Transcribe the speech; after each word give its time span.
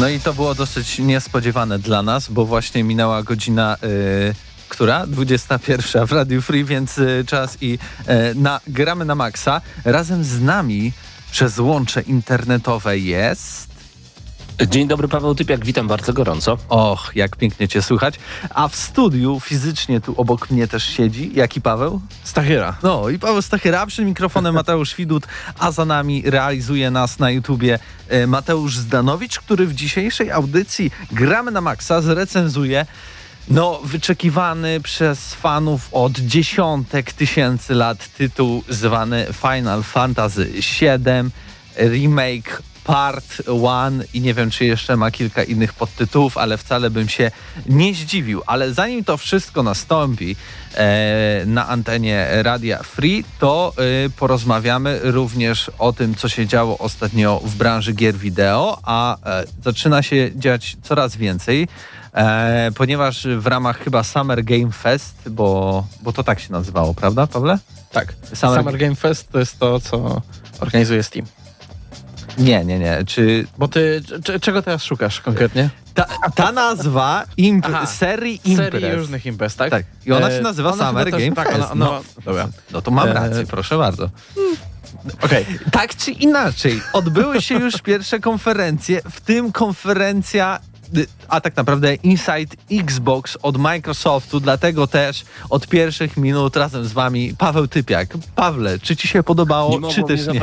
No 0.00 0.08
i 0.08 0.20
to 0.20 0.34
było 0.34 0.54
dosyć 0.54 0.98
niespodziewane 0.98 1.78
dla 1.78 2.02
nas, 2.02 2.28
bo 2.28 2.46
właśnie 2.46 2.84
minęła 2.84 3.22
godzina. 3.22 3.76
Yy, 3.82 4.34
która? 4.68 5.06
21 5.06 6.06
w 6.06 6.12
Radio 6.12 6.42
Free, 6.42 6.64
więc 6.64 6.98
y, 6.98 7.24
czas 7.26 7.58
i 7.60 7.78
y, 8.32 8.34
na, 8.34 8.60
gramy 8.66 9.04
na 9.04 9.14
maksa. 9.14 9.60
Razem 9.84 10.24
z 10.24 10.40
nami 10.40 10.92
przez 11.30 11.58
łącze 11.58 12.02
internetowe 12.02 12.98
jest. 12.98 13.73
Dzień 14.60 14.88
dobry, 14.88 15.08
Paweł 15.08 15.34
Typiak, 15.34 15.64
witam 15.64 15.88
bardzo 15.88 16.12
gorąco. 16.12 16.58
Och, 16.68 17.12
jak 17.14 17.36
pięknie 17.36 17.68
Cię 17.68 17.82
słychać. 17.82 18.14
A 18.50 18.68
w 18.68 18.76
studiu 18.76 19.40
fizycznie 19.40 20.00
tu 20.00 20.14
obok 20.16 20.50
mnie 20.50 20.68
też 20.68 20.84
siedzi. 20.84 21.30
Jaki 21.34 21.60
Paweł? 21.60 22.00
Stachyra. 22.24 22.76
No 22.82 23.08
i 23.08 23.18
Paweł 23.18 23.42
Stachyra, 23.42 23.80
a 23.80 23.86
przed 23.86 24.06
mikrofonem 24.06 24.54
Mateusz 24.54 24.94
Widut, 24.94 25.26
a 25.58 25.70
za 25.70 25.84
nami 25.84 26.22
realizuje 26.26 26.90
nas 26.90 27.18
na 27.18 27.30
YouTubie 27.30 27.78
e, 28.08 28.26
Mateusz 28.26 28.76
Zdanowicz, 28.76 29.38
który 29.38 29.66
w 29.66 29.74
dzisiejszej 29.74 30.30
audycji 30.30 30.90
Gramy 31.12 31.50
na 31.50 31.60
Maxa 31.60 32.00
zrecenzuje 32.00 32.86
no, 33.48 33.80
wyczekiwany 33.84 34.80
przez 34.80 35.34
fanów 35.34 35.88
od 35.92 36.12
dziesiątek 36.12 37.12
tysięcy 37.12 37.74
lat 37.74 38.08
tytuł 38.08 38.62
zwany 38.68 39.26
Final 39.32 39.82
Fantasy 39.82 40.44
VII 40.44 41.30
Remake 41.76 42.62
Part 42.84 43.42
One 43.62 44.04
i 44.14 44.20
nie 44.20 44.34
wiem, 44.34 44.50
czy 44.50 44.64
jeszcze 44.64 44.96
ma 44.96 45.10
kilka 45.10 45.42
innych 45.42 45.72
podtytułów, 45.72 46.38
ale 46.38 46.58
wcale 46.58 46.90
bym 46.90 47.08
się 47.08 47.30
nie 47.66 47.94
zdziwił. 47.94 48.42
Ale 48.46 48.74
zanim 48.74 49.04
to 49.04 49.16
wszystko 49.16 49.62
nastąpi 49.62 50.36
e, 50.74 51.42
na 51.46 51.68
antenie 51.68 52.26
Radia 52.30 52.82
Free, 52.82 53.24
to 53.38 53.72
e, 53.76 54.10
porozmawiamy 54.10 55.00
również 55.02 55.70
o 55.78 55.92
tym, 55.92 56.14
co 56.14 56.28
się 56.28 56.46
działo 56.46 56.78
ostatnio 56.78 57.40
w 57.44 57.54
branży 57.54 57.92
gier 57.92 58.14
wideo, 58.14 58.78
a 58.82 59.16
e, 59.16 59.44
zaczyna 59.64 60.02
się 60.02 60.30
dziać 60.36 60.76
coraz 60.82 61.16
więcej. 61.16 61.68
E, 62.14 62.70
ponieważ 62.74 63.26
w 63.38 63.46
ramach 63.46 63.78
chyba 63.78 64.02
Summer 64.02 64.44
Game 64.44 64.72
Fest, 64.72 65.28
bo, 65.30 65.86
bo 66.02 66.12
to 66.12 66.24
tak 66.24 66.40
się 66.40 66.52
nazywało, 66.52 66.94
prawda, 66.94 67.26
Pawle? 67.26 67.58
Tak. 67.90 68.14
Summer, 68.34 68.58
Summer 68.58 68.78
Game 68.78 68.94
Fest 68.94 69.28
to 69.32 69.38
jest 69.38 69.58
to, 69.58 69.80
co 69.80 70.22
organizuje 70.60 71.02
Steam. 71.02 71.26
Nie, 72.38 72.64
nie, 72.64 72.78
nie. 72.78 73.04
Czy... 73.06 73.46
Bo 73.58 73.68
ty 73.68 74.02
czego 74.40 74.62
teraz 74.62 74.82
szukasz 74.82 75.20
konkretnie? 75.20 75.70
Ta, 75.94 76.06
ta 76.34 76.52
nazwa 76.52 77.24
imp 77.36 77.66
Aha, 77.66 77.86
serii 77.86 78.40
imprez. 78.44 78.82
Serii 78.82 78.96
różnych 78.96 79.26
imprez, 79.26 79.56
tak? 79.56 79.70
Tak. 79.70 79.84
I 80.06 80.12
ona 80.12 80.30
się 80.30 80.36
e, 80.36 80.40
nazywa 80.40 80.72
ona 80.72 80.88
Summer 80.88 81.10
Game 81.10 81.34
Fest. 81.34 81.36
Tak, 81.36 81.54
ona, 81.54 81.70
ona, 81.70 81.84
no, 81.84 82.02
dobra. 82.24 82.48
no 82.72 82.82
to 82.82 82.90
mam 82.90 83.08
e, 83.08 83.12
rację, 83.12 83.46
proszę 83.46 83.78
bardzo. 83.78 84.10
Okay. 85.22 85.44
Tak 85.72 85.96
czy 85.96 86.10
inaczej, 86.10 86.80
odbyły 86.92 87.42
się 87.42 87.54
już 87.54 87.82
pierwsze 87.82 88.20
konferencje, 88.20 89.00
w 89.10 89.20
tym 89.20 89.52
konferencja 89.52 90.60
a 91.28 91.40
tak 91.40 91.56
naprawdę 91.56 91.94
Inside 91.94 92.56
Xbox 92.70 93.38
od 93.42 93.56
Microsoftu, 93.56 94.40
dlatego 94.40 94.86
też 94.86 95.24
od 95.50 95.68
pierwszych 95.68 96.16
minut 96.16 96.56
razem 96.56 96.84
z 96.84 96.92
wami 96.92 97.34
Paweł 97.38 97.68
Typiak. 97.68 98.14
Pawle, 98.34 98.78
czy 98.78 98.96
ci 98.96 99.08
się 99.08 99.22
podobało, 99.22 99.80
nie 99.80 99.94
czy 99.94 100.02
też 100.02 100.26
nie? 100.26 100.40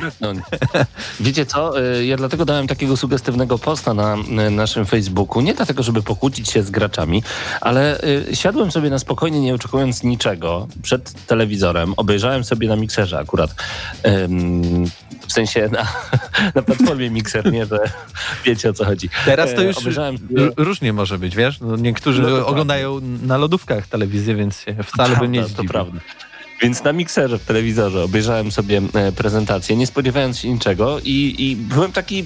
Wiecie 1.20 1.46
co, 1.46 1.82
y, 1.82 2.06
ja 2.06 2.18
dlatego 2.18 2.46
dałem 2.46 2.68
takiego 2.68 2.98
sugestywnego 2.98 3.60
posta 3.60 3.94
na 3.94 4.18
naszym 4.52 4.86
Facebooku, 4.86 5.42
nie 5.42 5.54
dlatego, 5.54 5.84
żeby 5.84 6.04
pokłócić 6.04 6.50
się 6.50 6.64
z 6.64 6.72
graczami, 6.72 7.24
ale 7.62 8.04
y, 8.04 8.36
siadłem 8.36 8.72
sobie 8.72 8.90
na 8.90 9.00
spokojnie, 9.00 9.42
nie 9.42 9.56
oczekując 9.56 10.04
niczego 10.04 10.68
przed 10.82 11.26
telewizorem, 11.28 11.94
obejrzałem 11.98 12.44
sobie 12.44 12.68
na 12.68 12.76
mikserze 12.76 13.20
akurat, 13.20 13.56
w 15.32 15.34
sensie 15.34 15.70
na, 15.72 15.88
na 16.56 16.62
platformie 16.62 17.10
mikser, 17.10 17.52
nie, 17.52 17.66
że 17.66 17.80
wiecie 18.46 18.70
o 18.70 18.74
co 18.74 18.86
chodzi. 18.86 19.10
Teraz 19.26 19.54
to 19.54 19.62
e, 19.62 19.66
już 19.66 19.78
obejrzałem 19.78 20.18
różnie 20.58 20.94
może 20.94 21.20
być, 21.20 21.36
wiesz? 21.36 21.60
No, 21.60 21.76
niektórzy 21.76 22.22
no 22.22 22.48
oglądają 22.48 23.00
prawda. 23.00 23.28
na 23.28 23.38
lodówkach 23.38 23.88
telewizję, 23.88 24.36
więc 24.36 24.62
się 24.62 24.74
wcale 24.74 24.86
prawda, 25.10 25.20
bym 25.20 25.32
nie 25.32 25.44
zdziwił. 25.44 25.64
To 25.64 25.70
prawda. 25.70 26.00
Więc 26.62 26.84
na 26.84 26.94
mikserze 26.94 27.40
w 27.40 27.46
telewizorze 27.46 28.04
obejrzałem 28.04 28.52
sobie 28.52 28.82
e, 28.94 29.12
prezentację, 29.12 29.76
nie 29.76 29.88
spodziewając 29.88 30.40
się 30.40 30.50
niczego 30.50 31.00
i, 31.00 31.36
i 31.38 31.56
byłem 31.56 31.92
taki 31.92 32.26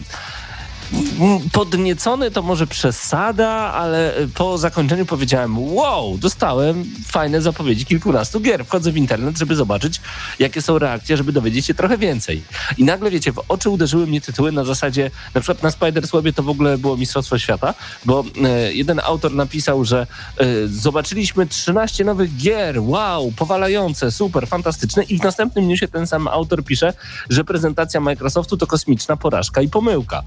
podniecony 1.51 2.31
to 2.31 2.41
może 2.41 2.67
przesada, 2.67 3.49
ale 3.49 4.13
po 4.35 4.57
zakończeniu 4.57 5.05
powiedziałem 5.05 5.59
wow, 5.59 6.17
dostałem 6.17 6.85
fajne 7.07 7.41
zapowiedzi 7.41 7.85
kilkunastu 7.85 8.39
gier. 8.39 8.65
Wchodzę 8.65 8.91
w 8.91 8.97
internet, 8.97 9.37
żeby 9.37 9.55
zobaczyć, 9.55 10.01
jakie 10.39 10.61
są 10.61 10.79
reakcje, 10.79 11.17
żeby 11.17 11.31
dowiedzieć 11.31 11.65
się 11.65 11.73
trochę 11.73 11.97
więcej. 11.97 12.43
I 12.77 12.83
nagle, 12.83 13.11
wiecie, 13.11 13.31
w 13.31 13.41
oczy 13.47 13.69
uderzyły 13.69 14.07
mnie 14.07 14.21
tytuły 14.21 14.51
na 14.51 14.63
zasadzie, 14.63 15.11
na 15.33 15.41
przykład 15.41 15.63
na 15.63 15.69
Spider-Swebie 15.69 16.33
to 16.33 16.43
w 16.43 16.49
ogóle 16.49 16.77
było 16.77 16.97
Mistrzostwo 16.97 17.37
Świata, 17.37 17.73
bo 18.05 18.23
e, 18.43 18.73
jeden 18.73 18.99
autor 19.03 19.33
napisał, 19.33 19.85
że 19.85 20.07
e, 20.37 20.45
zobaczyliśmy 20.67 21.47
13 21.47 22.03
nowych 22.03 22.37
gier, 22.37 22.81
wow, 22.81 23.31
powalające, 23.31 24.11
super, 24.11 24.47
fantastyczne 24.47 25.03
i 25.03 25.19
w 25.19 25.23
następnym 25.23 25.67
newsie 25.67 25.87
ten 25.87 26.07
sam 26.07 26.27
autor 26.27 26.63
pisze, 26.63 26.93
że 27.29 27.43
prezentacja 27.43 27.99
Microsoftu 27.99 28.57
to 28.57 28.67
kosmiczna 28.67 29.17
porażka 29.17 29.61
i 29.61 29.69
pomyłka. 29.69 30.23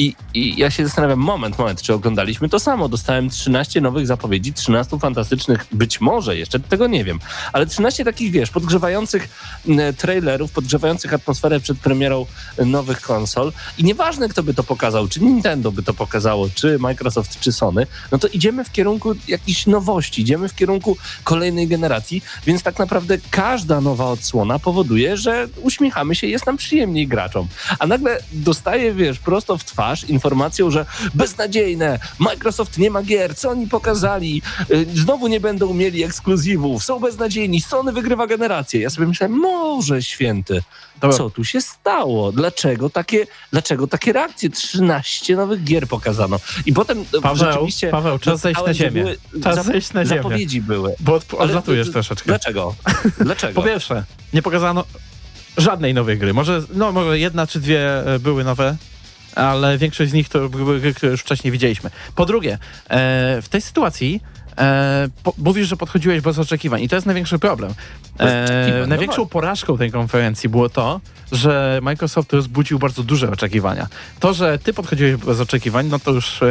I, 0.00 0.14
I 0.34 0.56
ja 0.56 0.70
się 0.70 0.84
zastanawiam, 0.84 1.18
moment, 1.18 1.58
moment, 1.58 1.82
czy 1.82 1.94
oglądaliśmy 1.94 2.48
to 2.48 2.60
samo? 2.60 2.88
Dostałem 2.88 3.30
13 3.30 3.80
nowych 3.80 4.06
zapowiedzi, 4.06 4.52
13 4.52 4.98
fantastycznych, 4.98 5.66
być 5.72 6.00
może 6.00 6.36
jeszcze, 6.36 6.60
tego 6.60 6.86
nie 6.86 7.04
wiem, 7.04 7.18
ale 7.52 7.66
13 7.66 8.04
takich, 8.04 8.30
wiesz, 8.30 8.50
podgrzewających 8.50 9.28
trailerów, 9.96 10.52
podgrzewających 10.52 11.14
atmosferę 11.14 11.60
przed 11.60 11.78
premierą 11.78 12.26
nowych 12.66 13.00
konsol 13.00 13.52
i 13.78 13.84
nieważne, 13.84 14.28
kto 14.28 14.42
by 14.42 14.54
to 14.54 14.62
pokazał, 14.62 15.08
czy 15.08 15.20
Nintendo 15.20 15.72
by 15.72 15.82
to 15.82 15.94
pokazało, 15.94 16.48
czy 16.54 16.78
Microsoft, 16.78 17.40
czy 17.40 17.52
Sony, 17.52 17.86
no 18.12 18.18
to 18.18 18.28
idziemy 18.28 18.64
w 18.64 18.72
kierunku 18.72 19.14
jakichś 19.28 19.66
nowości, 19.66 20.22
idziemy 20.22 20.48
w 20.48 20.54
kierunku 20.54 20.96
kolejnej 21.24 21.68
generacji, 21.68 22.22
więc 22.46 22.62
tak 22.62 22.78
naprawdę 22.78 23.18
każda 23.30 23.80
nowa 23.80 24.06
odsłona 24.06 24.58
powoduje, 24.58 25.16
że 25.16 25.48
uśmiechamy 25.62 26.14
się, 26.14 26.26
jest 26.26 26.46
nam 26.46 26.56
przyjemniej 26.56 27.08
graczom. 27.08 27.48
A 27.78 27.86
nagle 27.86 28.18
dostaję, 28.32 28.94
wiesz, 28.94 29.18
prosto 29.18 29.58
w 29.58 29.64
twarz 29.64 29.89
twarz 29.96 30.04
informacją, 30.04 30.70
że 30.70 30.86
beznadziejne, 31.14 31.98
Microsoft 32.18 32.78
nie 32.78 32.90
ma 32.90 33.02
gier, 33.02 33.36
co 33.36 33.50
oni 33.50 33.66
pokazali, 33.66 34.42
y, 34.70 34.86
znowu 34.94 35.26
nie 35.26 35.40
będą 35.40 35.74
mieli 35.74 36.04
ekskluzywów, 36.04 36.84
są 36.84 37.00
beznadziejni, 37.00 37.60
Sony 37.60 37.92
wygrywa 37.92 38.26
generację. 38.26 38.80
Ja 38.80 38.90
sobie 38.90 39.06
myślałem, 39.06 39.36
może 39.36 40.02
święty, 40.02 40.62
Dobra. 41.00 41.16
co 41.16 41.30
tu 41.30 41.44
się 41.44 41.60
stało? 41.60 42.32
Dlaczego 42.32 42.90
takie, 42.90 43.26
dlaczego 43.52 43.86
takie 43.86 44.12
reakcje? 44.12 44.50
13 44.50 45.36
nowych 45.36 45.64
gier 45.64 45.86
pokazano. 45.86 46.40
I 46.66 46.72
potem 46.72 47.04
Paweł, 47.22 47.36
rzeczywiście... 47.36 47.88
Paweł, 47.88 48.18
czas 48.18 48.40
zejść 48.40 48.60
na 48.66 48.74
ziemię. 48.74 49.04
Czas 49.42 49.66
zejść 49.66 49.92
na 49.92 50.04
ziemię. 50.04 50.22
Zapowiedzi 50.22 50.62
były. 50.62 50.94
Bo 51.00 51.20
odlatujesz 51.38 51.92
troszeczkę. 51.92 52.26
Dlaczego? 52.26 52.74
Dlaczego? 53.20 53.62
po 53.62 53.68
pierwsze, 53.68 54.04
nie 54.32 54.42
pokazano 54.42 54.84
żadnej 55.56 55.94
nowej 55.94 56.18
gry. 56.18 56.34
Może, 56.34 56.62
no, 56.74 56.92
może 56.92 57.18
jedna 57.18 57.46
czy 57.46 57.60
dwie 57.60 58.02
były 58.20 58.44
nowe, 58.44 58.76
ale 59.34 59.78
większość 59.78 60.10
z 60.10 60.14
nich 60.14 60.28
to 60.28 60.48
już 61.02 61.20
wcześniej 61.20 61.50
widzieliśmy. 61.52 61.90
Po 62.16 62.26
drugie, 62.26 62.58
e, 62.88 63.42
w 63.42 63.48
tej 63.48 63.60
sytuacji 63.60 64.22
e, 64.60 65.08
po, 65.22 65.32
mówisz, 65.38 65.68
że 65.68 65.76
podchodziłeś 65.76 66.20
bez 66.20 66.38
oczekiwań 66.38 66.82
i 66.82 66.88
to 66.88 66.94
jest 66.96 67.06
największy 67.06 67.38
problem. 67.38 67.74
Oczekiwań, 68.14 68.80
no 68.80 68.86
największą 68.86 69.26
porażką 69.26 69.78
tej 69.78 69.90
konferencji 69.92 70.48
było 70.48 70.68
to, 70.68 71.00
że 71.32 71.78
Microsoft 71.82 72.32
rozbudził 72.32 72.78
bardzo 72.78 73.02
duże 73.02 73.30
oczekiwania. 73.30 73.86
To, 74.20 74.34
że 74.34 74.58
ty 74.58 74.72
podchodziłeś 74.74 75.16
bez 75.16 75.40
oczekiwań, 75.40 75.86
no 75.86 75.98
to 75.98 76.10
już 76.10 76.42
e, 76.42 76.46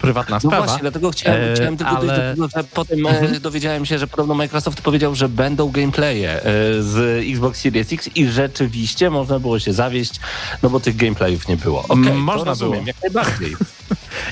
prywatna 0.00 0.36
No 0.36 0.40
sprawa. 0.40 0.64
właśnie, 0.66 0.80
dlatego 0.82 1.10
chciałem, 1.10 1.50
E, 1.50 1.54
chciałem 1.54 1.76
tylko 1.76 1.92
dojść 1.96 2.06
do 2.06 2.14
ale- 2.22 2.34
tego, 2.34 2.48
że 2.56 2.64
potem 2.64 3.06
e, 3.06 3.40
dowiedziałem 3.40 3.86
się, 3.86 3.98
że 3.98 4.06
podobno 4.06 4.34
Microsoft 4.34 4.80
powiedział, 4.82 5.14
że 5.14 5.28
będą 5.28 5.70
gameplaye 5.70 6.28
e, 6.36 6.42
z 6.82 7.24
Xbox 7.30 7.60
Series 7.60 7.92
X 7.92 8.10
i 8.14 8.26
rzeczywiście 8.26 9.10
można 9.10 9.38
było 9.38 9.58
się 9.58 9.72
zawieść, 9.72 10.20
no 10.62 10.70
bo 10.70 10.80
tych 10.80 10.96
gameplayów 10.96 11.48
nie 11.48 11.56
było. 11.56 11.82
To 11.88 11.96
można 11.96 12.44
rozumiem, 12.44 12.72
było. 12.72 12.86
jak 12.86 13.02
najbardziej. 13.02 13.56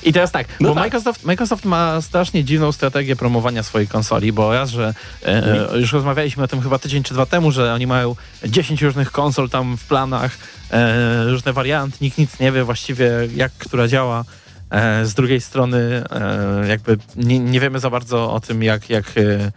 I 0.03 0.13
teraz 0.13 0.33
tak, 0.33 0.47
No 0.61 0.69
bo 0.69 0.75
tak. 0.75 0.85
Microsoft, 0.85 1.25
Microsoft 1.25 1.65
ma 1.65 2.01
strasznie 2.01 2.45
dziwną 2.45 2.73
strategię 2.73 3.17
promowania 3.21 3.63
swojej 3.63 3.89
konsoli, 3.89 4.33
bo 4.33 4.53
raz, 4.53 4.71
że 4.71 4.95
e, 5.25 5.79
już 5.79 5.93
rozmawialiśmy 5.93 6.45
o 6.45 6.49
tym 6.49 6.63
chyba 6.63 6.79
tydzień 6.79 7.03
czy 7.03 7.15
dwa 7.15 7.27
temu, 7.27 7.53
że 7.53 7.75
oni 7.75 7.87
mają 7.87 8.17
10 8.45 8.83
różnych 8.83 9.13
konsol 9.13 9.49
tam 9.49 9.77
w 9.77 9.85
planach, 9.85 10.39
e, 10.71 11.25
różne 11.25 11.53
warianty, 11.53 11.99
nikt 12.01 12.19
nic 12.19 12.39
nie 12.39 12.53
wie 12.53 12.65
właściwie 12.65 13.11
jak 13.37 13.53
która 13.53 13.89
działa. 13.89 14.25
E, 14.71 15.07
z 15.07 15.15
drugiej 15.15 15.41
strony 15.41 16.05
e, 16.11 16.69
jakby 16.69 16.99
nie, 17.17 17.39
nie 17.39 17.61
wiemy 17.61 17.79
za 17.79 17.91
bardzo 17.91 18.33
o 18.33 18.41
tym, 18.41 18.63
jak, 18.63 18.91
jak 18.91 19.05
e, 19.17 19.53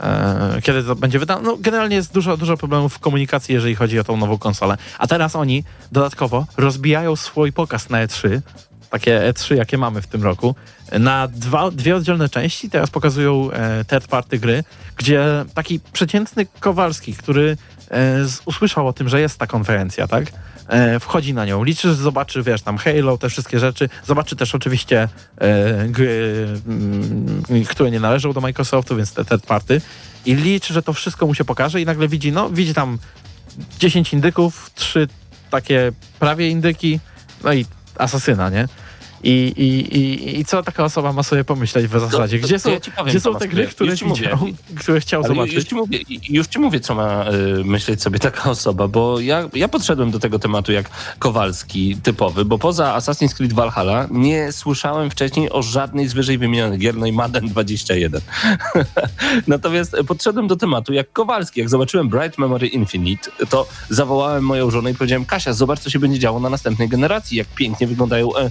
e, 0.00 0.60
kiedy 0.62 0.84
to 0.84 0.96
będzie 0.96 1.18
wydane. 1.18 1.42
No, 1.42 1.56
generalnie 1.60 1.96
jest 1.96 2.12
dużo, 2.12 2.36
dużo 2.36 2.56
problemów 2.56 2.94
w 2.94 2.98
komunikacji, 2.98 3.54
jeżeli 3.54 3.74
chodzi 3.74 3.98
o 3.98 4.04
tą 4.04 4.16
nową 4.16 4.38
konsolę. 4.38 4.76
A 4.98 5.06
teraz 5.06 5.36
oni 5.36 5.64
dodatkowo 5.92 6.46
rozbijają 6.56 7.16
swój 7.16 7.52
pokaz 7.52 7.90
na 7.90 8.06
E3, 8.06 8.40
takie 8.90 9.32
E3, 9.32 9.56
jakie 9.56 9.78
mamy 9.78 10.02
w 10.02 10.06
tym 10.06 10.22
roku, 10.22 10.54
na 10.98 11.28
dwa, 11.28 11.70
dwie 11.70 11.96
oddzielne 11.96 12.28
części. 12.28 12.70
Teraz 12.70 12.90
pokazują 12.90 13.50
e, 13.50 13.84
third 13.84 14.08
party 14.08 14.38
gry, 14.38 14.64
gdzie 14.96 15.44
taki 15.54 15.80
przeciętny 15.92 16.46
Kowalski, 16.60 17.14
który 17.14 17.56
e, 17.90 18.24
z, 18.24 18.42
usłyszał 18.44 18.88
o 18.88 18.92
tym, 18.92 19.08
że 19.08 19.20
jest 19.20 19.38
ta 19.38 19.46
konferencja, 19.46 20.06
tak? 20.06 20.24
E, 20.68 21.00
wchodzi 21.00 21.34
na 21.34 21.44
nią, 21.44 21.64
liczy, 21.64 21.94
zobaczy, 21.94 22.42
wiesz, 22.42 22.62
tam 22.62 22.78
Halo, 22.78 23.18
te 23.18 23.28
wszystkie 23.28 23.58
rzeczy. 23.58 23.88
Zobaczy 24.06 24.36
też 24.36 24.54
oczywiście 24.54 25.08
e, 25.38 25.88
gry, 25.88 26.46
mm, 26.66 27.42
które 27.68 27.90
nie 27.90 28.00
należą 28.00 28.32
do 28.32 28.40
Microsoftu, 28.40 28.96
więc 28.96 29.12
te 29.12 29.24
third 29.24 29.46
party. 29.46 29.80
I 30.26 30.34
liczy, 30.34 30.74
że 30.74 30.82
to 30.82 30.92
wszystko 30.92 31.26
mu 31.26 31.34
się 31.34 31.44
pokaże 31.44 31.80
i 31.80 31.86
nagle 31.86 32.08
widzi, 32.08 32.32
no, 32.32 32.50
widzi 32.50 32.74
tam 32.74 32.98
10 33.78 34.12
indyków, 34.12 34.70
trzy 34.74 35.08
takie 35.50 35.92
prawie 36.18 36.48
indyki, 36.48 37.00
no 37.44 37.52
i 37.52 37.66
asasyna, 37.98 38.50
nie? 38.50 38.68
I, 39.24 39.52
i, 39.56 39.98
i, 39.98 40.40
I 40.40 40.44
co 40.44 40.62
taka 40.62 40.84
osoba 40.84 41.12
ma 41.12 41.22
sobie 41.22 41.44
pomyśleć 41.44 41.86
w 41.86 42.00
zasadzie? 42.00 42.38
Gdzie 42.38 42.58
są, 42.58 42.70
powiem, 42.96 43.06
gdzie 43.06 43.20
są 43.20 43.34
te 43.34 43.48
gry, 43.48 43.62
już 43.62 43.74
które 43.74 43.94
mówię. 44.06 44.22
widział, 44.22 44.38
które 44.80 45.00
chciał 45.00 45.20
Ale 45.20 45.28
zobaczyć? 45.28 45.54
już 45.54 45.64
ci, 45.64 45.74
mówię, 45.74 45.98
już 46.28 46.46
ci 46.46 46.58
mówię, 46.58 46.80
co 46.80 46.94
ma 46.94 47.24
y, 47.60 47.64
myśleć 47.64 48.02
sobie 48.02 48.18
taka 48.18 48.50
osoba, 48.50 48.88
bo 48.88 49.20
ja, 49.20 49.48
ja 49.54 49.68
podszedłem 49.68 50.10
do 50.10 50.18
tego 50.18 50.38
tematu 50.38 50.72
jak 50.72 50.90
Kowalski 51.18 51.96
typowy, 51.96 52.44
bo 52.44 52.58
poza 52.58 52.98
Assassin's 52.98 53.34
Creed 53.34 53.52
Valhalla 53.52 54.08
nie 54.10 54.52
słyszałem 54.52 55.10
wcześniej 55.10 55.50
o 55.50 55.62
żadnej 55.62 56.08
z 56.08 56.12
wyżej 56.12 56.38
wymienionych 56.38 56.78
gier, 56.78 56.96
no 56.96 57.06
i 57.06 57.12
Madden 57.12 57.48
21. 57.48 58.20
Natomiast 59.46 59.96
podszedłem 60.06 60.46
do 60.48 60.56
tematu 60.56 60.92
jak 60.92 61.12
Kowalski. 61.12 61.60
Jak 61.60 61.68
zobaczyłem 61.68 62.08
Bright 62.08 62.38
Memory 62.38 62.66
Infinite, 62.66 63.30
to 63.50 63.66
zawołałem 63.90 64.44
moją 64.44 64.70
żonę 64.70 64.90
i 64.90 64.94
powiedziałem, 64.94 65.24
Kasia, 65.24 65.52
zobacz, 65.52 65.80
co 65.80 65.90
się 65.90 65.98
będzie 65.98 66.18
działo 66.18 66.40
na 66.40 66.50
następnej 66.50 66.88
generacji, 66.88 67.38
jak 67.38 67.46
pięknie 67.46 67.86
wyglądają 67.86 68.36
e, 68.36 68.50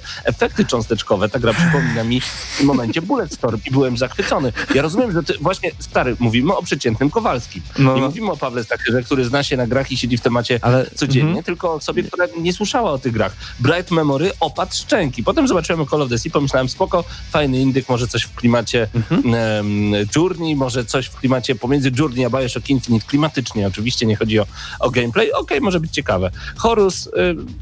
cząsteczkowe. 0.66 1.30
Ta 1.30 1.40
gra 1.40 1.54
przypomina 1.54 2.04
mi 2.04 2.22
w 2.22 2.56
tym 2.58 2.68
momencie 2.68 3.02
Bulletstorm 3.02 3.60
i 3.68 3.72
byłem 3.72 3.98
zachwycony. 3.98 4.54
Ja 4.76 4.82
rozumiem, 4.82 5.12
że 5.12 5.24
ty, 5.24 5.34
właśnie, 5.42 5.72
stary, 5.80 6.16
mówimy 6.20 6.56
o 6.58 6.64
przeciętnym 6.64 7.10
Kowalskim. 7.10 7.62
No, 7.80 7.96
Nie 7.96 8.02
no. 8.02 8.08
mówimy 8.08 8.32
o 8.32 8.38
Pawle 8.38 8.64
Stacherze, 8.64 9.04
który 9.04 9.26
zna 9.26 9.44
się 9.44 9.58
na 9.58 9.68
grach 9.68 9.92
i 9.92 9.98
siedzi 9.98 10.18
w 10.18 10.22
temacie 10.22 10.60
Ale 10.62 10.90
codziennie, 10.96 11.28
mhm. 11.30 11.44
tylko 11.46 11.72
o 11.72 11.74
osobie, 11.74 12.04
która 12.04 12.26
nie 12.38 12.54
słyszała 12.54 12.92
o 12.92 12.98
tych 12.98 13.14
grach. 13.14 13.36
Bright 13.60 13.92
Memory 13.92 14.32
opadł 14.40 14.74
szczęki. 14.76 15.24
Potem 15.24 15.48
zobaczyłem 15.48 15.86
Call 15.88 16.02
of 16.02 16.10
the 16.10 16.18
Sea, 16.20 16.32
pomyślałem, 16.32 16.70
spoko, 16.70 17.04
fajny 17.32 17.60
indyk, 17.60 17.90
może 17.90 18.08
coś 18.08 18.24
w 18.24 18.36
klimacie 18.36 18.88
Mhm. 18.96 19.22
em, 19.36 19.92
Journey, 20.16 20.56
może 20.56 20.86
coś 20.86 21.06
w 21.08 21.16
klimacie 21.16 21.56
pomiędzy 21.56 21.92
Journey 22.00 22.26
a 22.26 22.30
Bioshock 22.30 22.70
Infinite, 22.70 23.06
klimatycznie 23.08 23.68
oczywiście, 23.68 24.06
nie 24.06 24.16
chodzi 24.16 24.40
o, 24.40 24.46
o 24.80 24.90
gameplay. 24.92 25.32
Okej, 25.34 25.62
może 25.62 25.80
być 25.80 25.92
ciekawe. 25.94 26.32
Horus, 26.56 27.08
y, 27.08 27.10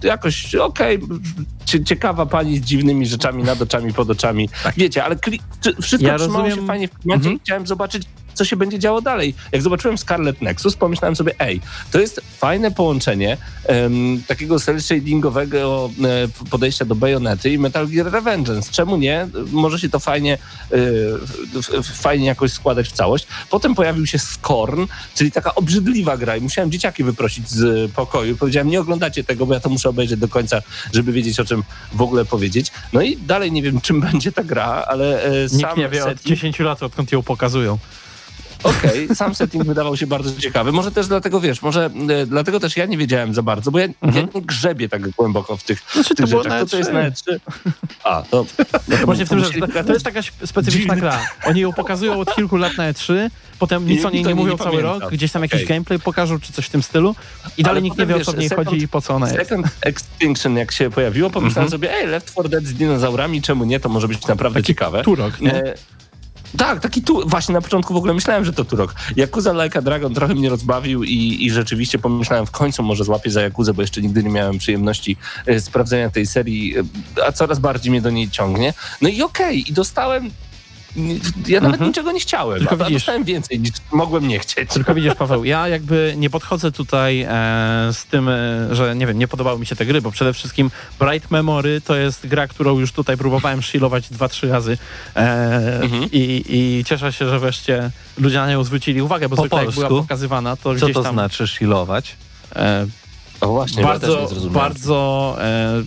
jakoś 0.08 0.56
okej, 0.56 1.00
cie- 1.00 1.06
ciekawa 1.80 2.26
pani 2.26 2.58
z 2.58 2.62
dziwnymi 2.62 3.06
rzeczami 3.06 3.44
nad 3.44 3.62
oczami, 3.62 3.94
pod 3.94 4.10
oczami. 4.10 4.50
Wiecie, 4.78 5.04
ale 5.04 5.16
wszystko 5.82 6.08
Ja 6.10 6.18
trzymało 6.18 6.40
rozumiem- 6.44 6.60
się 6.60 6.68
fajnie 6.68 6.88
w 6.88 6.92
klimacie 6.92 7.18
Mhm. 7.20 7.36
i 7.36 7.40
chciałem 7.40 7.68
zobaczyć, 7.68 8.04
co 8.42 8.46
się 8.46 8.56
będzie 8.56 8.80
działo 8.80 9.02
dalej. 9.02 9.36
Jak 9.52 9.62
zobaczyłem 9.62 9.98
Scarlet 9.98 10.42
Nexus, 10.42 10.76
pomyślałem 10.76 11.16
sobie, 11.16 11.34
ej, 11.40 11.62
to 11.92 12.00
jest 12.00 12.22
fajne 12.38 12.72
połączenie 12.72 13.38
em, 13.66 14.24
takiego 14.28 14.60
cel 14.60 14.82
shadingowego 14.82 15.90
e, 16.44 16.48
podejścia 16.50 16.86
do 16.86 16.96
Bajonety 16.96 17.50
i 17.50 17.60
Metal 17.60 17.88
Gear 17.88 18.12
Revengeance. 18.12 18.72
Czemu 18.72 18.98
nie? 18.98 19.28
Może 19.52 19.80
się 19.80 19.90
to 19.90 20.00
fajnie, 20.00 20.38
e, 20.72 21.84
fajnie 21.84 22.26
jakoś 22.26 22.52
składać 22.52 22.88
w 22.88 22.92
całość. 22.92 23.28
Potem 23.50 23.76
pojawił 23.76 24.06
się 24.06 24.20
Scorn, 24.20 24.86
czyli 25.16 25.32
taka 25.32 25.56
obrzydliwa 25.56 26.18
gra 26.18 26.38
i 26.38 26.42
musiałem 26.42 26.72
dzieciaki 26.72 27.04
wyprosić 27.04 27.50
z 27.50 27.92
pokoju. 27.92 28.38
Powiedziałem, 28.38 28.70
nie 28.70 28.80
oglądacie 28.80 29.24
tego, 29.24 29.46
bo 29.46 29.54
ja 29.54 29.60
to 29.60 29.70
muszę 29.70 29.90
obejrzeć 29.90 30.20
do 30.20 30.28
końca, 30.28 30.62
żeby 30.94 31.12
wiedzieć, 31.12 31.40
o 31.40 31.46
czym 31.46 31.64
w 31.94 32.02
ogóle 32.02 32.26
powiedzieć. 32.26 32.72
No 32.94 33.02
i 33.02 33.18
dalej 33.18 33.52
nie 33.52 33.62
wiem, 33.62 33.82
czym 33.82 34.02
będzie 34.02 34.32
ta 34.32 34.44
gra, 34.44 34.66
ale 34.88 35.24
e, 35.24 35.50
sam 35.50 35.58
Nikt 35.60 35.78
nie 35.78 35.90
wie 35.90 36.04
od 36.06 36.10
setting- 36.10 36.28
10 36.28 36.60
lat, 36.60 36.84
odkąd 36.84 37.12
ją 37.12 37.24
pokazują. 37.24 37.78
Okej, 38.64 39.16
sam 39.16 39.36
setting 39.36 39.64
wydawał 39.64 39.98
się 39.98 40.08
bardzo 40.08 40.42
ciekawy. 40.42 40.72
Może 40.72 40.92
też 40.92 41.08
dlatego, 41.08 41.42
wiesz, 41.42 41.62
może 41.62 41.90
e, 42.10 42.26
dlatego 42.26 42.60
też 42.60 42.78
ja 42.78 42.86
nie 42.86 42.98
wiedziałem 42.98 43.34
za 43.34 43.42
bardzo, 43.44 43.72
bo 43.72 43.80
ja, 43.80 43.88
Mhm. 44.02 44.28
ja 44.28 44.40
nie 44.40 44.46
grzebię 44.46 44.90
tak 44.90 45.10
głęboko 45.10 45.58
w 45.58 45.64
tych, 45.64 45.82
Znaczy, 45.94 46.16
tych 46.16 46.30
to 46.30 46.38
rzeczach. 46.44 46.60
To, 46.60 46.66
co 46.66 46.78
jest 46.78 46.90
E3. 46.90 46.94
na 46.94 47.10
E3? 47.10 47.40
A, 48.04 48.24
to... 48.32 48.46
No 48.88 48.98
to 48.98 49.06
Właśnie 49.06 49.26
w 49.26 49.30
tym, 49.30 49.40
że 49.40 49.84
to 49.84 49.94
jest 49.94 50.06
taka 50.06 50.20
sp- 50.28 50.48
specyficzna 50.48 50.96
gra. 50.96 51.20
Oni 51.46 51.62
ją 51.62 51.74
pokazują 51.74 52.20
od 52.20 52.36
kilku 52.36 52.58
lat 52.58 52.78
na 52.78 52.94
E3, 52.94 53.30
potem 53.60 53.86
nic 53.86 54.02
I 54.02 54.06
o 54.06 54.10
niej 54.10 54.24
nie 54.24 54.36
mówią 54.36 54.52
nie 54.52 54.58
cały 54.58 54.70
pamiętam. 54.78 55.00
rok, 55.02 55.12
gdzieś 55.12 55.32
tam 55.32 55.42
jakiś 55.42 55.56
Okej. 55.64 55.68
gameplay 55.68 56.00
pokażą, 56.00 56.40
czy 56.40 56.54
coś 56.54 56.66
w 56.66 56.70
tym 56.70 56.84
stylu 56.84 57.16
i 57.58 57.64
dalej 57.64 57.78
Ale 57.78 57.82
nikt 57.82 57.98
nie 57.98 58.06
wie, 58.06 58.16
o 58.16 58.20
co 58.20 58.32
wiesz, 58.32 58.36
w 58.36 58.40
niej 58.40 58.50
Second- 58.50 58.66
chodzi 58.70 58.84
i 58.84 58.88
po 58.88 59.02
co 59.02 59.14
ona 59.16 59.26
jest. 59.32 59.38
Second 59.50 59.68
Extinction, 59.82 60.58
jak 60.58 60.72
się 60.72 60.90
pojawiło, 60.90 61.30
pomyślałem 61.30 61.66
Mhm. 61.68 61.72
sobie, 61.82 61.94
ej, 61.98 62.08
Left 62.08 62.32
4 62.32 62.50
Dead 62.50 62.64
z 62.66 62.74
dinozaurami, 62.74 63.42
czemu 63.42 63.66
nie? 63.66 63.80
To 63.80 63.90
może 63.90 64.08
być 64.08 64.28
naprawdę 64.28 64.64
ciekawe. 64.64 65.04
Turok, 65.04 65.42
nie? 65.42 65.54
E, 65.56 65.74
tak, 66.58 66.80
taki 66.80 67.02
tu, 67.02 67.30
właśnie 67.30 67.54
na 67.54 67.62
początku 67.62 67.94
w 67.94 67.98
ogóle 67.98 68.14
myślałem, 68.14 68.46
że 68.46 68.54
to 68.54 68.66
Turok. 68.66 68.96
Yakuza 69.18 69.64
Like 69.64 69.80
a 69.80 69.82
Dragon 69.82 70.14
trochę 70.14 70.36
mnie 70.36 70.50
rozbawił 70.50 71.04
i, 71.04 71.38
i 71.46 71.52
rzeczywiście 71.52 72.00
pomyślałem, 72.00 72.46
w 72.46 72.52
końcu 72.52 72.84
może 72.84 73.04
złapię 73.04 73.32
za 73.32 73.42
Yakuzę, 73.42 73.74
bo 73.74 73.82
jeszcze 73.82 74.02
nigdy 74.02 74.24
nie 74.24 74.30
miałem 74.30 74.58
przyjemności 74.58 75.18
e, 75.46 75.60
sprawdzenia 75.60 76.10
tej 76.10 76.26
serii, 76.26 76.78
e, 76.78 76.84
a 77.26 77.32
coraz 77.32 77.60
bardziej 77.60 77.92
mnie 77.92 78.02
do 78.02 78.10
niej 78.10 78.30
ciągnie. 78.30 78.74
No 79.02 79.10
i 79.10 79.22
okej, 79.22 79.70
i 79.70 79.74
dostałem, 79.74 80.32
ja 81.48 81.60
nawet 81.62 81.74
Mhm. 81.74 81.88
niczego 81.90 82.12
nie 82.12 82.20
chciałem, 82.20 82.60
Tylko 82.68 82.86
a, 82.86 82.90
dostałem 82.90 83.24
więcej 83.24 83.60
niż 83.60 83.72
mogłem 83.92 84.28
nie 84.28 84.40
chcieć. 84.40 84.70
Tylko 84.70 84.94
widzisz, 84.96 85.16
Paweł, 85.16 85.46
ja 85.46 85.68
jakby 85.68 86.14
nie 86.18 86.30
podchodzę 86.30 86.72
tutaj 86.72 87.22
e, 87.22 87.28
z 87.94 88.06
tym, 88.06 88.30
e, 88.30 88.68
że 88.76 88.96
nie 88.96 89.08
wiem, 89.08 89.20
nie 89.20 89.28
podobały 89.28 89.60
mi 89.60 89.66
się 89.66 89.76
te 89.76 89.86
gry, 89.86 90.02
bo 90.02 90.12
przede 90.12 90.34
wszystkim 90.34 90.72
Bright 91.00 91.32
Memory 91.32 91.82
to 91.82 91.96
jest 91.96 92.28
gra, 92.28 92.48
którą 92.48 92.80
już 92.80 92.92
tutaj 92.92 93.18
próbowałem 93.18 93.62
shilować 93.62 94.10
dwa, 94.10 94.28
trzy 94.30 94.50
razy 94.50 94.78
e, 95.16 95.82
Mhm. 95.82 96.04
i, 96.12 96.44
i 96.50 96.84
cieszę 96.86 97.14
się, 97.14 97.30
że 97.30 97.40
wreszcie 97.40 97.92
ludzie 98.18 98.38
na 98.38 98.52
nią 98.52 98.64
zwrócili 98.64 99.02
uwagę, 99.02 99.30
bo 99.30 99.36
Po 99.36 99.42
zwykle 99.42 99.64
jak 99.66 99.74
była 99.74 99.88
polsku? 99.88 100.04
pokazywana, 100.04 100.56
to 100.56 100.64
Co 100.64 100.74
gdzieś 100.86 100.94
to 100.94 101.04
tam 101.04 101.14
znaczy 101.16 101.48
shilować? 101.48 102.16
e, 102.56 102.88
O 103.42 103.48
właśnie, 103.48 103.82
ja 103.82 103.88
też 103.88 104.02
nie 104.02 104.16
bardzo, 104.16 104.28
zrozumiałem. 104.28 104.54
bardzo 104.70 105.36
e, 105.42 105.84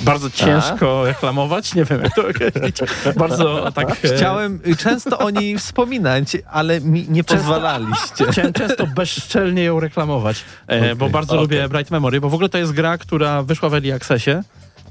bardzo 0.00 0.30
ciężko 0.30 1.04
reklamować, 1.04 1.74
nie 1.74 1.84
wiem 1.84 2.02
jak 2.02 2.14
to 2.14 2.28
określić. 2.28 2.76
Bardzo 3.16 3.72
tak... 3.72 4.04
e, 4.04 4.16
Chciałem 4.16 4.60
często 4.78 5.18
o 5.18 5.30
niej 5.30 5.58
wspominać, 5.58 6.36
ale 6.50 6.80
mi 6.80 7.06
nie 7.08 7.24
pozwalaliście. 7.24 8.24
Chciałem 8.32 8.52
często 8.52 8.86
bezczelnie 8.86 9.64
ją 9.64 9.80
reklamować, 9.80 10.44
e, 10.66 10.94
bo 10.94 11.08
bardzo 11.08 11.32
okej. 11.32 11.42
lubię 11.42 11.68
Bright 11.68 11.90
Memory, 11.90 12.20
bo 12.20 12.28
w 12.28 12.34
ogóle 12.34 12.48
to 12.48 12.58
jest 12.58 12.72
gra, 12.72 12.98
która 12.98 13.42
wyszła 13.42 13.68
w 13.68 13.74
Early 13.74 13.94
Accessie 13.94 14.30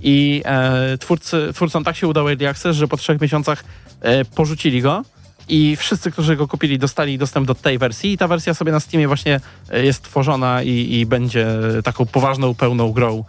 i 0.02 0.42
e, 0.46 0.98
twórcy, 0.98 1.50
twórcom 1.54 1.84
tak 1.84 1.96
się 1.96 2.08
udał 2.08 2.30
Early 2.30 2.50
Access, 2.50 2.78
że 2.78 2.88
po 2.88 2.98
trzech 2.98 3.22
miesiącach 3.22 3.64
e, 4.02 4.26
porzucili 4.26 4.82
go 4.82 5.04
i 5.48 5.76
wszyscy, 5.76 6.12
którzy 6.12 6.36
go 6.36 6.48
kupili, 6.48 6.80
dostali 6.80 7.18
dostęp 7.18 7.48
do 7.48 7.56
tej 7.56 7.78
wersji 7.78 8.12
i 8.12 8.18
ta 8.18 8.28
wersja 8.28 8.54
sobie 8.54 8.72
na 8.72 8.80
Steamie 8.80 9.08
właśnie 9.08 9.40
e, 9.70 9.86
jest 9.86 10.04
tworzona 10.04 10.64
i, 10.64 10.70
i 10.70 11.06
będzie 11.06 11.48
taką 11.84 12.06
poważną, 12.06 12.56
pełną 12.56 12.92
grą 12.92 13.24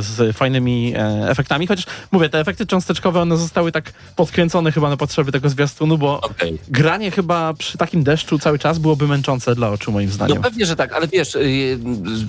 z 0.00 0.36
fajnymi 0.36 0.94
e, 0.96 1.28
efektami, 1.30 1.66
chociaż 1.66 1.84
mówię, 2.12 2.28
te 2.28 2.40
efekty 2.40 2.66
cząsteczkowe, 2.66 3.20
one 3.20 3.36
zostały 3.36 3.72
tak 3.72 3.92
podkręcone 4.16 4.72
chyba 4.72 4.88
na 4.90 4.96
potrzeby 4.96 5.32
tego 5.32 5.48
zwiastunu, 5.48 5.98
bo 5.98 6.20
Okej. 6.20 6.58
granie 6.68 7.10
chyba 7.10 7.54
przy 7.54 7.78
takim 7.78 8.04
deszczu 8.04 8.38
cały 8.38 8.58
czas 8.58 8.78
byłoby 8.78 9.08
męczące 9.08 9.54
dla 9.54 9.70
oczu 9.70 9.92
moim 9.92 10.08
No 10.08 10.14
zdaniem. 10.14 10.42
pewnie, 10.42 10.66
że 10.66 10.76
tak, 10.76 10.92
ale 10.92 11.08
wiesz, 11.08 11.34
y, 11.34 11.78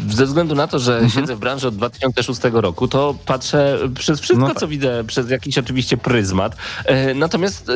ze 0.10 0.26
względu 0.26 0.56
na 0.56 0.68
to, 0.68 0.80
że 0.80 0.94
Mhm. 0.94 1.12
siedzę 1.12 1.36
w 1.36 1.40
branży 1.40 1.68
od 1.68 1.76
2006 1.76 2.42
roku, 2.62 2.88
to 2.88 3.16
patrzę 3.26 3.80
przez 3.96 4.20
wszystko, 4.20 4.42
No 4.48 4.54
tak. 4.54 4.60
co 4.60 4.68
widzę, 4.68 5.04
przez 5.08 5.30
jakiś 5.30 5.58
oczywiście 5.58 5.98
pryzmat. 5.98 6.56
E, 6.86 7.14
Natomiast 7.14 7.70
e, 7.70 7.74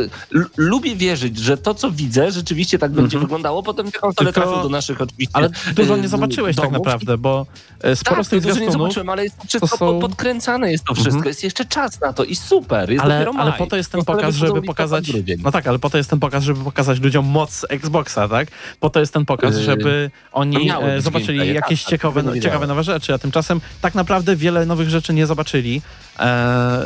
lubię 0.58 0.96
wierzyć, 0.96 1.38
że 1.40 1.58
to, 1.58 1.74
co 1.74 1.92
widzę, 1.92 2.32
rzeczywiście 2.32 2.80
tak 2.80 2.92
będzie 2.92 3.20
wyglądało. 3.20 3.64
Potem 3.64 3.92
te 3.92 4.00
konsole 4.00 4.30
Mhm. 4.30 4.34
Tylko- 4.34 4.50
trafią 4.52 4.64
do 4.64 4.70
naszych 4.70 5.02
oczywiście 5.02 5.36
Ale 5.38 5.50
dużo 5.76 5.96
e, 5.96 6.00
nie 6.02 6.08
zobaczyłeś 6.08 6.56
tak 6.56 6.66
domów. 6.66 6.78
naprawdę, 6.86 7.18
bo 7.18 7.46
e, 7.84 7.96
sporo 7.96 8.16
Tak, 8.16 8.26
z 8.26 8.30
tych 8.30 8.42
dużo 8.42 8.54
nie 8.54 8.56
zwiastunów... 8.60 8.82
zobaczyłem, 8.84 9.10
ale 9.10 9.24
jest 9.24 9.36
wszystko 9.48 9.68
to 9.68 9.78
są- 9.78 9.94
po- 9.94 10.00
podkręcane, 10.08 10.72
jest 10.72 10.84
to 10.84 10.94
wszystko. 10.94 11.16
Mhm. 11.16 11.28
Jest 11.28 11.44
jeszcze 11.44 11.66
czas 11.66 12.00
na 12.02 12.14
to 12.14 12.24
i 12.24 12.36
super, 12.36 12.92
jest 12.92 13.04
Ale, 13.04 13.14
dopiero 13.16 13.34
maj. 13.34 13.42
ale 13.44 13.54
po 13.54 13.68
to 13.68 13.78
jest 13.78 13.92
ten 13.92 14.04
pokaz, 14.06 14.36
żeby 14.36 14.62
pokazać. 14.62 15.12
No 15.44 15.52
tak, 15.52 15.68
ale 15.68 15.80
po 15.80 15.90
to 15.90 15.98
jest 15.98 16.10
ten 16.10 16.20
pokaz, 16.20 16.44
żeby 16.44 16.64
pokazać 16.64 17.00
ludziom 17.00 17.26
moc 17.26 17.66
Xboxa, 17.70 18.28
tak? 18.28 18.48
Po 18.80 18.90
to 18.90 19.00
jest 19.00 19.14
ten 19.14 19.26
pokaz, 19.26 19.56
Yy, 19.58 19.64
żeby 19.64 20.12
oni 20.32 20.72
e, 20.72 21.02
zobaczyli 21.02 21.54
jakieś 21.54 21.80
tak, 21.80 21.86
tak, 21.86 21.90
ciekawe, 21.92 22.22
tego 22.22 22.36
nie 22.36 22.42
ciekawe 22.42 22.68
nowe 22.68 22.84
rzeczy, 22.84 23.14
a 23.14 23.18
tymczasem 23.18 23.62
tak 23.82 23.96
naprawdę 23.96 24.36
wiele 24.36 24.66
nowych 24.66 24.90
rzeczy 24.90 25.14
nie 25.14 25.26
zobaczyli. 25.28 25.82
E, 26.20 26.86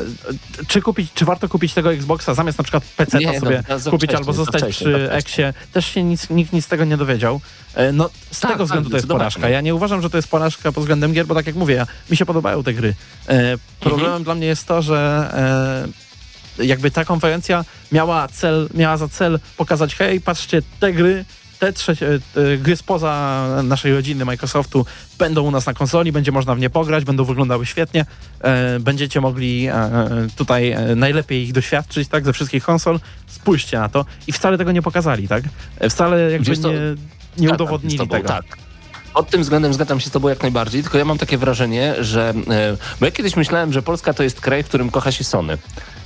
czy 0.67 0.82
kupić, 0.82 1.13
czy 1.13 1.25
warto 1.25 1.50
kupić 1.50 1.74
tego 1.74 1.94
Xboxa 1.94 2.34
zamiast 2.34 2.58
na 2.58 2.63
przykład 2.63 2.84
PC 2.84 3.17
Nie, 3.20 3.27
no, 3.27 3.39
sobie 3.39 3.63
za 3.77 3.91
kupić 3.91 4.10
wcześnie, 4.10 4.17
albo 4.17 4.34
zostać 4.34 4.63
przy. 4.70 5.12
Exie? 5.12 5.53
Też 5.74 5.86
się 5.86 6.03
nic, 6.03 6.29
nikt 6.29 6.53
nic 6.53 6.65
z 6.65 6.67
tego 6.67 6.86
nie 6.86 6.98
dowiedział. 6.98 7.41
E, 7.74 7.91
no, 7.91 8.10
z 8.32 8.39
Tak, 8.39 8.51
tego 8.51 8.58
tak, 8.63 8.65
względu 8.67 8.89
to 8.89 8.96
jest 8.96 9.08
porażka. 9.08 9.50
Ja 9.50 9.62
nie 9.62 9.75
uważam, 9.75 10.01
że 10.01 10.10
to 10.10 10.17
jest 10.17 10.27
porażka 10.27 10.72
pod 10.72 10.84
względem 10.84 11.13
gier, 11.13 11.25
bo 11.25 11.36
tak 11.36 11.48
jak 11.48 11.55
mówię, 11.55 11.75
ja, 11.75 11.88
mi 12.10 12.17
się 12.17 12.25
podobają 12.25 12.63
te 12.63 12.74
gry. 12.74 12.94
E, 13.27 13.58
problemem 13.79 14.05
Mhm. 14.05 14.24
dla 14.24 14.36
mnie 14.36 14.48
jest 14.48 14.67
to, 14.67 14.82
że 14.82 15.29
e, 16.58 16.65
jakby 16.65 16.91
ta 16.91 17.05
konferencja 17.05 17.65
miała 17.91 18.27
cel, 18.27 18.70
miała 18.74 18.98
za 18.98 19.08
cel 19.08 19.39
pokazać, 19.58 19.96
hej, 19.96 20.22
patrzcie, 20.22 20.62
te 20.79 20.94
gry, 20.94 21.25
te 21.60 21.74
trzecie, 21.74 22.20
te 22.34 22.58
gry 22.58 22.76
spoza 22.76 23.48
naszej 23.64 23.94
rodziny 23.94 24.26
Microsoftu 24.26 24.86
będą 25.18 25.42
u 25.42 25.52
nas 25.52 25.66
na 25.66 25.74
konsoli, 25.74 26.12
będzie 26.12 26.32
można 26.32 26.56
w 26.56 26.60
nie 26.60 26.70
pograć, 26.70 27.06
będą 27.06 27.24
wyglądały 27.24 27.66
świetnie, 27.66 28.06
e, 28.42 28.80
będziecie 28.80 29.22
mogli 29.22 29.68
e, 29.68 30.00
tutaj 30.36 30.72
e, 30.72 30.96
najlepiej 30.96 31.44
ich 31.44 31.54
doświadczyć, 31.54 32.08
tak, 32.10 32.26
ze 32.26 32.34
wszystkich 32.34 32.64
konsol, 32.64 33.00
spójrzcie 33.28 33.80
na 33.80 33.90
to. 33.90 34.06
I 34.28 34.32
wcale 34.32 34.58
tego 34.58 34.72
nie 34.72 34.82
pokazali, 34.82 35.28
tak, 35.28 35.44
E, 35.80 35.90
wcale 35.90 36.32
jakby 36.32 36.50
Wiesz 36.50 36.60
nie, 36.60 36.72
nie 37.38 37.48
Tak, 37.48 37.56
udowodnili 37.56 37.96
z 37.96 38.00
tobą, 38.00 38.16
tego. 38.16 38.28
Tak. 38.28 38.46
Pod 39.14 39.30
tym 39.30 39.42
względem 39.42 39.74
zgadzam 39.74 40.00
się 40.00 40.10
z 40.10 40.12
tobą 40.12 40.30
jak 40.30 40.42
najbardziej, 40.42 40.82
tylko 40.82 40.98
ja 40.98 41.06
mam 41.06 41.18
takie 41.18 41.38
wrażenie, 41.38 41.96
że... 42.00 42.34
e, 42.50 42.78
Bo 43.00 43.06
ja 43.06 43.12
kiedyś 43.12 43.36
myślałem, 43.36 43.74
że 43.74 43.82
Polska 43.82 44.14
to 44.14 44.24
jest 44.24 44.42
kraj, 44.42 44.64
w 44.64 44.68
którym 44.68 44.92
kocha 44.92 45.12
się 45.12 45.24
Sony 45.24 45.58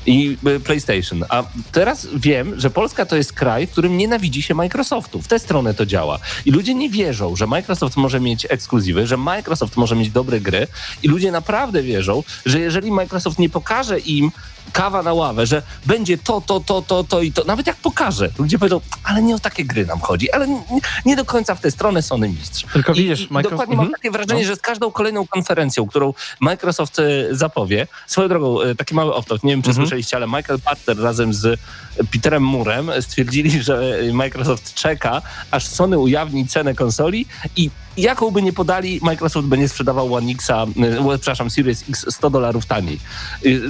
i 0.06 0.38
e, 0.46 0.60
PlayStation, 0.60 1.26
a 1.30 1.44
teraz 1.72 2.08
wiem, 2.16 2.60
że 2.60 2.70
Polska 2.70 3.06
to 3.06 3.16
jest 3.16 3.34
kraj, 3.34 3.68
w 3.68 3.72
którym 3.72 3.98
nienawidzi 3.98 4.42
się 4.42 4.56
Microsoftu. 4.56 5.22
W 5.22 5.28
tę 5.28 5.40
stronę 5.40 5.74
to 5.74 5.86
działa. 5.86 6.20
I 6.46 6.52
ludzie 6.52 6.74
nie 6.74 6.90
wierzą, 6.90 7.36
że 7.36 7.48
Microsoft 7.48 7.98
może 7.98 8.20
mieć 8.20 8.48
ekskluzywy, 8.50 9.08
że 9.08 9.18
Microsoft 9.18 9.78
może 9.78 9.96
mieć 9.96 10.10
dobre 10.10 10.40
gry 10.40 10.68
i 11.04 11.08
ludzie 11.08 11.32
naprawdę 11.32 11.84
wierzą, 11.84 12.24
że 12.46 12.60
jeżeli 12.60 12.92
Microsoft 12.92 13.40
nie 13.40 13.50
pokaże 13.50 14.00
im 14.00 14.32
kawa 14.74 15.04
na 15.04 15.14
ławę, 15.14 15.46
że 15.46 15.62
będzie 15.86 16.18
to, 16.18 16.42
to, 16.42 16.60
to, 16.60 16.82
to, 16.82 17.04
to 17.04 17.22
i 17.22 17.32
to. 17.32 17.44
Nawet 17.44 17.68
jak 17.68 17.76
pokaże, 17.76 18.30
to 18.30 18.44
ludzie 18.44 18.60
powiedzą, 18.60 18.82
ale 19.04 19.22
nie 19.22 19.36
o 19.36 19.40
takie 19.40 19.66
gry 19.66 19.86
nam 19.86 20.00
chodzi, 20.00 20.32
ale 20.32 20.48
nie, 20.48 20.62
nie 21.06 21.16
do 21.16 21.26
końca 21.26 21.56
w 21.56 21.62
tę 21.62 21.72
stronę 21.72 22.02
Sony 22.02 22.30
mistrz. 22.30 22.66
Tylko 22.74 22.94
I, 22.94 22.96
widzisz, 22.96 23.30
Microsoft- 23.30 23.50
dokładnie 23.50 23.76
mam 23.76 23.86
Mhm. 23.86 24.02
takie 24.02 24.12
wrażenie, 24.12 24.42
No. 24.42 24.48
że 24.48 24.56
z 24.56 24.60
każdą 24.62 24.92
kolejną 24.92 25.28
konferencją, 25.28 25.88
którą 25.88 26.14
Microsoft 26.40 27.00
e, 27.00 27.04
zapowie, 27.32 27.88
swoją 28.08 28.28
drogą, 28.28 28.62
e, 28.62 28.76
taki 28.76 28.96
mały 28.96 29.14
off 29.14 29.26
nie 29.44 29.52
wiem, 29.52 29.62
czy 29.62 29.70
Mhm. 29.70 29.76
słyszeliście, 29.88 30.18
ale 30.18 30.28
Michael 30.28 30.60
Pachter 30.60 31.00
razem 31.00 31.34
z 31.34 31.60
Peterem 32.12 32.44
Murem 32.44 32.92
stwierdzili, 33.02 33.52
że 33.64 33.82
Microsoft 34.14 34.74
czeka, 34.74 35.22
aż 35.52 35.66
Sony 35.68 35.98
ujawni 36.00 36.48
cenę 36.48 36.74
konsoli 36.74 37.26
i 37.56 37.70
jaką 37.98 38.32
by 38.32 38.42
nie 38.42 38.54
podali, 38.54 39.00
Microsoft 39.04 39.48
będzie 39.48 39.70
sprzedawał 39.70 40.14
One 40.16 40.32
Xa, 40.32 40.64
e, 40.64 41.18
przepraszam, 41.18 41.50
Series 41.50 41.90
X 41.90 42.06
100 42.10 42.30
dolarów 42.30 42.66
taniej. 42.66 43.00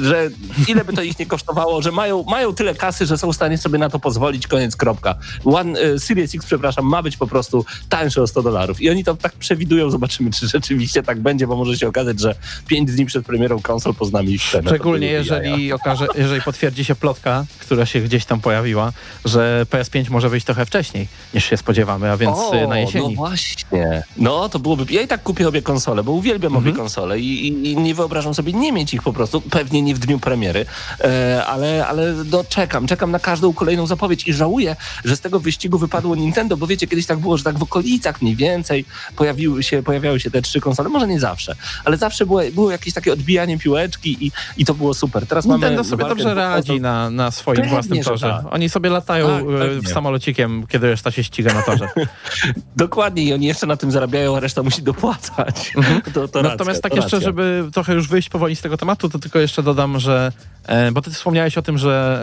Że 0.02 0.30
ile 0.68 0.86
by 0.86 0.94
to 0.94 1.02
ich 1.02 1.20
nie 1.20 1.26
kosztowało, 1.26 1.82
że 1.82 1.92
mają, 1.92 2.24
mają 2.24 2.54
tyle 2.54 2.76
kasy, 2.76 3.06
że 3.06 3.18
są 3.18 3.32
w 3.32 3.36
stanie 3.36 3.58
sobie 3.58 3.80
na 3.80 3.90
to 3.90 4.00
pozwolić, 4.00 4.48
koniec, 4.48 4.76
kropka. 4.76 5.16
One, 5.46 5.80
e, 5.80 6.00
Series 6.00 6.36
X, 6.36 6.46
przepraszam, 6.46 6.86
ma 6.86 7.04
być 7.04 7.18
po 7.18 7.28
prostu 7.28 7.66
tańszy 7.90 8.22
o 8.22 8.28
100 8.28 8.42
dolarów. 8.42 8.82
I 8.82 8.90
oni 8.90 9.04
to 9.04 9.16
tak 9.16 9.34
przewidują, 9.34 9.90
zobaczymy, 9.90 10.32
czy 10.32 10.48
rzeczywiście 10.48 11.04
tak 11.04 11.20
będzie, 11.20 11.48
bo 11.48 11.56
może 11.56 11.78
się 11.78 11.88
okazać, 11.88 12.20
że 12.20 12.36
5 12.68 12.92
dni 12.92 13.06
przed 13.06 13.26
premierą 13.26 13.62
konsol 13.62 13.94
poznamy 13.94 14.32
ich 14.32 14.44
cenę. 14.52 14.70
Szczególnie 14.70 15.08
jeżeli 15.08 15.74
okaże, 15.74 16.08
jeżeli 16.16 16.42
potwierdzi 16.42 16.86
się 16.86 16.96
plotka, 16.96 17.46
która 17.60 17.86
się 17.86 18.02
gdzieś 18.02 18.26
tam 18.26 18.42
pojawiła, 18.42 18.92
że 19.26 19.66
PS5 19.70 20.10
może 20.10 20.30
wyjść 20.30 20.46
trochę 20.46 20.66
wcześniej 20.66 21.08
niż 21.34 21.46
się 21.46 21.58
spodziewamy, 21.58 22.12
a 22.12 22.18
więc 22.18 22.38
o, 22.38 22.56
y, 22.56 22.68
na 22.68 22.80
jesieni. 22.80 23.10
No 23.10 23.16
właśnie. 23.16 24.04
No 24.20 24.50
to 24.50 24.60
byłoby. 24.60 24.86
Ja 24.94 25.02
i 25.02 25.08
tak 25.08 25.24
kupię 25.24 25.48
obie 25.48 25.62
konsole, 25.62 26.04
bo 26.04 26.12
uwielbiam 26.12 26.52
obie 26.56 26.70
Mhm. 26.70 26.76
konsole 26.76 27.20
i, 27.20 27.48
i, 27.48 27.72
i 27.72 27.78
nie 27.78 27.96
wyobrażam 27.96 28.34
sobie 28.34 28.54
nie 28.54 28.72
mieć 28.72 28.94
ich 28.94 29.04
po 29.04 29.14
prostu. 29.14 29.42
Pewnie 29.42 29.82
nie 29.82 29.96
w 29.96 30.00
dniu 30.00 30.20
premiery, 30.20 30.66
e, 31.04 31.44
ale, 31.46 31.88
ale 31.88 32.14
no, 32.32 32.44
czekam, 32.44 32.88
czekam 32.88 33.12
na 33.12 33.20
każdą 33.20 33.54
kolejną 33.54 33.88
zapowiedź 33.88 34.28
i 34.28 34.34
żałuję, 34.34 34.76
że 35.06 35.16
z 35.16 35.20
tego 35.22 35.40
wyścigu 35.40 35.78
wypadło 35.78 36.16
Nintendo, 36.16 36.58
bo 36.58 36.68
wiecie, 36.68 36.88
kiedyś 36.88 37.06
tak 37.06 37.20
było, 37.20 37.38
że 37.38 37.44
tak 37.44 37.60
w 37.60 37.64
okolicach 37.64 38.22
mniej 38.22 38.36
więcej 38.36 38.86
pojawiły 39.16 39.64
się, 39.64 39.84
pojawiały 39.84 40.20
się 40.20 40.32
te 40.32 40.42
trzy 40.42 40.60
konsole. 40.62 40.90
Może 40.90 41.08
nie 41.08 41.20
zawsze, 41.20 41.56
ale 41.86 41.98
zawsze 41.98 42.26
było, 42.26 42.42
było 42.54 42.72
jakieś 42.72 42.94
takie 42.94 43.14
odbijanie 43.14 43.58
piłeczki 43.58 44.26
i, 44.26 44.32
i 44.58 44.66
to 44.66 44.74
było 44.74 44.94
super. 44.94 45.28
Teraz 45.28 45.46
Nintendo 45.46 45.76
mamy 45.78 45.90
sobie 45.90 46.06
dobrze 46.06 46.34
radzi 46.34 46.82
na, 46.82 47.10
na 47.10 47.32
swoim 47.32 47.56
Pewnie, 47.56 47.72
własnym 47.72 48.04
torze. 48.04 48.28
tak. 48.44 48.54
Oni 48.54 48.70
sobie 48.70 48.90
latają 48.90 49.28
Tak, 49.28 49.72
w 49.72 49.88
samolocikiem, 49.90 50.68
kiedy 50.68 50.88
reszta 50.90 51.12
się 51.12 51.24
ściga 51.24 51.54
na 51.54 51.62
torze. 51.62 51.90
Dokładnie 52.76 53.24
i 53.24 53.34
oni 53.34 53.46
jeszcze 53.46 53.66
na 53.68 53.78
tym 53.78 53.92
zarabiają, 54.00 54.38
a 54.38 54.39
reszta 54.39 54.63
musi 54.63 54.84
dopłacać. 54.84 55.74
To, 56.13 56.27
to 56.27 56.41
racja, 56.41 56.51
Natomiast 56.51 56.84
tak 56.84 56.96
jeszcze, 56.96 57.18
racja. 57.18 57.27
żeby 57.29 57.70
trochę 57.74 57.94
już 57.94 58.08
wyjść 58.08 58.29
powoli 58.29 58.56
z 58.56 58.62
tego 58.62 58.77
tematu, 58.77 59.10
to 59.10 59.20
tylko 59.20 59.39
jeszcze 59.39 59.63
dodam, 59.63 60.00
że 60.00 60.32
e, 60.68 60.91
bo 60.91 61.01
ty 61.01 61.12
wspomniałeś 61.12 61.58
o 61.58 61.62
tym, 61.62 61.77
że 61.77 62.22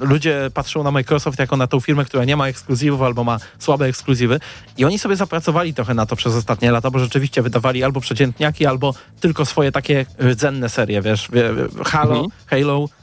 e, 0.00 0.06
ludzie 0.06 0.50
patrzą 0.54 0.82
na 0.82 0.90
Microsoft 0.90 1.38
jako 1.38 1.56
na 1.56 1.66
tą 1.66 1.80
firmę, 1.80 2.04
która 2.04 2.24
nie 2.24 2.36
ma 2.36 2.48
ekskluzywów 2.48 3.02
albo 3.02 3.24
ma 3.24 3.38
słabe 3.58 3.86
ekskluzywy 3.86 4.40
i 4.76 4.84
oni 4.84 4.98
sobie 4.98 5.16
zapracowali 5.16 5.74
trochę 5.74 5.94
na 5.94 6.06
to 6.06 6.16
przez 6.16 6.34
ostatnie 6.34 6.70
lata, 6.70 6.90
bo 6.90 6.98
rzeczywiście 6.98 7.42
wydawali 7.42 7.84
albo 7.84 8.00
przeciętniaki, 8.00 8.66
albo 8.66 8.94
tylko 9.20 9.44
swoje 9.44 9.72
takie 9.72 10.06
rdzenne 10.22 10.68
serie, 10.68 11.02
wiesz, 11.02 11.28
wie- 11.32 11.54
Halo, 11.84 12.10
Mhm. 12.14 12.26
Halo, 12.46 12.84
e, 12.84 12.97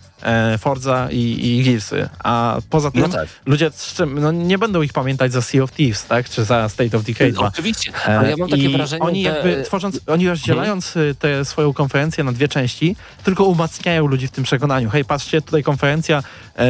Forza 0.57 1.07
i, 1.11 1.47
i 1.59 1.63
Gearsy. 1.63 2.09
A 2.23 2.57
poza 2.69 2.91
tym 2.91 3.01
No 3.01 3.07
tak. 3.09 3.27
ludzie 3.45 3.71
z 3.71 3.93
czym, 3.93 4.19
no, 4.19 4.31
nie 4.31 4.57
będą 4.57 4.81
ich 4.81 4.93
pamiętać 4.93 5.31
za 5.33 5.41
Sea 5.41 5.63
of 5.63 5.71
Thieves, 5.71 6.05
tak? 6.05 6.29
Czy 6.29 6.43
za 6.43 6.69
State 6.69 6.97
of 6.97 7.03
Decay 7.03 7.31
2. 7.31 7.47
Oczywiście, 7.47 7.91
ale 8.05 8.29
ja 8.29 8.37
mam 8.37 8.49
takie 8.49 8.61
E, 8.61 8.65
I 8.65 8.77
wrażenie, 8.77 9.01
Oni 9.03 9.23
że... 9.23 9.29
jakby 9.29 9.63
tworząc, 9.63 9.99
oni 10.07 10.29
rozdzielając 10.29 10.95
y, 10.95 11.15
tę 11.19 11.45
swoją 11.45 11.73
konferencję 11.73 12.23
na 12.23 12.31
dwie 12.31 12.47
części, 12.47 12.95
tylko 13.23 13.43
umacniają 13.45 14.07
ludzi 14.07 14.27
w 14.27 14.31
tym 14.31 14.43
przekonaniu. 14.43 14.89
Hej, 14.89 15.05
patrzcie, 15.05 15.41
tutaj 15.41 15.63
konferencja 15.63 16.23
e, 16.57 16.65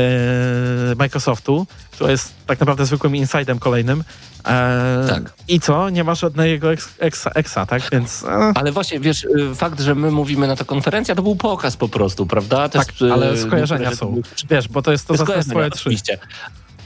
Microsoftu, 0.98 1.68
która 1.96 2.12
jest 2.12 2.34
tak 2.48 2.60
naprawdę 2.60 2.86
zwykłym 2.86 3.16
insidem 3.16 3.60
kolejnym. 3.60 4.04
E, 4.48 5.06
Tak. 5.10 5.34
I 5.48 5.60
co? 5.60 5.90
Nie 5.90 6.04
ma 6.04 6.16
żadnego 6.16 6.68
exa, 7.00 7.30
exa, 7.36 7.66
tak? 7.66 7.82
Więc 7.92 8.24
e, 8.24 8.52
Ale 8.56 8.72
właśnie, 8.72 9.00
wiesz, 9.00 9.24
y, 9.24 9.56
fakt, 9.56 9.80
że 9.80 9.96
my 9.96 10.12
mówimy 10.12 10.48
na 10.48 10.56
to 10.56 10.66
konferencja, 10.66 11.16
to 11.16 11.22
był 11.22 11.36
pokaz 11.36 11.78
po 11.78 11.90
prostu, 11.90 12.26
prawda? 12.26 12.70
Te 12.70 12.80
tak, 12.80 12.88
ale 13.14 13.38
skojarzenia 13.38 13.90
niektóre 13.90 14.14
są. 14.14 14.22
Wiesz, 14.50 14.68
bo 14.68 14.82
to 14.82 14.92
jest 14.92 15.08
to 15.08 15.14
Skojarzenia, 15.18 15.44
zastępstwo 15.44 15.60
E3. 15.78 15.82
oczywiście. 15.82 16.18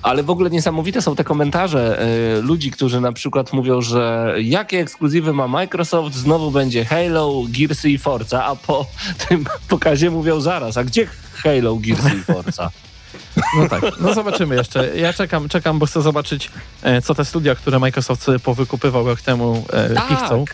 Ale 0.01 0.23
w 0.23 0.29
ogóle 0.29 0.49
niesamowite 0.49 1.01
są 1.01 1.15
te 1.15 1.23
komentarze 1.23 2.05
y, 2.37 2.41
ludzi, 2.41 2.71
którzy 2.71 3.01
na 3.01 3.11
przykład 3.11 3.53
mówią, 3.53 3.81
że 3.81 4.33
jakie 4.41 4.79
ekskluzywy 4.79 5.33
ma 5.33 5.47
Microsoft, 5.47 6.15
znowu 6.15 6.51
będzie 6.51 6.85
Halo, 6.85 7.33
Gearsy 7.49 7.89
i 7.89 7.97
Forza, 7.97 8.45
a 8.45 8.55
po 8.55 8.85
tym 9.27 9.45
pokazie 9.67 10.09
mówią 10.11 10.41
zaraz, 10.41 10.77
a 10.77 10.83
gdzie 10.83 11.07
Halo, 11.33 11.75
Gearsy 11.75 12.15
i 12.15 12.33
Forza? 12.33 12.69
No 13.57 13.69
tak, 13.69 13.81
no 13.99 14.13
zobaczymy 14.13 14.55
jeszcze. 14.55 14.97
Ja 14.97 15.13
czekam, 15.13 15.49
czekam, 15.49 15.79
bo 15.79 15.85
chcę 15.85 16.01
zobaczyć, 16.01 16.51
e, 16.83 17.01
co 17.01 17.15
te 17.15 17.25
studia, 17.25 17.55
które 17.55 17.79
Microsoft 17.79 18.21
sobie 18.21 18.39
powykupywał 18.39 19.07
rok 19.07 19.21
temu, 19.21 19.65
e, 19.73 19.93
Tak. 19.93 20.07
pichcą. 20.07 20.45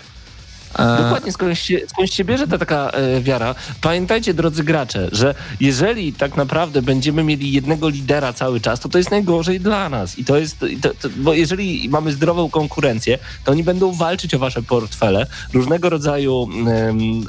E, 0.79 1.03
Dokładnie, 1.03 1.31
skąd 1.31 1.57
się, 1.59 1.79
skąd 1.87 2.13
się 2.13 2.23
bierze 2.23 2.47
ta 2.47 2.57
taka 2.57 2.89
e, 2.89 3.21
wiara? 3.21 3.55
Pamiętajcie, 3.81 4.33
drodzy 4.33 4.63
gracze, 4.63 5.09
że 5.11 5.35
jeżeli 5.59 6.13
tak 6.13 6.37
naprawdę 6.37 6.81
będziemy 6.81 7.23
mieli 7.23 7.51
jednego 7.51 7.89
lidera 7.89 8.33
cały 8.33 8.59
czas, 8.59 8.79
to 8.79 8.89
to 8.89 8.97
jest 8.97 9.11
najgorzej 9.11 9.59
dla 9.59 9.89
nas. 9.89 10.19
I 10.19 10.25
to 10.25 10.37
jest, 10.37 10.59
to, 10.81 10.89
to, 11.01 11.09
bo 11.17 11.33
jeżeli 11.33 11.89
mamy 11.89 12.11
zdrową 12.11 12.49
konkurencję, 12.49 13.19
to 13.43 13.51
oni 13.51 13.63
będą 13.63 13.91
walczyć 13.93 14.33
o 14.33 14.39
wasze 14.39 14.61
portfele 14.61 15.27
różnego 15.53 15.89
rodzaju 15.89 16.47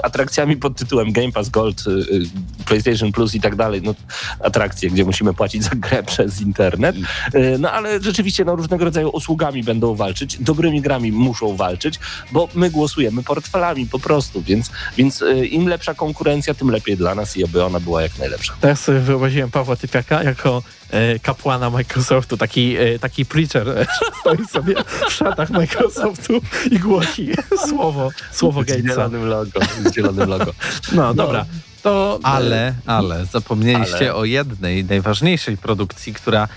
atrakcjami 0.02 0.56
pod 0.56 0.76
tytułem 0.76 1.12
Game 1.12 1.32
Pass 1.32 1.48
Gold, 1.48 1.84
y, 1.86 1.90
y, 1.90 2.26
PlayStation 2.66 3.12
Plus 3.12 3.34
i 3.34 3.40
tak 3.40 3.56
dalej. 3.56 3.82
No, 3.84 3.94
atrakcje, 4.40 4.90
gdzie 4.90 5.04
musimy 5.04 5.34
płacić 5.34 5.64
za 5.64 5.70
grę 5.74 6.02
przez 6.12 6.40
internet. 6.40 6.96
E, 7.34 7.58
No 7.58 7.72
ale 7.72 8.02
rzeczywiście 8.02 8.44
no, 8.44 8.56
różnego 8.56 8.84
rodzaju 8.84 9.08
usługami 9.08 9.62
będą 9.62 9.94
walczyć, 9.94 10.38
dobrymi 10.40 10.80
grami 10.80 11.12
muszą 11.12 11.56
walczyć, 11.56 11.98
bo 12.32 12.48
my 12.54 12.70
głosujemy, 12.70 13.22
portfelami 13.37 13.87
po 13.87 13.99
prostu, 13.99 14.43
więc, 14.43 14.71
więc 14.97 15.23
y, 15.23 15.47
im 15.47 15.69
lepsza 15.69 15.95
konkurencja, 15.95 16.55
tym 16.55 16.71
lepiej 16.71 16.97
dla 16.97 17.14
nas 17.14 17.37
i 17.37 17.45
aby 17.45 17.64
ona 17.64 17.81
była 17.81 18.02
jak 18.02 18.19
najlepsza. 18.19 18.55
Teraz 18.61 18.81
sobie 18.81 19.00
wyobraziłem 19.00 19.50
Pawła 19.50 19.76
Typiaka 19.76 20.23
jako 20.23 20.62
e, 20.90 21.19
kapłana 21.19 21.71
Microsoftu, 21.71 22.37
taki, 22.37 22.76
e, 22.76 22.99
taki 22.99 23.26
preacher 23.26 23.69
e, 23.69 23.87
stoi 24.21 24.47
sobie 24.47 24.75
w 25.09 25.12
szatach 25.12 25.50
Microsoftu 25.50 26.40
i 26.71 26.78
głosi 26.78 27.31
słowo, 27.69 28.11
słowo 28.33 28.62
Z 28.62 28.66
zielonym 28.66 29.28
logo. 29.28 29.61
Z 29.85 29.95
zielonym 29.95 30.28
logo. 30.28 30.52
No, 30.93 31.14
dobra. 31.14 31.45
To, 31.83 32.19
Ale, 32.23 32.75
ale 32.87 33.26
zapomnieliście 33.26 33.97
Ale. 33.97 34.14
o 34.14 34.25
jednej 34.25 34.85
najważniejszej 34.85 35.57
produkcji, 35.57 36.14
która 36.14 36.49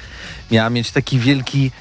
miała 0.52 0.70
mieć 0.70 0.92
taki 0.92 1.20
wielki 1.20 1.72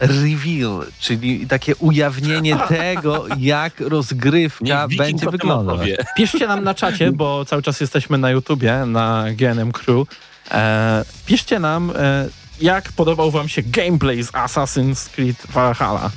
reveal, 0.00 0.86
czyli 1.00 1.46
takie 1.46 1.76
ujawnienie 1.76 2.56
tego, 2.68 3.26
jak 3.38 3.80
rozgrywka 3.80 4.88
będzie 4.98 5.30
wyglądać. 5.30 5.90
Piszcie 6.16 6.46
nam 6.46 6.64
na 6.64 6.74
czacie, 6.74 7.12
bo 7.12 7.44
cały 7.44 7.62
czas 7.62 7.80
jesteśmy 7.80 8.18
na 8.18 8.30
YouTubie, 8.30 8.84
na 8.86 9.24
GNM 9.36 9.72
Crew. 9.72 10.08
E, 10.50 11.04
piszcie 11.26 11.58
nam, 11.58 11.92
e, 11.96 12.28
jak 12.60 12.92
podobał 12.92 13.30
wam 13.30 13.48
się 13.48 13.62
gameplay 13.62 14.22
z 14.22 14.32
Assassin's 14.32 15.10
Creed 15.10 15.36
Valhalla. 15.52 16.10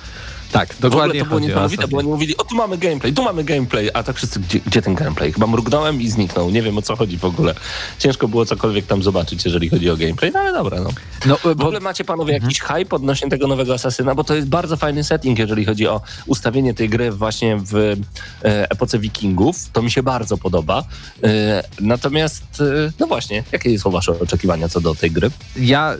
Tak, 0.52 0.74
W 0.74 0.80
dokładnie 0.80 1.20
to 1.20 1.26
było 1.26 1.40
niesamowite, 1.40 1.88
bo 1.88 1.98
oni 1.98 2.08
mówili, 2.08 2.38
o 2.38 2.44
tu 2.44 2.56
mamy 2.56 2.78
gameplay, 2.78 3.14
tu 3.14 3.24
mamy 3.24 3.44
gameplay, 3.44 3.90
a 3.94 4.04
tak 4.04 4.16
wszyscy, 4.16 4.40
gdzie, 4.40 4.60
gdzie 4.60 4.82
ten 4.82 4.96
gameplay? 4.96 5.34
Chyba 5.34 5.48
mrugnąłem 5.48 6.02
i 6.02 6.10
zniknął, 6.10 6.50
nie 6.50 6.62
wiem 6.62 6.78
o 6.78 6.82
co 6.82 6.96
chodzi 6.96 7.18
w 7.18 7.26
ogóle. 7.26 7.56
Ciężko 8.00 8.28
było 8.28 8.46
cokolwiek 8.46 8.86
tam 8.86 9.04
zobaczyć, 9.04 9.46
jeżeli 9.46 9.70
chodzi 9.70 9.90
o 9.90 9.98
gameplay, 9.98 10.32
no 10.32 10.40
ale 10.40 10.54
dobra, 10.54 10.82
no. 10.82 10.90
No, 11.26 11.38
W 11.38 11.56
bo, 11.56 11.64
ogóle 11.64 11.80
macie 11.80 12.04
panowie 12.04 12.34
jakiś 12.34 12.60
hype 12.60 12.96
odnośnie 12.96 13.30
tego 13.30 13.48
nowego 13.48 13.74
Asasyna, 13.74 14.16
bo 14.16 14.24
to 14.24 14.36
jest 14.36 14.48
bardzo 14.48 14.78
fajny 14.78 15.04
setting, 15.04 15.40
jeżeli 15.40 15.66
chodzi 15.66 15.88
o 15.88 16.02
ustawienie 16.26 16.74
tej 16.74 16.90
gry 16.90 17.12
właśnie 17.12 17.58
w 17.58 17.76
e, 17.76 17.96
epoce 18.44 19.00
wikingów. 19.00 19.70
To 19.74 19.82
mi 19.82 19.92
się 19.92 20.04
bardzo 20.04 20.38
podoba. 20.38 20.84
E, 21.24 21.64
natomiast, 21.82 22.44
e, 22.88 22.92
no 23.00 23.08
właśnie, 23.08 23.44
jakie 23.52 23.80
są 23.80 23.92
wasze 23.92 24.20
oczekiwania 24.20 24.70
co 24.70 24.82
do 24.82 24.96
tej 24.96 25.12
gry? 25.12 25.32
ja 25.56 25.98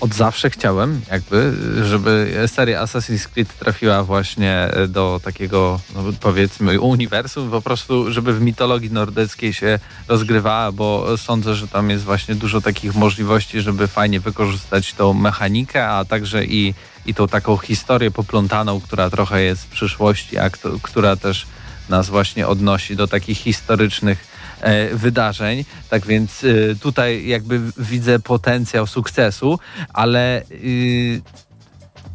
od 0.00 0.14
zawsze 0.14 0.50
chciałem, 0.50 1.00
jakby, 1.10 1.52
żeby 1.84 2.34
seria 2.46 2.84
Assassin's 2.84 3.26
Creed 3.28 3.58
trafiła 3.58 3.83
właśnie 4.04 4.68
y, 4.84 4.88
do 4.88 5.20
takiego, 5.24 5.80
no, 5.94 6.02
powiedzmy, 6.20 6.80
uniwersum, 6.80 7.50
po 7.50 7.62
prostu, 7.62 8.12
żeby 8.12 8.32
w 8.32 8.40
mitologii 8.40 8.90
nordyckiej 8.90 9.52
się 9.52 9.78
rozgrywała, 10.08 10.72
bo 10.72 11.18
sądzę, 11.18 11.54
że 11.54 11.68
tam 11.68 11.90
jest 11.90 12.04
właśnie 12.04 12.34
dużo 12.34 12.60
takich 12.60 12.94
możliwości, 12.94 13.60
żeby 13.60 13.86
fajnie 13.86 14.20
wykorzystać 14.20 14.94
tą 14.94 15.14
mechanikę, 15.14 15.88
a 15.88 16.04
także 16.04 16.44
i, 16.44 16.74
i 17.06 17.14
tą 17.14 17.28
taką 17.28 17.56
historię 17.56 18.10
poplątaną, 18.10 18.80
która 18.80 19.10
trochę 19.10 19.42
jest 19.42 19.62
z 19.62 19.66
przyszłości, 19.66 20.38
a 20.38 20.50
kto, 20.50 20.70
która 20.82 21.16
też 21.16 21.46
nas 21.88 22.08
właśnie 22.08 22.46
odnosi 22.46 22.96
do 22.96 23.06
takich 23.06 23.38
historycznych 23.38 24.26
e, 24.60 24.94
wydarzeń. 24.94 25.64
Tak 25.90 26.06
więc 26.06 26.44
y, 26.44 26.76
tutaj 26.80 27.26
jakby 27.26 27.60
widzę 27.78 28.18
potencjał 28.18 28.86
sukcesu, 28.86 29.58
ale 29.92 30.42
y, 30.42 31.22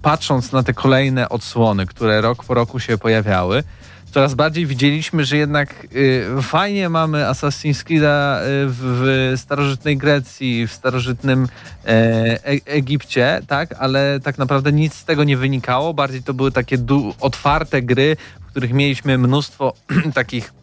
patrząc 0.02 0.52
na 0.52 0.64
te 0.64 0.74
kolejne 0.74 1.30
odsłony, 1.30 1.86
które 1.86 2.22
rok 2.22 2.44
po 2.44 2.54
roku 2.54 2.80
się 2.80 2.98
pojawiały, 2.98 3.64
coraz 4.12 4.34
bardziej 4.34 4.66
widzieliśmy, 4.66 5.26
że 5.26 5.38
jednak 5.38 5.88
y, 5.96 6.26
fajnie 6.42 6.90
mamy 6.90 7.24
Assassin's 7.24 7.84
Creed'a 7.84 8.42
y, 8.42 8.68
w, 8.68 8.78
w 8.78 9.34
starożytnej 9.40 9.98
Grecji, 9.98 10.68
w 10.68 10.74
starożytnym 10.74 11.48
e, 11.86 11.90
e, 11.90 12.40
Egipcie, 12.66 13.42
tak, 13.48 13.76
ale 13.80 14.20
tak 14.20 14.38
naprawdę 14.38 14.72
nic 14.72 14.94
z 14.94 15.06
tego 15.06 15.24
nie 15.24 15.38
wynikało. 15.38 15.94
Bardziej 15.94 16.24
to 16.24 16.34
były 16.34 16.52
takie 16.52 16.78
otwarte 17.20 17.82
gry, 17.82 18.18
w 18.42 18.46
których 18.46 18.74
mieliśmy 18.74 19.18
mnóstwo 19.18 19.74
takich 20.14 20.59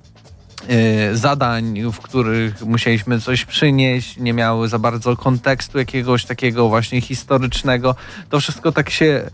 zadań, 1.12 1.82
w 1.92 1.98
których 1.98 2.62
musieliśmy 2.62 3.20
coś 3.20 3.44
przynieść, 3.44 4.16
nie 4.16 4.32
miały 4.32 4.68
za 4.68 4.78
bardzo 4.78 5.16
kontekstu 5.16 5.78
jakiegoś 5.78 6.24
takiego 6.24 6.68
właśnie 6.68 7.00
historycznego. 7.00 7.94
To 8.30 8.40
wszystko 8.40 8.72
tak 8.72 8.90
się 8.90 9.30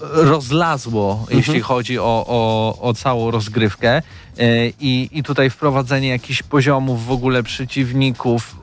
rozlazło, 0.00 1.26
jeśli 1.30 1.60
chodzi 1.60 1.98
o, 1.98 2.24
o, 2.28 2.78
o 2.80 2.94
całą 2.94 3.30
rozgrywkę 3.30 4.02
E, 4.38 4.68
I, 4.80 5.08
i 5.12 5.22
tutaj 5.22 5.50
wprowadzenie 5.50 6.08
jakichś 6.08 6.42
poziomów 6.42 7.06
w 7.06 7.10
ogóle 7.10 7.42
przeciwników. 7.42 8.56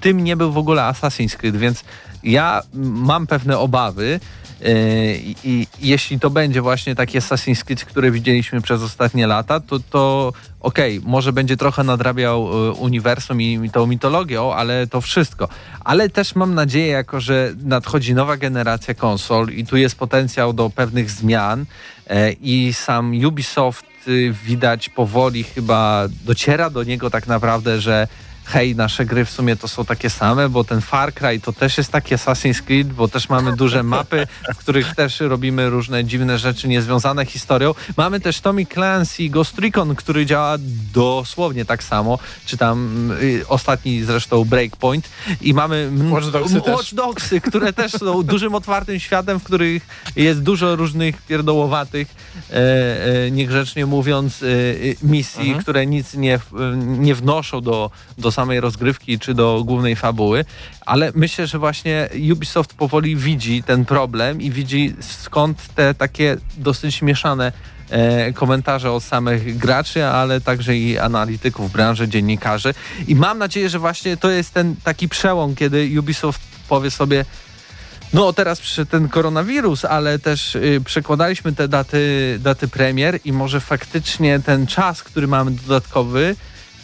Tym 0.00 0.24
nie 0.24 0.36
był 0.36 0.52
w 0.52 0.58
ogóle 0.58 0.82
Assassin's 0.82 1.36
Creed, 1.36 1.56
więc 1.56 1.84
ja 2.22 2.62
mam 2.74 3.26
pewne 3.26 3.58
obawy, 3.58 4.20
i, 5.24 5.36
i 5.44 5.66
jeśli 5.80 6.20
to 6.20 6.30
będzie 6.30 6.62
właśnie 6.62 6.94
taki 6.94 7.18
Assassin's 7.18 7.64
Creed, 7.64 7.84
który 7.84 8.10
widzieliśmy 8.10 8.60
przez 8.60 8.82
ostatnie 8.82 9.26
lata, 9.26 9.60
to, 9.60 9.80
to 9.90 10.32
okej, 10.60 11.00
może 11.04 11.32
będzie 11.32 11.56
trochę 11.56 11.84
nadrabiał 11.84 12.68
e, 12.68 12.72
uniwersum 12.72 13.40
i, 13.40 13.60
i 13.64 13.70
tą 13.70 13.86
mitologią, 13.86 14.54
ale 14.54 14.86
to 14.86 15.00
wszystko. 15.00 15.48
Ale 15.84 16.10
też 16.10 16.34
mam 16.34 16.54
nadzieję, 16.54 16.88
jako 16.88 17.20
że 17.20 17.54
nadchodzi 17.64 18.14
nowa 18.14 18.36
generacja 18.36 18.94
konsol 18.94 19.48
i 19.48 19.66
tu 19.66 19.76
jest 19.76 19.96
potencjał 19.96 20.52
do 20.52 20.70
pewnych 20.70 21.10
zmian 21.10 21.64
e, 22.06 22.32
i 22.32 22.72
sam 22.72 23.24
Ubisoft 23.26 23.92
widać 24.44 24.88
powoli 24.88 25.44
chyba 25.44 26.08
dociera 26.24 26.70
do 26.70 26.84
niego 26.84 27.10
tak 27.10 27.26
naprawdę, 27.26 27.80
że 27.80 28.08
hej, 28.44 28.76
nasze 28.76 29.04
gry 29.04 29.24
w 29.24 29.30
sumie 29.30 29.56
to 29.56 29.68
są 29.68 29.84
takie 29.84 30.10
same, 30.10 30.48
bo 30.48 30.64
ten 30.64 30.80
Far 30.80 31.14
Cry 31.14 31.40
to 31.40 31.52
też 31.52 31.78
jest 31.78 31.92
taki 31.92 32.14
Assassin's 32.14 32.62
Creed, 32.62 32.92
bo 32.92 33.08
też 33.08 33.28
mamy 33.28 33.56
duże 33.56 33.82
mapy, 33.82 34.26
w 34.54 34.56
których 34.56 34.94
też 34.94 35.20
robimy 35.20 35.70
różne 35.70 36.04
dziwne 36.04 36.38
rzeczy 36.38 36.68
niezwiązane 36.68 37.26
historią. 37.26 37.74
Mamy 37.96 38.20
też 38.20 38.40
Tommy 38.40 38.66
Clancy 38.66 39.28
Ghost 39.28 39.58
Recon, 39.58 39.94
który 39.94 40.26
działa 40.26 40.56
dosłownie 40.92 41.64
tak 41.64 41.82
samo, 41.82 42.18
czy 42.46 42.56
tam 42.56 43.10
y, 43.22 43.44
ostatni 43.48 44.02
zresztą 44.04 44.44
Breakpoint 44.44 45.08
i 45.40 45.54
mamy 45.54 45.90
Watch 46.10 46.26
Dogsy. 46.30 46.60
Watch 46.66 46.94
Dogsy, 46.94 47.40
które 47.40 47.72
też 47.72 47.92
są 47.92 48.22
dużym 48.22 48.54
otwartym 48.54 49.00
światem, 49.00 49.40
w 49.40 49.44
których 49.44 49.86
jest 50.16 50.42
dużo 50.42 50.76
różnych 50.76 51.22
pierdołowatych, 51.22 52.08
e, 52.50 52.54
e, 53.26 53.30
niegrzecznie 53.30 53.86
mówiąc, 53.86 54.42
e, 54.42 54.46
e, 54.46 54.48
misji, 55.02 55.42
Mhm. 55.42 55.62
które 55.62 55.86
nic 55.86 56.14
nie, 56.14 56.40
nie 56.84 57.14
wnoszą 57.14 57.60
do, 57.60 57.90
do 58.18 58.31
samej 58.32 58.60
rozgrywki 58.60 59.18
czy 59.18 59.34
do 59.34 59.62
głównej 59.64 59.96
fabuły, 59.96 60.44
ale 60.86 61.12
myślę, 61.14 61.46
że 61.46 61.58
właśnie 61.58 62.08
Ubisoft 62.32 62.74
powoli 62.74 63.16
widzi 63.16 63.62
ten 63.62 63.84
problem 63.84 64.40
i 64.40 64.50
widzi 64.50 64.94
skąd 65.00 65.74
te 65.74 65.94
takie 65.94 66.36
dosyć 66.56 67.02
mieszane 67.02 67.52
e, 67.90 68.32
komentarze 68.32 68.92
od 68.92 69.04
samych 69.04 69.56
graczy, 69.56 70.06
ale 70.06 70.40
także 70.40 70.76
i 70.76 70.98
analityków 70.98 71.72
branży, 71.72 72.08
dziennikarzy. 72.08 72.74
I 73.08 73.14
mam 73.14 73.38
nadzieję, 73.38 73.68
że 73.68 73.78
właśnie 73.78 74.16
to 74.16 74.30
jest 74.30 74.54
ten 74.54 74.76
taki 74.84 75.08
przełom, 75.08 75.54
kiedy 75.54 75.90
Ubisoft 75.98 76.40
powie 76.68 76.90
sobie, 76.90 77.24
no 78.12 78.32
teraz 78.32 78.60
przyszedł 78.60 78.90
ten 78.90 79.08
koronawirus, 79.08 79.84
ale 79.84 80.18
też 80.18 80.54
y, 80.54 80.80
przekładaliśmy 80.84 81.52
te 81.52 81.68
daty, 81.68 82.38
daty 82.42 82.68
premier 82.68 83.18
i 83.24 83.32
może 83.32 83.60
faktycznie 83.60 84.40
ten 84.40 84.66
czas, 84.66 85.02
który 85.02 85.26
mamy 85.26 85.50
dodatkowy, 85.50 86.36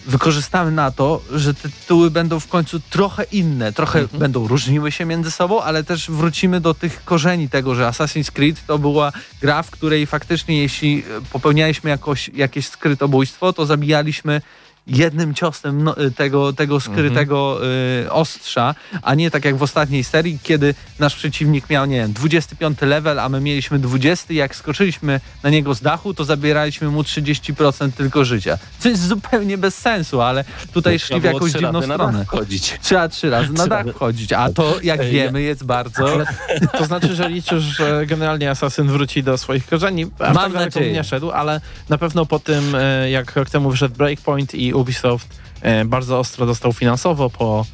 wykorzystamy 0.07 0.71
na 0.71 0.91
to, 0.91 1.21
że 1.33 1.55
te 1.55 1.69
tytuły 1.69 2.11
będą 2.11 2.41
w 2.41 2.49
końcu 2.49 2.81
trochę 2.81 3.23
inne, 3.23 3.73
trochę 3.73 4.09
będą 4.13 4.49
różniły 4.49 4.93
się 4.93 5.05
między 5.05 5.31
sobą, 5.31 5.63
ale 5.63 5.85
też 5.85 6.11
wrócimy 6.11 6.61
do 6.61 6.75
tych 6.75 7.05
korzeni 7.05 7.49
tego, 7.49 7.75
że 7.75 7.85
Assassin's 7.85 8.31
Creed 8.31 8.67
to 8.67 8.79
była 8.79 9.13
gra, 9.41 9.63
w 9.63 9.71
której 9.71 10.07
faktycznie 10.07 10.59
jeśli 10.59 11.05
popełnialiśmy 11.33 11.91
jakoś, 11.91 12.31
jakieś 12.35 12.69
skrytobójstwo, 12.69 13.53
to 13.53 13.67
zabijaliśmy 13.67 14.41
jednym 14.89 15.35
ciosem 15.35 15.85
no, 15.85 15.95
tego, 16.17 16.53
tego 16.53 16.81
skrytego 16.81 17.61
y, 18.05 18.13
ostrza, 18.13 18.75
a 19.03 19.15
nie 19.15 19.31
tak 19.31 19.45
jak 19.45 19.57
w 19.57 19.63
ostatniej 19.63 20.05
serii, 20.05 20.39
kiedy 20.43 20.75
nasz 20.99 21.17
przeciwnik 21.17 21.71
miał, 21.71 21.87
nie 21.87 21.97
wiem, 21.97 22.13
25 22.13 22.81
level, 22.81 23.21
a 23.21 23.29
my 23.29 23.41
mieliśmy 23.41 23.79
20, 23.79 24.35
jak 24.35 24.57
skoczyliśmy 24.57 25.21
na 25.43 25.51
niego 25.51 25.75
z 25.75 25.81
dachu, 25.81 26.15
to 26.15 26.25
zabieraliśmy 26.25 26.89
mu 26.89 27.03
30% 27.03 27.93
tylko 27.93 28.25
życia. 28.25 28.59
Co 28.79 28.89
jest 28.89 29.07
zupełnie 29.07 29.59
bez 29.59 29.79
sensu, 29.79 30.21
ale 30.21 30.45
tutaj 30.73 30.99
szli 30.99 31.21
w 31.21 31.25
jakąś 31.25 31.53
dziwną 31.53 31.83
stronę. 31.83 32.19
dach 32.19 32.27
wchodzić. 32.27 32.79
Trzeba 32.83 33.09
trzy 33.09 33.31
razy 33.31 33.53
na 33.53 33.67
dach 33.67 33.87
wchodzić, 33.87 34.33
a 34.33 34.53
to, 34.53 34.77
jak 34.83 35.05
wiemy, 35.05 35.43
jest 35.43 35.65
bardzo... 35.65 36.09
To 36.79 36.85
znaczy, 36.85 37.15
że 37.15 37.29
liczysz, 37.29 37.63
że 37.63 38.07
generalnie 38.07 38.51
Assassin 38.51 38.87
wróci 38.87 39.23
do 39.23 39.39
swoich 39.39 39.67
korzeni. 39.67 40.07
Mam 40.35 40.53
nadzieję. 40.53 40.93
nie 40.93 41.05
szedł, 41.05 41.31
ale 41.31 41.61
na 41.89 41.99
pewno 41.99 42.27
po 42.27 42.39
tym, 42.39 42.75
e, 42.75 43.11
jak 43.11 43.37
rok 43.37 43.51
temu 43.51 43.71
wyszedł 43.71 43.95
Breakpoint 43.95 44.55
i 44.55 44.75
Ubisoft 44.79 45.29
e, 45.63 45.85
bardzo 45.85 46.19
ostro 46.19 46.47
dostał 46.47 46.73
finansowo 46.73 47.31
po 47.31 47.67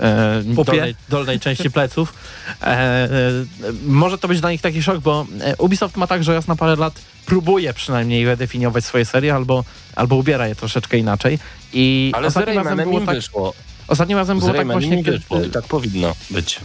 e, 0.00 0.42
dolnej, 0.64 0.94
dolnej 1.08 1.40
części 1.40 1.70
pleców. 1.70 2.14
E, 2.62 2.66
e, 2.66 3.08
może 3.86 4.18
to 4.18 4.28
być 4.28 4.40
dla 4.40 4.50
nich 4.50 4.60
taki 4.60 4.82
szok, 4.82 4.98
bo 4.98 5.26
e, 5.40 5.56
Ubisoft 5.56 5.96
ma 5.96 6.06
tak, 6.06 6.24
że 6.24 6.34
raz 6.34 6.48
na 6.48 6.56
parę 6.56 6.76
lat 6.76 6.94
próbuje 7.26 7.74
przynajmniej 7.74 8.26
redefiniować 8.26 8.84
swoje 8.84 9.04
serie 9.04 9.34
albo, 9.34 9.64
albo 9.96 10.16
ubiera 10.16 10.48
je 10.48 10.54
troszeczkę 10.54 10.98
inaczej. 10.98 11.38
I 11.72 12.12
Ale 12.14 12.30
z 12.30 12.36
Raymanem 12.36 12.78
było 12.78 13.00
im 13.00 13.06
tak, 13.06 13.16
wyszło. 13.16 13.54
Ostatnim 13.92 14.18
razem 14.18 14.38
Z 14.38 14.40
było 14.40 14.48
tak 14.52 14.56
Raymanem 14.56 14.80
właśnie, 14.80 14.96
nie 14.96 15.02
wyszło 15.18 15.40
tak 15.52 15.64
powinno 15.64 16.14
być. 16.30 16.60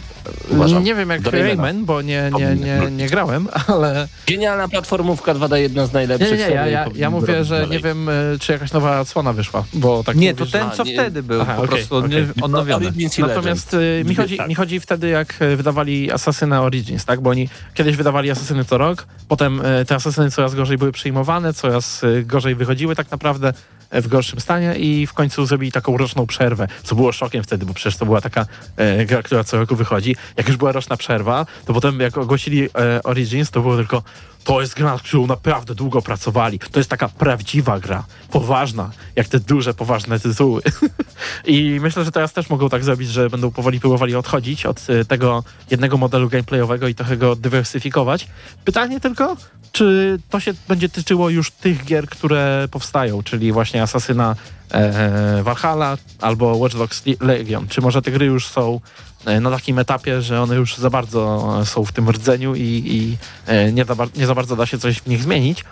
Uważam. 0.50 0.84
Nie 0.84 0.94
wiem 0.94 1.10
jak 1.10 1.22
Do 1.22 1.30
Raymana. 1.30 1.62
Rayman, 1.62 1.84
bo 1.84 2.02
nie, 2.02 2.30
nie, 2.38 2.54
nie, 2.56 2.90
nie 2.90 3.08
grałem, 3.08 3.48
ale... 3.66 4.08
Genialna 4.26 4.68
platformówka 4.68 5.34
2D, 5.34 5.54
jedna 5.56 5.86
z 5.86 5.92
najlepszych. 5.92 6.30
nie, 6.38 6.48
nie, 6.48 6.54
ja, 6.54 6.66
ja, 6.66 6.86
ja 6.94 7.10
mówię, 7.10 7.44
że 7.44 7.54
dalej. 7.54 7.70
nie 7.70 7.78
wiem, 7.80 8.08
y, 8.08 8.36
czy 8.40 8.52
jakaś 8.52 8.72
nowa 8.72 9.00
odsłona 9.00 9.32
wyszła, 9.32 9.64
bo 9.74 10.04
tak 10.04 10.16
Nie, 10.16 10.34
to 10.34 10.38
mówisz, 10.40 10.52
ten, 10.52 10.62
A, 10.66 10.70
co 10.70 10.84
nie- 10.84 10.94
wtedy 10.94 11.22
był, 11.22 11.40
Aha, 11.42 11.54
po 11.54 11.62
okej, 11.62 11.76
prostu 11.76 11.96
odnie- 11.96 12.26
odnowiony. 12.42 12.92
Natomiast 13.18 13.74
y, 13.74 14.04
mi, 14.06 14.14
chodzi, 14.14 14.36
Tak. 14.36 14.48
mi 14.48 14.54
chodzi 14.54 14.80
wtedy, 14.80 15.08
jak 15.08 15.42
y, 15.42 15.56
wydawali 15.56 16.12
Assassina 16.12 16.62
Origins, 16.62 17.04
tak? 17.04 17.20
Bo 17.20 17.30
oni 17.30 17.48
kiedyś 17.74 17.96
wydawali 17.96 18.30
Assassiny 18.30 18.64
co 18.64 18.78
rok, 18.78 19.06
potem 19.28 19.62
te 19.86 19.94
Assassiny 19.94 20.30
coraz 20.30 20.54
gorzej 20.54 20.78
były 20.78 20.92
przyjmowane, 20.92 21.54
coraz 21.54 22.02
gorzej 22.22 22.54
wychodziły 22.54 22.96
tak 22.96 23.10
naprawdę 23.10 23.52
w 23.90 24.08
gorszym 24.08 24.40
stanie 24.40 24.74
i 24.74 25.06
w 25.06 25.12
końcu 25.12 25.46
zrobili 25.46 25.72
taką 25.72 25.96
roczną 25.96 26.26
przerwę, 26.26 26.68
co 26.82 26.94
było 26.94 27.12
szokiem 27.12 27.42
wtedy, 27.42 27.66
bo 27.66 27.74
przecież 27.74 27.96
to 27.96 28.04
była 28.04 28.20
taka 28.20 28.46
e, 28.76 29.06
gra, 29.06 29.22
która 29.22 29.44
co 29.44 29.58
roku 29.58 29.76
wychodzi. 29.76 30.16
Jak 30.36 30.48
już 30.48 30.56
była 30.56 30.72
roczna 30.72 30.96
przerwa, 30.96 31.46
to 31.64 31.74
potem 31.74 32.00
jak 32.00 32.18
ogłosili 32.18 32.62
e, 32.64 33.02
Origins, 33.02 33.50
to 33.50 33.60
było 33.60 33.76
tylko 33.76 34.02
to 34.44 34.60
jest 34.60 34.74
gra, 34.74 34.90
nad 34.90 35.02
którą 35.02 35.26
naprawdę 35.26 35.74
długo 35.74 36.02
pracowali. 36.02 36.58
To 36.58 36.80
jest 36.80 36.90
taka 36.90 37.08
prawdziwa 37.08 37.80
gra, 37.80 38.04
poważna, 38.30 38.90
jak 39.16 39.28
te 39.28 39.40
duże, 39.40 39.74
poważne 39.74 40.20
tytuły. 40.20 40.62
I 41.46 41.78
myślę, 41.80 42.04
że 42.04 42.12
teraz 42.12 42.32
też 42.32 42.50
mogą 42.50 42.68
tak 42.68 42.84
zrobić, 42.84 43.08
że 43.08 43.30
będą 43.30 43.50
powoli 43.50 43.80
próbowali 43.80 44.14
odchodzić 44.14 44.66
od 44.66 44.90
y, 44.90 45.04
tego 45.04 45.44
jednego 45.70 45.96
modelu 45.96 46.28
gameplayowego 46.28 46.88
i 46.88 46.94
trochę 46.94 47.16
go 47.16 47.36
dywersyfikować. 47.36 48.28
Pytanie 48.64 49.00
tylko, 49.00 49.36
czy 49.72 50.18
to 50.30 50.40
się 50.40 50.54
będzie 50.68 50.88
tyczyło 50.88 51.30
już 51.30 51.50
tych 51.50 51.84
gier, 51.84 52.06
które 52.08 52.68
powstają, 52.70 53.22
czyli 53.22 53.52
właśnie 53.52 53.82
Asasyna 53.82 54.36
e, 54.70 55.42
Valhalla 55.42 55.96
albo 56.20 56.56
Watch 56.56 56.76
Dogs 56.76 57.06
Le- 57.06 57.14
Legion. 57.20 57.68
Czy 57.68 57.80
może 57.80 58.02
te 58.02 58.10
gry 58.10 58.26
już 58.26 58.46
są 58.46 58.80
e, 58.80 59.07
na 59.40 59.50
takim 59.50 59.78
etapie, 59.78 60.22
że 60.22 60.42
one 60.42 60.54
już 60.56 60.76
za 60.76 60.90
bardzo 60.90 61.54
e, 61.60 61.66
są 61.66 61.84
w 61.84 61.92
tym 61.92 62.10
rdzeniu 62.10 62.54
i, 62.54 62.60
i 62.86 63.16
e, 63.46 63.72
nie, 63.72 63.84
za, 63.84 63.94
bar- 63.94 64.16
nie 64.16 64.26
za 64.26 64.34
bardzo 64.34 64.56
da 64.56 64.66
się 64.66 64.78
coś 64.78 65.00
w 65.00 65.06
nich 65.06 65.22
zmienić. 65.22 65.64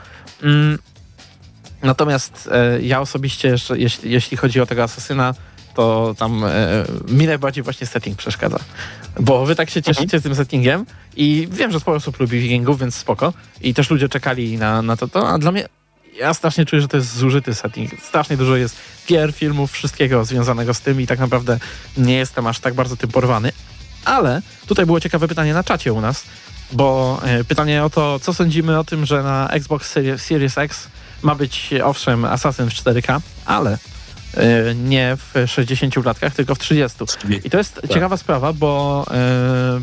Mm, 0.43 0.79
Natomiast 1.83 2.49
e, 2.53 2.83
ja 2.83 3.01
osobiście, 3.01 3.49
jeszcze, 3.49 3.79
jeśli, 3.79 4.11
jeśli 4.11 4.37
chodzi 4.37 4.61
o 4.61 4.67
tego 4.67 4.83
asasyna, 4.83 5.35
to 5.75 6.15
tam 6.19 6.45
e, 6.45 6.51
mi 7.09 7.27
najbardziej 7.27 7.65
właśnie 7.65 7.87
setting 7.87 8.19
przeszkadza. 8.19 8.59
Bo 9.21 9.47
wy 9.47 9.55
tak 9.57 9.71
się 9.71 9.83
cieszycie 9.83 10.21
tym 10.21 10.35
settingiem 10.35 10.87
i 11.17 11.49
wiem, 11.51 11.73
że 11.73 11.81
sporo 11.81 11.97
osób 11.97 12.21
lubi 12.21 12.41
wikingów, 12.41 12.79
więc 12.81 12.95
spoko. 12.95 13.33
I 13.61 13.75
też 13.75 13.91
ludzie 13.91 14.09
czekali 14.09 14.59
na, 14.59 14.83
na 14.83 14.97
to, 14.97 15.09
to, 15.09 15.29
a 15.29 15.39
dla 15.39 15.53
mnie 15.53 15.69
ja 16.19 16.35
strasznie 16.35 16.65
czuję, 16.65 16.83
że 16.83 16.89
to 16.89 16.97
jest 16.97 17.17
zużyty 17.17 17.55
setting. 17.55 17.91
Strasznie 18.03 18.37
dużo 18.37 18.57
jest 18.57 18.77
gier, 19.07 19.33
filmów, 19.33 19.73
wszystkiego 19.73 20.25
związanego 20.25 20.75
z 20.75 20.81
tym 20.81 21.01
i 21.01 21.07
tak 21.07 21.19
naprawdę 21.19 21.59
nie 21.97 22.15
jestem 22.15 22.47
aż 22.47 22.61
tak 22.61 22.75
bardzo 22.75 22.97
tym 22.97 23.11
porwany. 23.11 23.53
Ale 24.05 24.43
tutaj 24.67 24.87
było 24.87 25.01
ciekawe 25.01 25.29
pytanie 25.29 25.55
na 25.55 25.65
czacie 25.65 25.93
u 25.93 26.01
nas, 26.01 26.25
bo 26.73 27.19
e, 27.25 27.45
pytanie 27.45 27.85
o 27.85 27.91
to, 27.91 28.21
co 28.21 28.35
sądzimy 28.35 28.79
o 28.79 28.85
tym, 28.85 29.07
że 29.07 29.23
na 29.23 29.49
Xbox 29.49 29.95
Series, 30.17 30.59
X 30.59 30.89
ma 31.23 31.35
być 31.35 31.71
owszem 31.85 32.25
Assassin 32.25 32.71
w 32.71 32.75
4K, 32.75 33.21
ale 33.45 33.79
e, 34.35 34.75
nie 34.75 35.17
w 35.17 35.51
60 35.51 35.95
klatkach, 35.95 36.35
tylko 36.35 36.55
w 36.55 36.59
30. 36.59 36.99
I 37.45 37.51
to 37.51 37.59
jest 37.59 37.81
ciekawa 37.93 38.17
sprawa, 38.17 38.53
bo 38.53 39.05
e, 39.11 39.81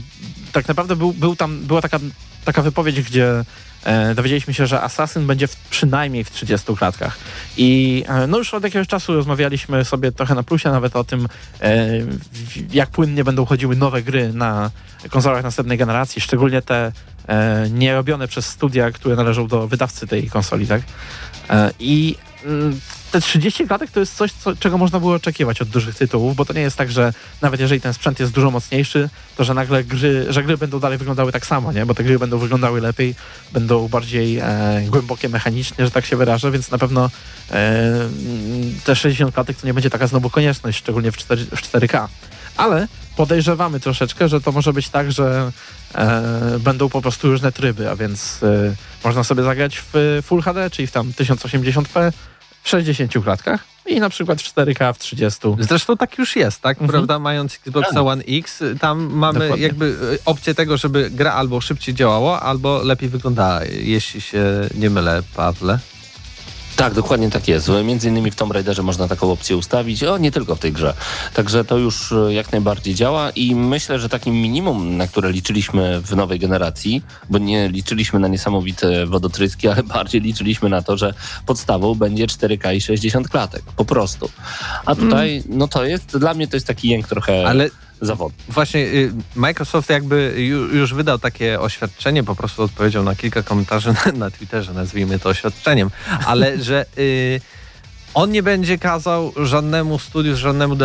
tak 0.52 0.68
naprawdę 0.68 0.96
był, 0.96 1.14
był 1.14 1.36
tam, 1.36 1.60
była 1.60 1.82
taka, 1.82 2.00
taka 2.46 2.62
wypowiedź, 2.62 3.02
gdzie 3.02 3.44
e, 3.84 4.16
dowiedzieliśmy 4.16 4.54
się, 4.54 4.68
że 4.68 4.82
Assassin 4.82 5.28
będzie 5.28 5.48
w, 5.48 5.56
przynajmniej 5.56 6.24
w 6.24 6.32
30 6.32 6.76
klatkach. 6.76 7.18
I 7.58 8.04
e, 8.08 8.28
no 8.28 8.38
już 8.38 8.54
od 8.54 8.64
jakiegoś 8.64 8.88
czasu 8.88 9.14
rozmawialiśmy 9.14 9.86
sobie 9.86 10.12
trochę 10.12 10.36
na 10.36 10.44
plusie 10.44 10.70
nawet 10.70 10.96
o 10.96 11.04
tym, 11.04 11.28
e, 11.62 11.88
jak 12.72 12.90
płynnie 12.90 13.24
będą 13.24 13.46
chodziły 13.46 13.76
nowe 13.76 14.02
gry 14.02 14.34
na 14.34 14.72
konsolach 15.10 15.44
następnej 15.44 15.78
generacji, 15.78 16.22
szczególnie 16.22 16.62
te 16.62 16.92
e, 17.28 18.28
przez 18.28 18.46
studia, 18.46 18.92
które 18.92 19.16
należą 19.16 19.48
do 19.48 19.68
wydawcy 19.68 20.08
tej 20.08 20.30
konsoli, 20.30 20.68
tak? 20.68 20.82
E, 21.50 21.72
I 21.80 22.16
mm, 22.46 22.80
te 23.14 23.22
30 23.22 23.68
klatek 23.68 23.92
to 23.92 24.00
jest 24.00 24.16
coś, 24.16 24.32
co, 24.32 24.56
czego 24.56 24.78
można 24.78 25.00
było 25.00 25.14
oczekiwać 25.14 25.62
od 25.62 25.68
dużych 25.68 25.96
tytułów, 25.96 26.36
bo 26.36 26.46
to 26.46 26.54
nie 26.54 26.62
jest 26.62 26.78
tak, 26.78 26.92
że 26.92 27.14
nawet 27.42 27.60
jeżeli 27.60 27.82
ten 27.82 27.94
sprzęt 27.94 28.20
jest 28.20 28.32
dużo 28.32 28.52
mocniejszy, 28.52 29.10
to 29.36 29.44
że 29.44 29.54
nagle 29.54 29.84
gry, 29.84 30.26
że 30.30 30.44
gry 30.44 30.58
będą 30.58 30.80
dalej 30.80 30.98
wyglądały 30.98 31.32
tak 31.32 31.46
samo, 31.46 31.72
nie? 31.72 31.86
Bo 31.86 31.94
te 31.94 32.04
gry 32.04 32.20
będą 32.20 32.38
wyglądały 32.38 32.82
lepiej, 32.82 33.16
będą 33.52 33.88
bardziej 33.88 34.38
e, 34.38 34.84
głębokie 34.88 35.30
mechanicznie, 35.30 35.86
że 35.86 35.92
tak 35.92 36.06
się 36.06 36.18
wyrażę, 36.18 36.52
więc 36.52 36.72
na 36.72 36.78
pewno 36.78 37.10
e, 37.52 38.10
te 38.84 38.96
60 38.96 39.34
klatek 39.34 39.58
to 39.58 39.68
nie 39.68 39.74
będzie 39.74 39.90
taka 39.90 40.08
znowu 40.08 40.30
konieczność, 40.30 40.78
szczególnie 40.78 41.12
w, 41.12 41.18
4, 41.18 41.46
w 41.46 41.62
4K. 41.62 42.08
Ale 42.58 42.88
podejrzewamy 43.16 43.80
troszeczkę, 43.80 44.30
że 44.30 44.42
to 44.42 44.52
może 44.52 44.74
być 44.74 44.90
tak, 44.90 45.12
że 45.12 45.52
e, 45.96 46.60
będą 46.60 46.90
po 46.90 47.02
prostu 47.02 47.32
różne 47.32 47.52
tryby, 47.52 47.90
a 47.90 47.96
więc 47.96 48.44
e, 48.44 48.76
można 49.04 49.24
sobie 49.24 49.44
zagrać 49.44 49.84
w 49.94 50.22
Full 50.24 50.42
HD, 50.42 50.70
czyli 50.70 50.88
w 50.88 50.92
tam 50.92 51.12
1080p 51.12 52.12
w 52.64 52.70
60 52.70 53.14
klatkach 53.24 53.64
i 53.86 54.00
na 54.00 54.10
przykład 54.10 54.42
w 54.42 54.56
4K 54.56 54.94
w 54.94 55.00
30. 55.00 55.40
Zresztą 55.60 55.98
tak 55.98 56.18
już 56.18 56.36
jest, 56.36 56.62
tak? 56.62 56.78
Mhm. 56.78 56.90
Prawda? 56.90 57.20
Mając 57.20 57.56
Xboxa 57.56 58.02
One 58.02 58.24
X, 58.28 58.64
tam 58.80 59.14
mamy 59.14 59.40
Dokładnie. 59.40 59.64
jakby 59.64 59.86
y, 59.86 60.20
opcję 60.26 60.56
tego, 60.56 60.78
żeby 60.78 61.10
gra 61.10 61.34
albo 61.34 61.62
szybciej 61.62 61.96
działała, 61.96 62.42
albo 62.42 62.84
lepiej 62.84 63.10
wyglądała, 63.10 63.64
jeśli 63.66 64.22
się 64.22 64.44
nie 64.76 64.90
mylę, 64.90 65.24
Pawle. 65.36 65.80
Tak, 66.76 66.94
dokładnie 66.94 67.30
tak 67.30 67.48
jest. 67.48 67.70
Między 67.84 68.10
innymi 68.10 68.32
w 68.32 68.36
Tomb 68.36 68.52
Raiderze 68.52 68.84
można 68.84 69.08
taką 69.08 69.32
opcję 69.32 69.58
ustawić, 69.58 70.04
o 70.04 70.18
nie 70.18 70.32
tylko 70.32 70.56
w 70.56 70.60
tej 70.60 70.72
grze. 70.72 70.94
Także 71.34 71.66
to 71.66 71.78
już 71.78 72.12
e, 72.12 72.34
jak 72.34 72.52
najbardziej 72.52 72.96
działa 72.96 73.30
i 73.30 73.56
myślę, 73.56 74.00
że 74.00 74.10
takim 74.10 74.36
minimum, 74.36 74.98
na 74.98 75.08
które 75.08 75.32
liczyliśmy 75.32 76.02
w 76.02 76.16
nowej 76.16 76.40
generacji, 76.40 77.04
bo 77.30 77.38
nie 77.38 77.70
liczyliśmy 77.70 78.20
na 78.20 78.28
niesamowite 78.28 79.06
wodotryski, 79.06 79.68
ale 79.72 79.84
bardziej 79.84 80.22
liczyliśmy 80.22 80.70
na 80.70 80.82
to, 80.82 80.98
że 80.98 81.14
podstawą 81.46 81.96
będzie 81.96 82.28
4K 82.28 82.76
i 82.76 82.82
60 82.82 83.30
klatek. 83.30 83.64
Po 83.76 83.86
prostu. 83.86 84.30
A 84.86 84.96
tutaj, 84.96 85.44
no 85.50 85.68
to 85.68 85.86
jest, 85.86 86.18
dla 86.18 86.34
mnie 86.34 86.48
to 86.48 86.56
jest 86.56 86.68
taki 86.68 86.90
jęk 86.90 87.08
trochę 87.08 87.48
Ale 87.48 87.70
zawodny. 88.02 88.44
właśnie 88.50 88.80
y, 88.80 89.14
Microsoft 89.36 89.90
jakby 89.90 90.34
ju, 90.38 90.76
już 90.76 90.94
wydał 90.94 91.20
takie 91.20 91.60
oświadczenie, 91.60 92.24
po 92.24 92.36
prostu 92.36 92.64
odpowiedział 92.64 93.04
na 93.04 93.16
kilka 93.16 93.44
komentarzy 93.44 93.94
na, 94.06 94.12
na 94.12 94.32
Twitterze, 94.32 94.74
nazwijmy 94.74 95.20
to 95.20 95.30
oświadczeniem, 95.30 95.92
ale 96.26 96.58
że 96.64 96.86
y, 96.98 97.42
on 98.14 98.32
nie 98.32 98.44
będzie 98.44 98.78
kazał 98.78 99.34
żadnemu 99.36 100.00
studiu, 100.00 100.36
żadnemu 100.36 100.76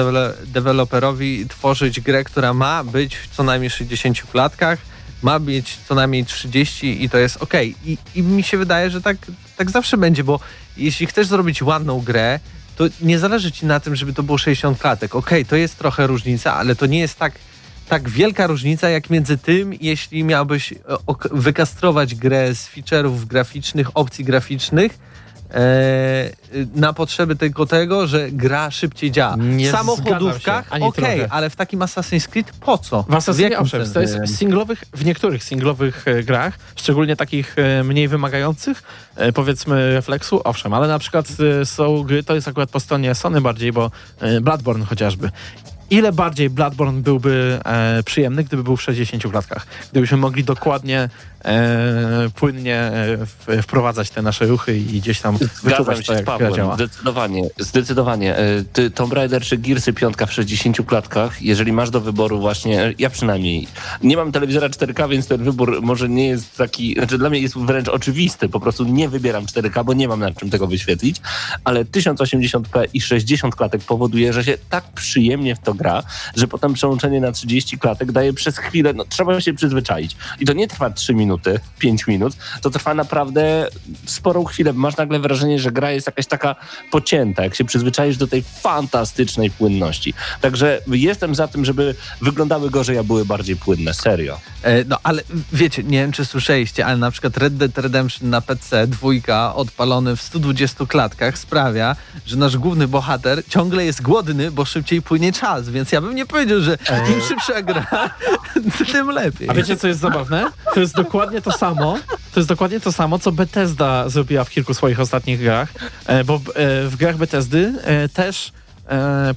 deweloperowi 0.46 1.46
tworzyć 1.48 2.00
grę, 2.00 2.24
która 2.24 2.54
ma 2.54 2.84
być 2.84 3.16
w 3.16 3.36
co 3.36 3.42
najmniej 3.42 3.70
60 3.70 4.22
klatkach, 4.22 4.78
ma 5.22 5.38
być 5.38 5.78
co 5.88 5.94
najmniej 5.94 6.24
30 6.24 7.04
i 7.04 7.10
to 7.10 7.18
jest 7.18 7.36
ok. 7.36 7.54
I, 7.84 7.98
i 8.14 8.22
mi 8.22 8.42
się 8.42 8.58
wydaje, 8.58 8.90
że 8.90 9.00
tak, 9.00 9.16
tak 9.56 9.70
zawsze 9.70 9.96
będzie, 9.96 10.24
bo 10.24 10.40
jeśli 10.76 11.06
chcesz 11.06 11.26
zrobić 11.26 11.62
ładną 11.62 12.00
grę, 12.00 12.40
to 12.78 12.84
nie 13.00 13.18
zależy 13.18 13.52
ci 13.52 13.66
na 13.66 13.80
tym, 13.80 13.96
żeby 13.96 14.12
to 14.12 14.22
było 14.22 14.38
60 14.38 14.78
klatek. 14.78 15.14
Okej, 15.14 15.44
to 15.44 15.56
jest 15.56 15.78
trochę 15.78 16.06
różnica, 16.06 16.54
ale 16.54 16.76
to 16.76 16.86
nie 16.86 16.98
jest 16.98 17.18
tak, 17.18 17.32
tak 17.88 18.08
wielka 18.08 18.46
różnica 18.46 18.88
jak 18.88 19.10
między 19.10 19.38
tym, 19.38 19.74
jeśli 19.80 20.24
miałbyś 20.24 20.72
e, 20.72 20.76
wykastrować 21.30 22.14
grę 22.14 22.54
z 22.54 22.68
feature'ów 22.68 23.24
graficznych, 23.24 23.88
opcji 23.94 24.24
graficznych 24.24 24.98
na 26.74 26.92
potrzeby 26.92 27.36
tylko 27.36 27.66
tego, 27.66 28.06
że 28.06 28.30
gra 28.30 28.70
szybciej 28.70 29.10
działa. 29.10 29.36
Nie 29.36 29.68
w 29.68 29.72
samochodówkach, 29.72 30.66
okej, 30.72 30.92
trochę. 30.92 31.32
ale 31.32 31.50
w 31.50 31.56
takim 31.56 31.80
Assassin's 31.80 32.28
Creed 32.28 32.52
po 32.60 32.78
co? 32.78 33.04
W 33.34 33.38
jakim 33.38 33.58
owszem, 33.58 33.92
to 33.92 34.00
jest 34.00 34.18
w 34.18 34.36
singlowych, 34.36 34.84
w 34.94 35.04
niektórych 35.04 35.44
singlowych 35.44 36.08
e, 36.08 36.22
grach, 36.22 36.58
szczególnie 36.76 37.16
takich 37.16 37.56
e, 37.58 37.84
mniej 37.84 38.08
wymagających, 38.08 38.82
e, 39.16 39.32
powiedzmy 39.32 39.92
refleksu, 39.92 40.40
owszem, 40.44 40.74
ale 40.74 40.88
na 40.88 40.98
przykład 40.98 41.28
e, 41.60 41.66
są 41.66 42.02
gry, 42.02 42.22
to 42.22 42.34
jest 42.34 42.48
akurat 42.48 42.70
po 42.70 42.80
stronie 42.80 43.14
Sony 43.14 43.40
bardziej, 43.40 43.72
bo 43.72 43.90
e, 44.20 44.40
Bloodborne 44.40 44.84
chociażby. 44.84 45.30
Ile 45.90 46.12
bardziej 46.12 46.50
Bloodborne 46.50 47.02
byłby 47.02 47.60
e, 47.64 48.02
przyjemny, 48.02 48.44
gdyby 48.44 48.62
był 48.62 48.76
w 48.76 48.82
60 48.82 49.22
klatkach? 49.22 49.66
Gdybyśmy 49.90 50.16
mogli 50.16 50.44
dokładnie, 50.44 51.00
e, 51.00 51.08
płynnie 52.34 52.76
e, 53.48 53.62
wprowadzać 53.62 54.10
te 54.10 54.22
nasze 54.22 54.46
ruchy 54.46 54.78
i 54.78 55.00
gdzieś 55.00 55.20
tam 55.20 55.38
wyczuwać 55.62 55.98
to, 55.98 56.02
się 56.02 56.12
z 56.12 56.16
jak 56.16 56.24
gra 56.24 56.38
Pawłem, 56.38 56.54
działa. 56.54 56.74
zdecydowanie, 56.74 57.50
zdecydowanie. 57.58 58.36
E, 58.36 58.64
Ty, 58.72 58.90
Tomb 58.90 59.12
Raider 59.12 59.42
czy 59.42 59.58
Gearsy 59.58 59.92
piątka 59.92 60.26
w 60.26 60.32
60 60.32 60.76
klatkach, 60.86 61.42
jeżeli 61.42 61.72
masz 61.72 61.90
do 61.90 62.00
wyboru 62.00 62.40
właśnie, 62.40 62.82
e, 62.82 62.94
ja 62.98 63.10
przynajmniej, 63.10 63.68
nie 64.02 64.16
mam 64.16 64.32
telewizora 64.32 64.68
4K, 64.68 65.08
więc 65.08 65.26
ten 65.26 65.44
wybór 65.44 65.82
może 65.82 66.08
nie 66.08 66.28
jest 66.28 66.56
taki, 66.56 66.94
znaczy 66.94 67.18
dla 67.18 67.30
mnie 67.30 67.40
jest 67.40 67.58
wręcz 67.58 67.88
oczywisty, 67.88 68.48
po 68.48 68.60
prostu 68.60 68.84
nie 68.84 69.08
wybieram 69.08 69.46
4K, 69.46 69.84
bo 69.84 69.92
nie 69.94 70.08
mam 70.08 70.20
nad 70.20 70.38
czym 70.38 70.50
tego 70.50 70.66
wyświetlić, 70.66 71.20
ale 71.64 71.84
1080p 71.84 72.86
i 72.94 73.00
60 73.00 73.56
klatek 73.56 73.82
powoduje, 73.82 74.32
że 74.32 74.44
się 74.44 74.58
tak 74.70 74.84
przyjemnie 74.94 75.56
w 75.56 75.58
to 75.58 75.74
gra, 75.74 76.02
że 76.36 76.48
potem 76.48 76.74
przełączenie 76.74 77.20
na 77.20 77.32
30 77.32 77.78
klatek 77.78 78.12
daje 78.12 78.32
przez 78.32 78.58
chwilę, 78.58 78.92
no 78.92 79.04
trzeba 79.04 79.40
się 79.40 79.54
przyzwyczaić. 79.54 80.16
I 80.40 80.46
to 80.46 80.52
nie 80.52 80.68
trwa 80.68 80.90
3 80.90 81.14
minuty, 81.14 81.27
minuty, 81.28 81.60
5 81.78 82.06
minut, 82.06 82.32
to 82.62 82.70
trwa 82.70 82.94
naprawdę 82.94 83.68
sporą 84.06 84.44
chwilę. 84.44 84.72
Masz 84.72 84.96
nagle 84.96 85.18
wrażenie, 85.18 85.58
że 85.58 85.72
gra 85.72 85.90
jest 85.90 86.06
jakaś 86.06 86.26
taka 86.26 86.56
pocięta, 86.90 87.44
jak 87.44 87.54
się 87.54 87.64
przyzwyczaisz 87.64 88.16
do 88.16 88.26
tej 88.26 88.42
fantastycznej 88.42 89.50
płynności. 89.50 90.14
Także 90.40 90.80
jestem 90.86 91.34
za 91.34 91.48
tym, 91.48 91.64
żeby 91.64 91.94
wyglądały 92.20 92.70
gorzej, 92.70 92.98
a 92.98 93.02
były 93.02 93.24
bardziej 93.24 93.56
płynne. 93.56 93.94
Serio. 93.94 94.40
E, 94.62 94.84
No 94.84 94.98
ale 95.02 95.22
wiecie, 95.52 95.82
nie 95.82 95.98
wiem 95.98 96.12
czy 96.12 96.24
słyszeliście, 96.24 96.86
ale 96.86 96.96
na 96.96 97.10
przykład 97.10 97.36
Red 97.36 97.56
Dead 97.56 97.78
Redemption 97.78 98.30
na 98.30 98.40
PC 98.40 98.86
dwójka 98.86 99.54
odpalony 99.54 100.16
w 100.16 100.22
120 100.22 100.86
klatkach 100.86 101.38
sprawia, 101.38 101.96
że 102.26 102.36
nasz 102.36 102.56
główny 102.56 102.88
bohater 102.88 103.42
ciągle 103.48 103.84
jest 103.84 104.02
głodny, 104.02 104.50
bo 104.50 104.64
szybciej 104.64 105.02
płynie 105.02 105.32
czas, 105.32 105.68
więc 105.68 105.92
ja 105.92 106.00
bym 106.00 106.14
nie 106.14 106.26
powiedział, 106.26 106.60
że 106.60 106.78
im 107.14 107.20
szybsza 107.28 107.62
gra, 107.62 107.86
tym 108.92 109.10
lepiej. 109.10 109.48
A 109.50 109.54
wiecie, 109.54 109.76
co 109.76 109.88
jest 109.88 110.00
zabawne? 110.00 110.50
To 110.74 110.80
jest 110.80 110.94
dokładnie 110.96 111.17
to 111.26 111.52
samo, 111.52 111.98
to 112.34 112.40
jest 112.40 112.48
dokładnie 112.48 112.80
to 112.80 112.92
samo, 112.92 113.18
co 113.18 113.32
Bethesda 113.32 114.08
zrobiła 114.08 114.44
w 114.44 114.50
kilku 114.50 114.74
swoich 114.74 115.00
ostatnich 115.00 115.40
grach, 115.40 115.72
e, 116.06 116.24
bo 116.24 116.38
w, 116.38 116.48
e, 116.48 116.52
w 116.88 116.96
grach 116.96 117.16
Bethesdy 117.16 117.74
e, 117.84 118.08
też 118.08 118.52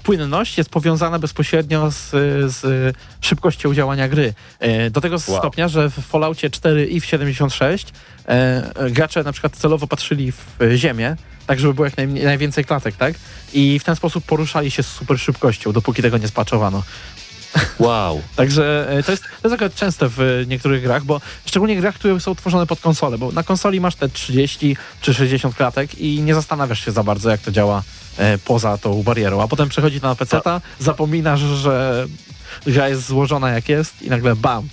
płynność 0.04 0.58
jest 0.58 0.70
powiązana 0.70 1.20
bezpośrednio 1.20 1.92
z, 1.92 2.10
z 2.54 2.62
szybkością 3.22 3.74
działania 3.74 4.08
gry. 4.08 4.34
Do 4.92 5.02
tego 5.02 5.18
Wow. 5.28 5.40
stopnia, 5.40 5.68
że 5.68 5.90
w 5.90 5.94
Falloutie 5.94 6.50
4 6.50 6.86
i 6.86 7.00
w 7.00 7.06
76 7.06 7.94
e, 8.28 8.72
gracze 8.92 9.24
na 9.24 9.32
przykład 9.32 9.56
celowo 9.58 9.88
patrzyli 9.88 10.32
w 10.32 10.58
ziemię, 10.76 11.16
tak 11.48 11.60
żeby 11.60 11.74
było 11.74 11.86
jak 11.86 11.98
naj, 11.98 12.08
najwięcej 12.08 12.66
klatek, 12.66 12.96
tak? 12.96 13.14
I 13.54 13.80
w 13.80 13.84
ten 13.84 13.96
sposób 13.96 14.26
poruszali 14.26 14.72
się 14.72 14.84
z 14.84 14.88
super 14.88 15.20
szybkością, 15.20 15.72
dopóki 15.74 16.02
tego 16.02 16.18
nie 16.18 16.28
spaczowano. 16.28 16.84
Wow. 17.80 18.22
Także 18.36 18.90
e, 18.90 19.04
to 19.04 19.12
jest, 19.12 19.24
to 19.24 19.48
jest 19.48 19.54
akurat 19.54 19.76
częste 19.76 20.10
w 20.10 20.46
niektórych 20.48 20.84
grach, 20.84 21.04
bo 21.04 21.22
szczególnie 21.46 21.76
grach, 21.76 21.96
które 21.96 22.20
są 22.20 22.36
tworzone 22.36 22.68
pod 22.68 22.80
konsolę, 22.80 23.18
bo 23.18 23.32
na 23.32 23.44
konsoli 23.44 23.82
masz 23.82 23.96
te 23.96 24.10
30 24.10 24.78
czy 25.02 25.14
60 25.14 25.56
klatek 25.56 25.96
i 25.96 26.22
nie 26.22 26.36
zastanawiasz 26.36 26.86
się 26.86 26.92
za 26.92 27.04
bardzo, 27.04 27.30
jak 27.30 27.42
to 27.42 27.52
działa 27.52 27.84
e, 28.18 28.38
poza 28.38 28.78
tą 28.78 29.04
barierą, 29.04 29.42
a 29.42 29.48
potem 29.48 29.70
przechodzi 29.70 30.02
na 30.02 30.16
PC-ta, 30.16 30.62
zapominasz, 30.80 31.40
że 31.40 32.08
gra 32.66 32.90
jest 32.90 33.08
złożona 33.08 33.50
jak 33.50 33.70
jest 33.70 34.02
i 34.02 34.10
nagle 34.10 34.36
bam, 34.36 34.68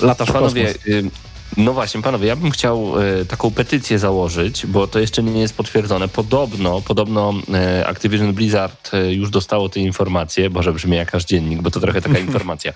latasz 0.00 0.28
w 0.28 0.32
Panowie, 0.32 0.74
kosmos. 0.74 1.12
No 1.56 1.72
właśnie, 1.72 2.02
panowie, 2.02 2.28
ja 2.28 2.36
bym 2.36 2.50
chciał 2.50 3.02
y, 3.02 3.26
taką 3.26 3.50
petycję 3.50 3.98
założyć, 3.98 4.66
bo 4.66 4.86
to 4.86 4.98
jeszcze 4.98 5.22
nie 5.22 5.40
jest 5.40 5.56
potwierdzone. 5.56 6.08
Podobno, 6.08 6.80
podobno 6.80 7.34
y, 7.80 7.86
Activision 7.86 8.32
Blizzard 8.32 8.94
y, 8.94 9.14
już 9.14 9.30
dostało 9.30 9.68
te 9.68 9.80
informacje, 9.80 10.50
Boże, 10.50 10.72
brzmi 10.72 10.96
jak 10.96 11.14
aż 11.14 11.24
dziennik, 11.24 11.62
bo 11.62 11.70
to 11.70 11.80
trochę 11.80 12.02
taka 12.02 12.18
informacja. 12.28 12.72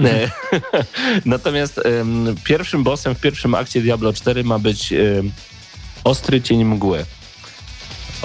E, 0.00 0.30
Natomiast 1.24 1.80
ym, 2.00 2.36
pierwszym 2.44 2.84
bossem 2.84 3.14
w 3.14 3.20
pierwszym 3.20 3.54
akcie 3.54 3.80
Diablo 3.80 4.12
4 4.12 4.44
ma 4.44 4.58
być 4.58 4.94
ostry 6.04 6.42
cień 6.42 6.64
mgły. 6.64 7.04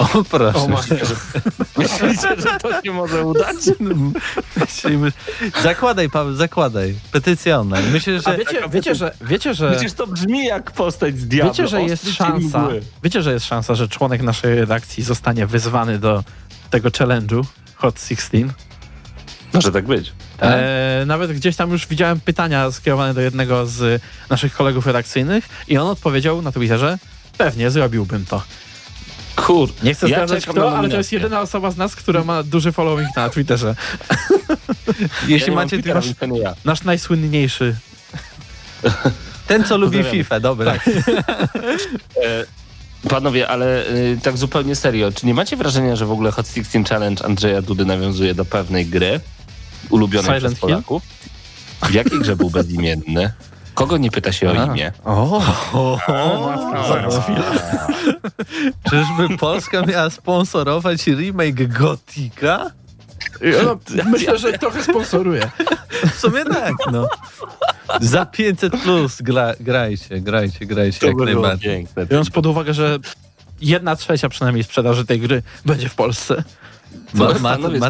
O 0.00 0.24
proszę. 0.30 0.58
O, 0.58 0.68
ma- 0.68 0.80
Myślicie, 1.78 2.36
że 2.38 2.58
to 2.62 2.82
się 2.82 2.92
może 2.92 3.24
udać? 3.26 3.56
Myślimy- 4.56 5.12
Zakładaj 5.62 6.10
Paweł, 6.10 6.34
zakładaj. 6.34 6.94
Petycja 7.12 7.58
online. 7.60 7.84
Myślę, 7.92 8.18
A 8.24 8.30
że 8.30 8.36
wiecie, 8.38 8.60
wiecie, 8.72 8.94
że, 8.94 9.14
wiecie, 9.20 9.54
że, 9.54 9.70
Przecież 9.70 9.92
to 9.92 10.06
brzmi 10.06 10.44
jak 10.44 10.70
postać 10.72 11.18
z 11.18 11.26
Diablo. 11.26 11.52
wiecie, 11.52 11.68
że 11.68 11.82
jest 11.82 12.12
szansa, 12.12 12.62
mgły. 12.62 12.80
wiecie, 13.02 13.22
że 13.22 13.32
jest 13.32 13.46
szansa, 13.46 13.74
że 13.74 13.88
członek 13.88 14.22
naszej 14.22 14.54
redakcji 14.54 15.02
zostanie 15.02 15.46
wyzwany 15.46 15.98
do 15.98 16.24
tego 16.70 16.88
challenge'u 16.88 17.44
Hot 17.76 18.00
16? 18.00 18.54
Może 19.52 19.72
tak 19.72 19.86
być. 19.86 20.12
E, 20.42 21.02
nawet 21.06 21.32
gdzieś 21.32 21.56
tam 21.56 21.70
już 21.70 21.86
widziałem 21.86 22.20
pytania 22.20 22.70
skierowane 22.70 23.14
do 23.14 23.20
jednego 23.20 23.66
z 23.66 24.02
naszych 24.30 24.52
kolegów 24.54 24.86
redakcyjnych 24.86 25.48
i 25.68 25.78
on 25.78 25.88
odpowiedział 25.88 26.42
na 26.42 26.52
Twitterze, 26.52 26.98
pewnie 27.38 27.70
zrobiłbym 27.70 28.24
to. 28.24 28.42
Kur... 29.46 29.68
Nie 29.82 29.94
chcę 29.94 30.08
Ja 30.08 30.16
zdradzać 30.16 30.40
czekam 30.40 30.54
kto, 30.54 30.78
ale 30.78 30.88
to 30.88 30.96
jest 30.96 31.12
jedyna 31.12 31.40
osoba 31.40 31.70
z 31.70 31.76
nas, 31.76 31.96
która 31.96 32.24
ma 32.24 32.42
duży 32.42 32.72
following 32.72 33.16
na 33.16 33.30
Twitterze. 33.30 33.74
jeśli 35.28 35.48
Ja 35.48 35.54
macie 35.54 35.76
Twittera, 35.76 36.00
nasz, 36.00 36.40
ja. 36.42 36.54
Nasz 36.64 36.82
najsłynniejszy. 36.82 37.76
ten, 39.48 39.64
co 39.64 39.78
lubi. 39.78 40.04
FIFA, 40.04 40.40
dobra. 40.40 40.74
E, 42.24 43.08
Panowie, 43.08 43.48
ale 43.48 43.86
y, 43.88 44.18
tak 44.22 44.36
zupełnie 44.36 44.76
serio, 44.76 45.12
czy 45.12 45.26
nie 45.26 45.34
macie 45.34 45.56
wrażenia, 45.56 45.96
że 45.96 46.06
w 46.06 46.12
ogóle 46.12 46.30
Hot 46.30 46.46
16 46.46 46.84
Challenge 46.84 47.24
Andrzeja 47.24 47.62
Dudy 47.62 47.84
nawiązuje 47.84 48.34
do 48.34 48.44
pewnej 48.44 48.86
gry 48.86 49.20
ulubionej 49.90 50.26
Silent 50.26 50.42
przez 50.42 50.60
Polaków? 50.60 51.02
W 51.82 51.94
jakiej 51.94 52.18
grze 52.18 52.36
był 52.36 52.50
bezimienny? 52.50 53.32
Kogo 53.74 53.96
nie 53.96 54.10
pyta 54.10 54.32
się 54.32 54.50
o 54.50 54.66
imię? 54.66 54.92
O, 55.04 55.42
Zaraz 56.88 57.14
Czyżby 58.90 59.36
Polska 59.38 59.82
miała 59.86 60.10
sponsorować 60.10 61.06
remake 61.06 61.66
Gotika? 61.68 62.70
no, 63.64 63.78
myślę, 64.10 64.38
że 64.38 64.52
trochę 64.58 64.82
sponsoruje. 64.84 65.50
W 66.14 66.18
sumie 66.20 66.44
tak, 66.44 66.74
no. 66.92 67.08
Za 68.00 68.26
500 68.26 68.72
plus 68.82 69.22
gra, 69.22 69.52
grajcie, 69.60 70.20
grajcie, 70.20 70.66
grajcie 70.66 71.06
jak 71.06 71.16
najbardziej. 71.16 71.70
piękne. 71.70 72.06
Biorąc 72.06 72.30
pod 72.30 72.46
uwagę, 72.46 72.74
że 72.74 72.98
jedna 73.60 73.96
trzecia 73.96 74.28
przynajmniej 74.28 74.64
sprzedaży 74.64 75.06
tej 75.06 75.20
gry 75.20 75.42
będzie 75.66 75.88
w 75.88 75.94
Polsce. 75.94 76.42
Ma, 77.14 77.24
No, 77.32 77.38
ma, 77.40 77.50
panowie, 77.56 77.80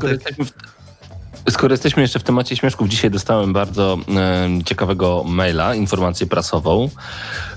skoro, 1.51 1.73
jesteśmy 1.73 2.03
jeszcze 2.03 2.19
w 2.19 2.23
temacie 2.23 2.57
śmieszków, 2.57 2.89
dzisiaj 2.89 3.11
dostałem 3.11 3.53
bardzo 3.53 3.99
em, 4.09 4.65
ciekawego 4.65 5.25
maila, 5.27 5.75
informację 5.75 6.27
prasową. 6.27 6.91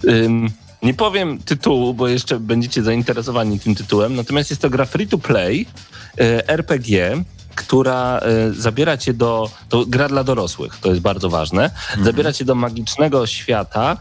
Ym, 0.08 0.50
nie 0.84 0.94
powiem 0.94 1.40
tytułu, 1.40 1.94
bo 1.94 2.08
jeszcze 2.08 2.40
będziecie 2.40 2.84
zainteresowani 2.84 3.60
tym 3.60 3.76
tytułem, 3.76 4.16
natomiast 4.16 4.50
jest 4.50 4.62
to 4.62 4.70
gra 4.70 4.86
free 4.86 5.08
to 5.08 5.18
play, 5.18 5.66
e, 6.20 6.48
RPG, 6.48 7.24
która 7.56 8.20
e, 8.20 8.54
zabiera 8.54 8.98
cię 8.98 9.14
do. 9.14 9.50
To 9.70 9.86
gra 9.86 10.08
dla 10.08 10.24
dorosłych, 10.24 10.78
to 10.82 10.90
jest 10.90 11.02
bardzo 11.02 11.30
ważne. 11.30 11.72
Zabiera 12.04 12.34
cię 12.34 12.46
do 12.46 12.56
magicznego 12.56 13.28
świata 13.28 13.98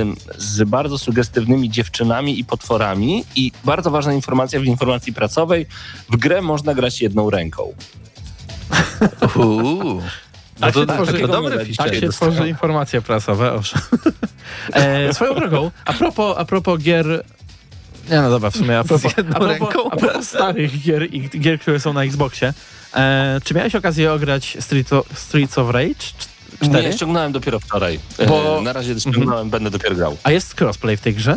ym, 0.00 0.16
z 0.38 0.68
bardzo 0.68 0.98
sugestywnymi 0.98 1.70
dziewczynami 1.70 2.40
i 2.40 2.44
potworami. 2.44 3.24
I 3.36 3.52
bardzo 3.64 3.90
ważna 3.90 4.12
informacja 4.12 4.60
w 4.60 4.64
informacji 4.64 5.12
pracowej: 5.12 5.66
w 6.10 6.16
grę 6.16 6.42
można 6.42 6.74
grać 6.74 7.00
jedną 7.00 7.30
ręką. 7.30 7.72
Uuu. 9.36 10.02
No 10.60 10.66
Tak 10.66 10.74
to 10.74 10.80
się 10.80 10.86
tak, 10.86 10.96
tworzy- 11.00 11.28
dobre 11.28 11.58
tak. 11.58 11.66
Tak 11.76 11.94
się 11.94 12.08
tworzy 12.08 12.48
informacje 12.48 13.02
prasowe, 13.02 13.52
owszem. 13.52 13.80
E, 14.72 15.14
swoją 15.14 15.34
drogą, 15.34 15.70
a 15.84 15.92
propos, 15.92 16.36
a 16.38 16.44
propos 16.44 16.80
gier... 16.80 17.24
Nie 18.10 18.20
no 18.20 18.30
dobra, 18.30 18.50
w 18.50 18.56
sumie 18.56 18.78
a 18.78 18.84
propos, 18.84 19.12
a 19.34 19.38
propos, 19.38 19.74
a 19.90 19.96
propos 19.96 20.28
starych 20.28 20.82
gier 20.82 21.14
i 21.14 21.30
gier, 21.40 21.60
które 21.60 21.80
są 21.80 21.92
na 21.92 22.04
Xboxie. 22.04 22.52
E, 22.94 23.40
czy 23.44 23.54
miałeś 23.54 23.74
okazję 23.74 24.12
ograć 24.12 24.56
Street 24.60 24.92
o, 24.92 25.04
Streets 25.14 25.58
of 25.58 25.70
Rage 25.70 25.94
4? 26.62 26.82
Nie, 26.88 26.92
ściągnąłem 26.92 27.32
dopiero 27.32 27.60
wczoraj. 27.60 28.00
Bo- 28.28 28.58
E, 28.58 28.62
na 28.62 28.72
razie 28.72 29.00
ściągnąłem, 29.00 29.50
będę 29.50 29.70
dopiero 29.70 29.94
grał. 29.94 30.16
A 30.22 30.30
jest 30.30 30.60
crossplay 30.60 30.96
w 30.96 31.00
tej 31.00 31.14
grze? 31.14 31.36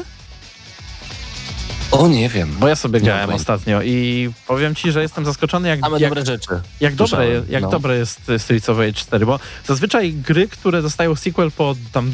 O, 1.92 2.08
nie 2.08 2.30
wiem. 2.30 2.56
Bo 2.60 2.68
ja 2.68 2.76
sobie 2.76 3.02
grałem 3.02 3.30
ostatnio 3.30 3.82
i 3.82 4.30
powiem 4.48 4.76
ci, 4.76 4.92
że 4.92 5.02
jestem 5.02 5.26
zaskoczony, 5.26 5.68
jak, 5.68 5.80
jak, 5.80 6.10
dobre 6.10 6.26
rzeczy. 6.26 6.50
jak, 6.80 6.96
dobre, 6.96 7.42
jak 7.50 7.64
no. 7.64 7.70
dobre 7.70 7.98
jest 7.98 8.22
Streets 8.38 8.70
of 8.70 8.78
Rage 8.78 8.94
4, 8.94 9.26
bo 9.26 9.40
zazwyczaj 9.66 10.14
gry, 10.14 10.48
które 10.48 10.82
dostają 10.82 11.16
sequel 11.16 11.52
po 11.52 11.76
tam 11.92 12.12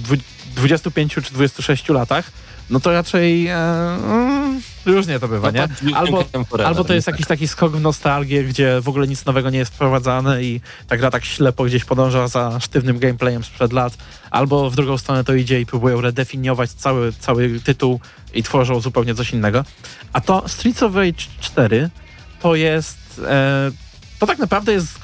25 0.56 1.14
czy 1.14 1.34
26 1.34 1.90
latach, 1.90 2.32
no 2.70 2.80
to 2.80 2.92
raczej 2.92 3.48
e, 3.48 3.56
mm, 3.56 4.62
różnie 4.86 5.20
to 5.20 5.28
bywa, 5.28 5.48
No 5.48 5.54
nie? 5.62 5.68
tak, 5.68 5.72
Albo, 5.96 6.26
albo 6.66 6.84
to 6.84 6.94
jest 6.94 7.08
niestety. 7.08 7.12
jakiś 7.12 7.26
taki 7.28 7.48
skok 7.48 7.72
w 7.76 7.82
nostalgię, 7.82 8.44
gdzie 8.44 8.82
w 8.82 8.90
ogóle 8.90 9.08
nic 9.08 9.26
nowego 9.26 9.50
nie 9.50 9.58
jest 9.60 9.74
wprowadzane 9.74 10.44
i 10.44 10.62
ta 10.88 10.98
gra 10.98 11.12
tak 11.12 11.26
ślepo 11.26 11.64
gdzieś 11.64 11.86
podąża 11.86 12.28
za 12.28 12.60
sztywnym 12.60 13.00
gameplayem 13.00 13.44
sprzed 13.44 13.74
lat, 13.74 13.98
albo 14.32 14.70
w 14.70 14.76
drugą 14.76 14.98
stronę 14.98 15.24
to 15.24 15.34
idzie 15.34 15.62
i 15.62 15.66
próbują 15.66 16.02
redefiniować 16.02 16.72
cały, 16.72 17.14
cały 17.14 17.60
tytuł 17.60 18.00
i 18.34 18.44
tworzą 18.44 18.80
zupełnie 18.80 19.16
coś 19.16 19.34
innego. 19.34 19.64
A 20.14 20.22
to 20.22 20.44
Streets 20.48 20.84
of 20.84 20.96
Rage 20.96 21.24
4 21.40 21.90
to 22.42 22.56
jest... 22.56 22.98
E, 23.28 23.72
to 24.20 24.28
tak 24.28 24.38
naprawdę 24.40 24.74
jest 24.74 25.00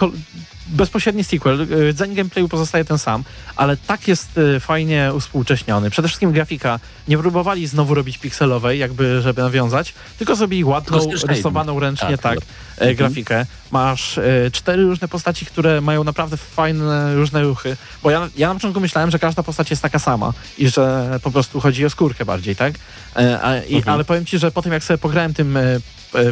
bezpośredni 0.72 1.24
sequel. 1.24 1.68
Rdzeń 1.90 2.16
gameplayu 2.16 2.50
pozostaje 2.50 2.86
ten 2.86 2.98
sam, 2.98 3.24
ale 3.56 3.78
tak 3.78 4.08
jest 4.08 4.38
e, 4.38 4.60
fajnie 4.60 5.12
uspółcześniony. 5.14 5.90
Przede 5.90 6.08
wszystkim 6.08 6.32
grafika. 6.32 6.80
Nie 7.08 7.18
próbowali 7.18 7.68
znowu 7.68 7.94
robić 7.94 8.18
pikselowej, 8.18 8.80
jakby 8.80 9.22
żeby 9.22 9.42
nawiązać, 9.42 9.94
tylko 10.18 10.36
zrobili 10.36 10.64
ładną, 10.64 11.00
rysowaną 11.28 11.80
ręcznie 11.80 12.18
Tak, 12.18 12.22
tak, 12.22 12.40
e, 12.78 12.96
grafikę. 12.96 13.46
Masz 13.72 14.20
cztery 14.52 14.84
różne 14.84 15.08
postaci, 15.08 15.46
które 15.46 15.82
mają 15.82 16.04
naprawdę 16.04 16.38
fajne, 16.38 17.16
różne 17.16 17.42
ruchy. 17.42 17.78
Bo 18.04 18.12
ja, 18.12 18.30
ja 18.38 18.48
na 18.48 18.54
początku 18.54 18.80
myślałem, 18.80 19.12
że 19.12 19.20
każda 19.20 19.44
postać 19.44 19.70
jest 19.70 19.82
taka 19.82 20.00
sama 20.00 20.34
i 20.58 20.70
że 20.70 21.20
po 21.24 21.32
prostu 21.32 21.60
chodzi 21.60 21.86
o 21.86 21.90
skórkę 21.90 22.26
bardziej, 22.26 22.56
tak? 22.56 22.74
E, 23.16 23.42
a, 23.42 23.58
i, 23.58 23.82
Mhm. 23.82 23.94
Ale 23.94 24.06
powiem 24.06 24.26
ci, 24.26 24.40
że 24.40 24.52
po 24.52 24.62
tym 24.62 24.74
jak 24.74 24.84
sobie 24.84 24.98
pograłem 24.98 25.34
tym 25.34 25.58
e, 25.58 25.62
e, 25.62 25.80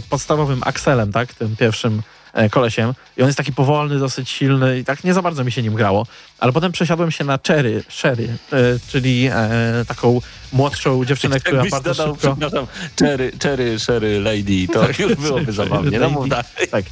podstawowym 0.10 0.62
Axelem, 0.66 1.12
tak? 1.12 1.34
Tym 1.34 1.56
pierwszym 1.56 2.02
kolesiem 2.52 2.94
i 3.18 3.22
on 3.22 3.28
jest 3.28 3.38
taki 3.38 3.54
powolny, 3.54 4.00
dosyć 4.00 4.30
silny 4.30 4.80
i 4.80 4.86
tak 4.86 5.04
nie 5.04 5.14
za 5.14 5.22
bardzo 5.22 5.44
mi 5.44 5.52
się 5.52 5.62
nim 5.62 5.74
grało. 5.74 6.06
Ale 6.40 6.54
potem 6.54 6.72
przesiadłem 6.72 7.12
się 7.12 7.24
na 7.24 7.40
Cherry, 7.48 7.84
Sherry, 7.90 8.38
e, 8.54 8.58
czyli 8.88 9.30
e, 9.32 9.86
taką 9.88 10.22
młodszą 10.54 11.06
dziewczynę, 11.06 11.40
która 11.40 11.56
Jakbyś 11.58 11.72
bardzo 11.72 11.94
dodał, 11.94 12.16
szybko... 12.16 12.36
przepraszam, 12.36 12.68
cherry, 13.00 13.32
cherry, 13.44 13.78
cherry 13.88 14.20
lady, 14.20 14.68
to 14.74 15.04
już 15.04 15.16
byłoby 15.16 15.52
zabawnie. 15.52 16.00
No 16.00 16.10
mów 16.10 16.30
dalej. 16.30 16.46
tak. 16.72 16.86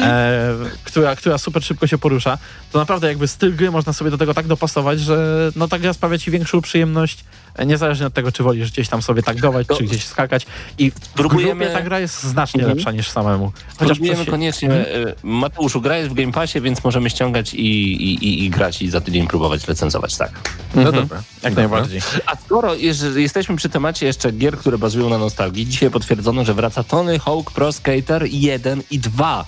E, 0.00 0.54
która, 0.84 1.16
która 1.16 1.38
super 1.38 1.64
szybko 1.64 1.86
się 1.86 1.98
porusza, 1.98 2.38
to 2.72 2.78
naprawdę 2.78 3.08
jakby 3.08 3.28
styl 3.28 3.56
gry 3.56 3.70
można 3.70 3.92
sobie 3.92 4.10
do 4.10 4.18
tego 4.18 4.34
tak 4.34 4.46
dopasować, 4.46 5.00
że 5.00 5.50
no 5.56 5.68
ta 5.68 5.78
gra 5.78 5.92
sprawia 5.92 6.18
ci 6.18 6.30
większą 6.30 6.60
przyjemność, 6.60 7.24
niezależnie 7.66 8.06
od 8.06 8.14
tego, 8.14 8.32
czy 8.32 8.42
wolisz 8.42 8.70
gdzieś 8.72 8.88
tam 8.88 9.02
sobie 9.02 9.22
tagować, 9.22 9.66
To 9.66 9.76
czy 9.76 9.84
gdzieś 9.84 10.04
skakać. 10.04 10.46
I 10.78 10.92
próbujemy- 11.14 11.70
ta 11.72 11.82
gra 11.82 12.00
jest 12.00 12.22
znacznie 12.22 12.60
Mhm. 12.60 12.76
lepsza 12.78 12.92
niż 12.92 13.10
samemu. 13.10 13.52
Próbujemy 13.78 14.16
coś 14.16 14.24
się- 14.26 14.30
koniecznie. 14.30 14.70
e, 14.70 14.86
Mateuszu, 15.22 15.80
gra 15.80 15.96
jest 15.96 16.10
w 16.10 16.14
Game 16.14 16.32
Passie, 16.32 16.60
więc 16.60 16.84
możemy 16.84 17.10
ściągać 17.10 17.54
i, 17.54 17.60
i, 18.02 18.14
i, 18.24 18.44
i 18.44 18.50
grać 18.50 18.82
i 18.82 18.90
za 18.90 19.00
tydzień 19.00 19.26
próbować 19.26 19.68
recenzować, 19.68 20.16
tak. 20.16 20.30
No 20.74 20.82
Mhm. 20.82 20.94
dobra. 21.02 21.22
Jak 21.42 21.54
Dobra. 21.54 21.68
najbardziej. 21.68 22.00
A 22.26 22.36
skoro 22.36 22.74
jesteśmy 23.16 23.56
przy 23.56 23.68
temacie 23.68 24.06
jeszcze 24.06 24.32
gier, 24.32 24.58
które 24.58 24.78
bazują 24.78 25.08
na 25.10 25.18
nostalgii, 25.18 25.66
dzisiaj 25.66 25.90
potwierdzono, 25.90 26.44
że 26.44 26.54
wraca 26.54 26.84
Tony 26.84 27.18
Hawk 27.18 27.50
Pro 27.50 27.72
Skater 27.72 28.24
1 28.30 28.82
i 28.90 28.98
2 28.98 29.44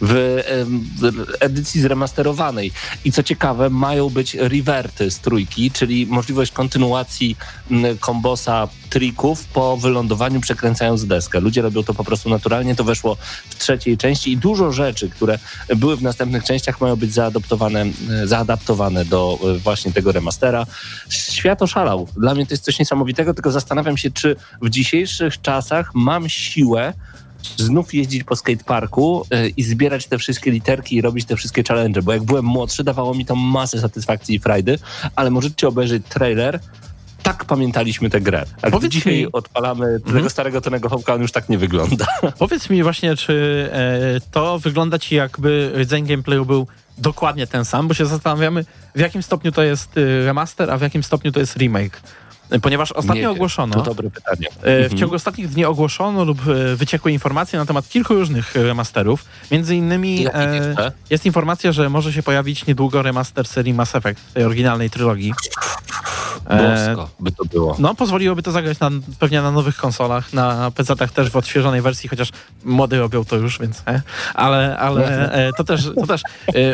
w, 0.00 0.40
edycji 1.40 1.80
zremasterowanej. 1.80 2.72
I 3.04 3.12
co 3.12 3.22
ciekawe, 3.22 3.70
mają 3.70 4.10
być 4.10 4.34
rewerty 4.34 5.10
z 5.10 5.20
trójki, 5.20 5.70
czyli 5.70 6.06
możliwość 6.06 6.52
kontynuacji 6.52 7.36
kombosa 8.00 8.68
trików 8.90 9.44
po 9.44 9.76
wylądowaniu 9.76 10.40
przekręcając 10.40 11.06
deskę. 11.06 11.40
Ludzie 11.40 11.62
robią 11.62 11.82
to 11.82 11.94
po 11.94 12.04
prostu 12.04 12.30
naturalnie, 12.30 12.74
to 12.74 12.84
weszło 12.84 13.16
w 13.50 13.58
trzeciej 13.58 13.98
części 13.98 14.32
i 14.32 14.36
dużo 14.36 14.72
rzeczy, 14.72 15.10
które 15.10 15.38
były 15.76 15.96
w 15.96 16.02
następnych 16.02 16.44
częściach 16.44 16.80
mają 16.80 16.96
być 16.96 17.12
zaadoptowane, 17.14 17.86
zaadaptowane 18.24 19.04
do 19.04 19.38
e, 19.42 19.58
właśnie 19.58 19.92
tego 19.92 20.12
remastera. 20.12 20.66
Świat 21.08 21.62
oszalał. 21.62 22.08
Dla 22.16 22.34
mnie 22.34 22.46
to 22.46 22.54
jest 22.54 22.64
coś 22.64 22.78
niesamowitego, 22.78 23.34
tylko 23.34 23.50
zastanawiam 23.50 23.96
się, 23.96 24.10
czy 24.10 24.36
w 24.62 24.70
dzisiejszych 24.70 25.40
czasach 25.40 25.90
mam 25.94 26.28
siłę 26.28 26.92
znów 27.56 27.94
jeździć 27.94 28.24
po 28.24 28.36
skateparku 28.36 29.26
y, 29.34 29.48
i 29.56 29.62
zbierać 29.62 30.06
te 30.06 30.18
wszystkie 30.18 30.50
literki 30.50 30.96
i 30.96 31.00
robić 31.00 31.24
te 31.26 31.36
wszystkie 31.36 31.62
challenge, 31.68 32.02
bo 32.02 32.12
jak 32.12 32.22
byłem 32.22 32.44
młodszy, 32.44 32.84
dawało 32.84 33.14
mi 33.14 33.24
to 33.26 33.36
masę 33.36 33.80
satysfakcji 33.80 34.34
i 34.36 34.38
frajdy, 34.38 34.78
ale 35.16 35.30
możecie 35.30 35.68
obejrzeć 35.68 36.02
trailer, 36.08 36.60
tak 37.22 37.44
pamiętaliśmy 37.44 38.10
tę 38.10 38.20
grę. 38.20 38.44
A 38.62 38.70
Powiedz 38.70 38.92
dzisiaj 38.92 39.18
mi- 39.18 39.32
odpalamy 39.32 40.00
tego 40.14 40.30
starego 40.30 40.60
Tonego 40.60 40.88
Hawka, 40.88 41.14
on 41.14 41.22
już 41.22 41.32
tak 41.32 41.48
nie 41.48 41.58
wygląda. 41.58 42.06
Powiedz 42.38 42.70
mi 42.70 42.82
właśnie, 42.82 43.16
czy 43.16 43.68
e, 43.72 44.20
to 44.30 44.58
wygląda 44.58 44.98
ci 44.98 45.14
jakby 45.14 45.72
rdzeń 45.76 46.06
gameplayu 46.06 46.44
był 46.44 46.66
dokładnie 46.98 47.46
ten 47.46 47.64
sam, 47.64 47.88
bo 47.88 47.94
się 47.94 48.06
zastanawiamy, 48.06 48.64
w 48.94 49.00
jakim 49.00 49.22
stopniu 49.22 49.52
to 49.52 49.62
jest 49.62 49.96
y, 49.96 50.24
remaster, 50.24 50.70
a 50.70 50.76
w 50.78 50.82
jakim 50.82 51.02
stopniu 51.02 51.32
to 51.32 51.40
jest 51.40 51.56
remake. 51.56 52.02
Ponieważ 52.62 52.90
Nie 52.90 52.96
ostatnio 52.96 53.22
wiem. 53.22 53.30
ogłoszono, 53.30 53.74
To 53.74 53.82
dobre 53.82 54.10
pytanie. 54.10 54.46
E, 54.62 54.80
W 54.80 54.82
Mhm. 54.82 54.98
ciągu 54.98 55.14
ostatnich 55.14 55.48
dni 55.48 55.64
ogłoszono 55.64 56.24
lub 56.24 56.38
e, 56.48 56.76
wyciekły 56.76 57.12
informacje 57.12 57.58
na 57.58 57.66
temat 57.66 57.88
kilku 57.88 58.14
różnych 58.14 58.56
e, 58.56 58.62
remasterów. 58.62 59.24
Między 59.50 59.76
innymi 59.76 60.26
e, 60.34 60.92
jest 61.10 61.26
informacja, 61.26 61.72
że 61.72 61.88
może 61.90 62.12
się 62.12 62.22
pojawić 62.22 62.66
niedługo 62.66 63.02
remaster 63.02 63.46
serii 63.46 63.74
Mass 63.74 63.94
Effect, 63.94 64.32
tej 64.34 64.44
oryginalnej 64.44 64.90
trylogii. 64.90 65.32
Bosko 66.48 67.10
by 67.20 67.32
to 67.32 67.44
było. 67.44 67.76
no, 67.78 67.94
pozwoliłoby 67.94 68.42
to 68.42 68.50
zagrać 68.52 68.80
na, 68.80 68.90
pewnie 69.18 69.42
na 69.42 69.50
nowych 69.50 69.76
konsolach, 69.76 70.32
na 70.32 70.70
PC-tach 70.70 71.10
też 71.12 71.30
w 71.30 71.36
odświeżonej 71.36 71.82
wersji, 71.82 72.08
chociaż 72.08 72.28
mody 72.64 72.98
robią 72.98 73.24
to 73.24 73.36
już, 73.36 73.58
więc 73.58 73.82
e, 73.86 74.02
ale, 74.34 74.78
ale 74.78 75.32
e, 75.32 75.52
to 75.52 75.64
też, 75.64 75.84
to 76.00 76.06
też 76.06 76.22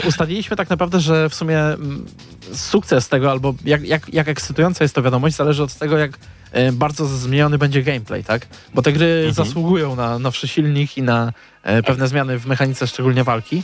ustaliliśmy 0.09 0.57
tak 0.57 0.71
naprawdę, 0.71 1.01
że 1.01 1.29
w 1.29 1.35
sumie 1.35 1.59
mm, 1.61 2.07
sukces 2.53 3.09
tego, 3.09 3.31
albo 3.31 3.55
jak, 3.65 3.83
jak, 3.83 4.15
jak 4.15 4.29
ekscytująca 4.29 4.85
jest 4.85 4.95
to 4.95 5.03
wiadomość, 5.03 5.37
zależy 5.37 5.63
od 5.63 5.75
tego, 5.75 5.99
jak 5.99 6.19
e, 6.53 6.73
bardzo 6.73 7.07
zmieniony 7.07 7.59
będzie 7.59 7.83
gameplay, 7.83 8.25
tak? 8.25 8.47
Bo 8.75 8.83
te 8.83 8.93
gry 8.93 9.33
zasługują 9.33 9.97
na 9.97 10.19
nowszy 10.19 10.49
silnik 10.49 10.97
i 10.97 11.03
na 11.03 11.33
e, 11.63 11.83
pewne 11.83 12.09
zmiany 12.09 12.39
w 12.39 12.47
mechanice, 12.47 12.87
szczególnie 12.87 13.25
walki. 13.25 13.63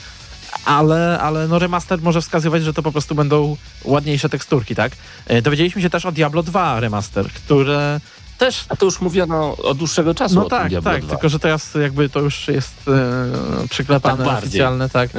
Ale, 0.64 1.18
ale 1.20 1.48
no 1.48 1.58
remaster 1.58 2.00
może 2.02 2.20
wskazywać, 2.20 2.62
że 2.64 2.72
to 2.72 2.82
po 2.82 2.92
prostu 2.92 3.14
będą 3.14 3.56
ładniejsze 3.84 4.28
teksturki, 4.28 4.74
tak? 4.74 4.92
E, 5.26 5.42
Dowiedzieliśmy 5.42 5.82
się 5.82 5.90
też 5.90 6.06
o 6.06 6.12
Diablo 6.12 6.42
2 6.42 6.80
remaster, 6.80 7.26
które 7.28 8.00
też 8.40 8.64
A 8.68 8.76
to 8.76 8.84
już 8.84 9.00
mówiono 9.00 9.56
od 9.56 9.78
dłuższego 9.78 10.14
czasu 10.14 10.34
no 10.34 10.44
tak, 10.44 10.72
tak, 10.82 11.02
2. 11.04 11.10
tylko 11.10 11.28
że 11.28 11.38
teraz 11.38 11.74
jakby 11.82 12.08
to 12.08 12.20
już 12.20 12.48
jest 12.48 12.74
e, 13.64 13.68
przyklepane 13.68 14.24
Tak 14.24 14.38
oficjalne, 14.38 14.88
tak. 14.88 15.10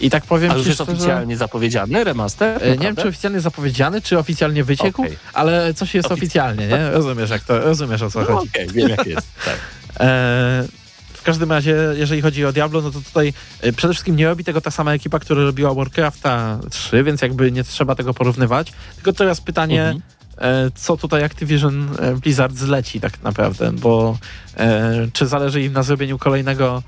I 0.00 0.10
tak 0.10 0.24
powiem 0.26 0.50
A 0.50 0.54
już 0.54 0.66
jest 0.66 0.80
oficjalnie 0.80 1.36
zapowiedziany 1.36 2.04
remaster? 2.04 2.48
e, 2.48 2.54
Nie 2.54 2.60
wiem, 2.60 2.70
Naprawdę? 2.76 3.02
czy 3.02 3.08
oficjalnie 3.08 3.40
zapowiedziany, 3.40 4.02
czy 4.02 4.18
oficjalnie 4.18 4.64
wyciekł, 4.64 5.02
Okej. 5.02 5.16
ale 5.32 5.74
coś 5.74 5.94
jest 5.94 6.08
Ofic- 6.08 6.12
oficjalnie, 6.12 6.66
nie? 6.68 6.90
Rozumiesz, 6.90 7.30
jak 7.30 7.42
to, 7.44 7.58
rozumiesz 7.60 8.02
o 8.02 8.10
co 8.10 8.20
No, 8.20 8.26
chodzi. 8.26 8.48
Okej, 8.48 8.68
wiem 8.68 8.88
jak 8.88 9.06
jest. 9.06 9.28
Tak. 9.44 9.54
E, 10.00 10.64
w 11.12 11.22
każdym 11.22 11.52
razie, 11.52 11.76
jeżeli 11.94 12.22
chodzi 12.22 12.44
o 12.44 12.52
Diablo, 12.52 12.80
no 12.82 12.90
to 12.90 13.00
tutaj 13.00 13.32
e, 13.60 13.72
przede 13.72 13.94
wszystkim 13.94 14.16
nie 14.16 14.26
robi 14.26 14.44
tego 14.44 14.60
ta 14.60 14.70
sama 14.70 14.92
ekipa, 14.94 15.18
która 15.18 15.42
robiła 15.42 15.74
Warcrafta 15.74 16.58
3, 16.70 17.04
więc 17.04 17.22
jakby 17.22 17.52
nie 17.52 17.64
trzeba 17.64 17.94
tego 17.94 18.14
porównywać. 18.14 18.72
Tylko 18.96 19.12
teraz 19.12 19.40
pytanie, 19.40 19.82
Mhm. 19.82 20.02
E, 20.38 20.70
co 20.74 20.96
tutaj 20.96 21.24
Activision 21.24 21.88
e, 21.98 22.14
Blizzard 22.14 22.56
zleci 22.56 23.00
tak 23.00 23.22
naprawdę, 23.22 23.72
bo 23.72 24.18
e, 24.56 25.08
czy 25.12 25.26
zależy 25.26 25.62
im 25.62 25.72
na 25.72 25.82
zrobieniu 25.82 26.18
kolejnego 26.18 26.82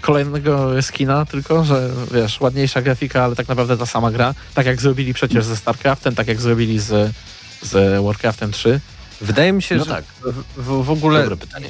kolejnego 0.00 0.82
skina, 0.82 1.26
tylko 1.26 1.64
że 1.64 1.90
wiesz, 2.14 2.40
ładniejsza 2.40 2.82
grafika, 2.82 3.24
ale 3.24 3.36
tak 3.36 3.48
naprawdę 3.48 3.76
ta 3.76 3.86
sama 3.86 4.10
gra, 4.10 4.34
tak 4.54 4.66
jak 4.66 4.80
zrobili 4.80 5.14
przecież 5.14 5.44
ze 5.44 5.56
StarCraftem, 5.56 6.14
tak 6.14 6.28
jak 6.28 6.40
zrobili 6.40 6.78
z, 6.78 7.12
z 7.62 8.02
Warcraftem 8.04 8.52
3. 8.52 8.80
Wydaje 9.20 9.52
mi 9.52 9.62
się, 9.62 9.76
No 9.76 9.84
że 9.84 9.90
tak. 9.90 10.04
w, 10.56 10.84
w 10.84 10.90
ogóle 10.90 11.20
Dobre 11.22 11.36
pytanie. 11.36 11.66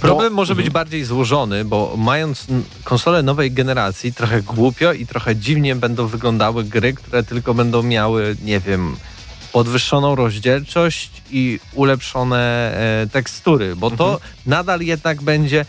problem 0.00 0.28
Bo- 0.32 0.36
może 0.36 0.54
być 0.54 0.66
Mhm. 0.66 0.72
bardziej 0.72 1.04
złożony, 1.04 1.64
bo 1.64 1.94
mając 1.96 2.46
konsole 2.84 3.22
nowej 3.22 3.52
generacji, 3.52 4.12
trochę 4.12 4.42
głupio 4.42 4.92
i 4.92 5.06
trochę 5.06 5.36
dziwnie 5.36 5.76
będą 5.76 6.06
wyglądały 6.06 6.64
gry, 6.64 6.92
które 6.92 7.22
tylko 7.22 7.54
będą 7.54 7.82
miały, 7.82 8.36
nie 8.44 8.60
wiem, 8.60 8.96
podwyższoną 9.52 10.14
rozdzielczość 10.14 11.10
i 11.30 11.60
ulepszone 11.74 12.72
e, 13.02 13.06
tekstury, 13.12 13.76
bo 13.76 13.90
to 13.90 14.12
Mhm. 14.12 14.30
nadal 14.46 14.80
jednak 14.80 15.22
będzie 15.22 15.66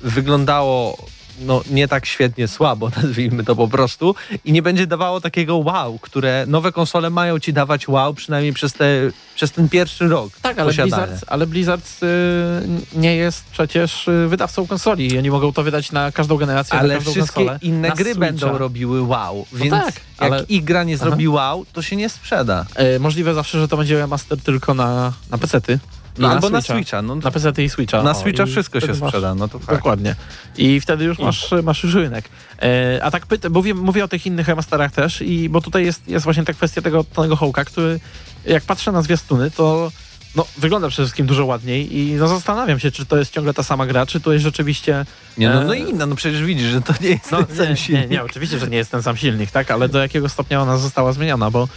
wyglądało 0.00 1.06
no, 1.40 1.62
nie 1.70 1.88
tak 1.88 2.06
świetnie 2.06 2.48
słabo, 2.48 2.90
nazwijmy 3.02 3.44
to 3.44 3.56
po 3.56 3.68
prostu, 3.68 4.14
i 4.44 4.52
nie 4.52 4.62
będzie 4.62 4.86
dawało 4.86 5.20
takiego 5.20 5.56
wow, 5.56 5.98
które 5.98 6.44
nowe 6.48 6.72
konsole 6.72 7.10
mają 7.10 7.38
ci 7.38 7.52
dawać 7.52 7.88
wow, 7.88 8.14
przynajmniej 8.14 8.52
przez, 8.52 8.72
te, 8.72 8.86
przez 9.34 9.52
ten 9.52 9.68
pierwszy 9.68 10.08
rok 10.08 10.32
Tak, 10.42 10.58
ale 10.58 10.70
posiadania. 10.70 11.06
Blizzard, 11.06 11.24
ale 11.28 11.46
Blizzard 11.46 11.84
y, 12.02 12.98
nie 12.98 13.16
jest 13.16 13.44
przecież 13.52 14.08
y, 14.08 14.28
wydawcą 14.28 14.66
konsoli 14.66 15.18
oni 15.18 15.30
mogą 15.30 15.52
to 15.52 15.62
wydać 15.62 15.92
na 15.92 16.12
każdą 16.12 16.36
generację, 16.36 16.78
Ale 16.78 16.94
każdą 16.94 17.10
wszystkie 17.10 17.34
konsolę. 17.34 17.58
inne 17.62 17.90
gry 17.90 18.04
Switcha. 18.04 18.20
będą 18.20 18.58
robiły 18.58 19.02
wow, 19.02 19.46
więc 19.52 19.70
tak, 19.70 19.94
jak 20.20 20.32
ale- 20.32 20.44
gra 20.50 20.84
nie 20.84 20.94
Aha. 20.94 21.04
zrobi 21.04 21.28
wow, 21.28 21.66
to 21.72 21.82
się 21.82 21.96
nie 21.96 22.08
sprzeda. 22.08 22.66
E, 22.74 22.98
możliwe 22.98 23.34
zawsze, 23.34 23.60
że 23.60 23.68
to 23.68 23.76
będzie 23.76 23.98
remaster 23.98 24.40
tylko 24.40 24.74
na, 24.74 25.12
na 25.30 25.38
PC-ty. 25.38 25.78
No, 26.18 26.30
albo 26.30 26.50
na 26.50 26.60
Switcha. 26.60 26.74
Switcha. 26.74 27.02
No, 27.02 27.14
Na 27.14 27.30
PC-ty 27.30 27.62
i 27.64 27.68
Switcha. 27.68 28.02
na 28.02 28.10
o, 28.10 28.14
Switcha 28.14 28.46
wszystko 28.46 28.80
się 28.80 28.94
sprzeda, 28.94 29.34
no 29.34 29.48
to 29.48 29.58
fakt. 29.58 29.78
Dokładnie. 29.78 30.14
I 30.58 30.80
wtedy 30.80 31.04
już 31.04 31.18
masz, 31.18 31.54
masz 31.62 31.82
już 31.84 31.94
rynek. 31.94 32.24
E, 32.62 33.00
a 33.04 33.10
tak 33.10 33.26
pyta, 33.26 33.48
mówię, 33.48 33.74
mówię 33.74 34.04
o 34.04 34.08
tych 34.08 34.26
innych 34.26 34.48
remasterach 34.48 34.92
też, 34.92 35.22
i 35.22 35.48
bo 35.48 35.60
tutaj 35.60 35.84
jest, 35.84 36.08
jest 36.08 36.24
właśnie 36.24 36.44
ta 36.44 36.52
kwestia 36.52 36.82
tego 36.82 37.04
Tonego 37.04 37.36
Hołka, 37.36 37.64
który 37.64 38.00
jak 38.46 38.62
patrzę 38.62 38.92
na 38.92 39.02
zwiastuny, 39.02 39.50
to 39.50 39.92
no, 40.36 40.46
wygląda 40.58 40.88
przede 40.88 41.06
wszystkim 41.06 41.26
dużo 41.26 41.44
ładniej 41.46 41.96
i 41.98 42.12
no, 42.14 42.28
zastanawiam 42.28 42.78
się, 42.78 42.90
czy 42.90 43.06
to 43.06 43.16
jest 43.18 43.32
ciągle 43.32 43.54
ta 43.54 43.62
sama 43.62 43.86
gra, 43.86 44.06
czy 44.06 44.20
to 44.20 44.32
jest 44.32 44.42
rzeczywiście... 44.44 45.06
Nie, 45.38 45.48
no, 45.50 45.64
no 45.64 45.74
e, 45.74 45.78
inna, 45.78 46.06
no 46.06 46.16
przecież 46.16 46.42
widzisz, 46.44 46.70
że 46.70 46.80
to 46.82 46.94
nie 47.00 47.08
jest 47.08 47.32
No, 47.32 47.42
ten 47.42 47.56
sam 47.56 47.64
nie, 47.64 47.70
nie, 47.70 47.76
silnik. 47.76 48.10
nie, 48.10 48.22
oczywiście, 48.22 48.58
że 48.58 48.68
nie 48.68 48.76
jest 48.76 48.90
ten 48.90 49.02
sam 49.02 49.16
silnik, 49.16 49.50
tak, 49.50 49.70
ale 49.70 49.88
do 49.88 49.98
jakiego 49.98 50.28
stopnia 50.28 50.62
ona 50.62 50.76
została 50.76 51.12
zmieniona, 51.12 51.50
bo 51.50 51.68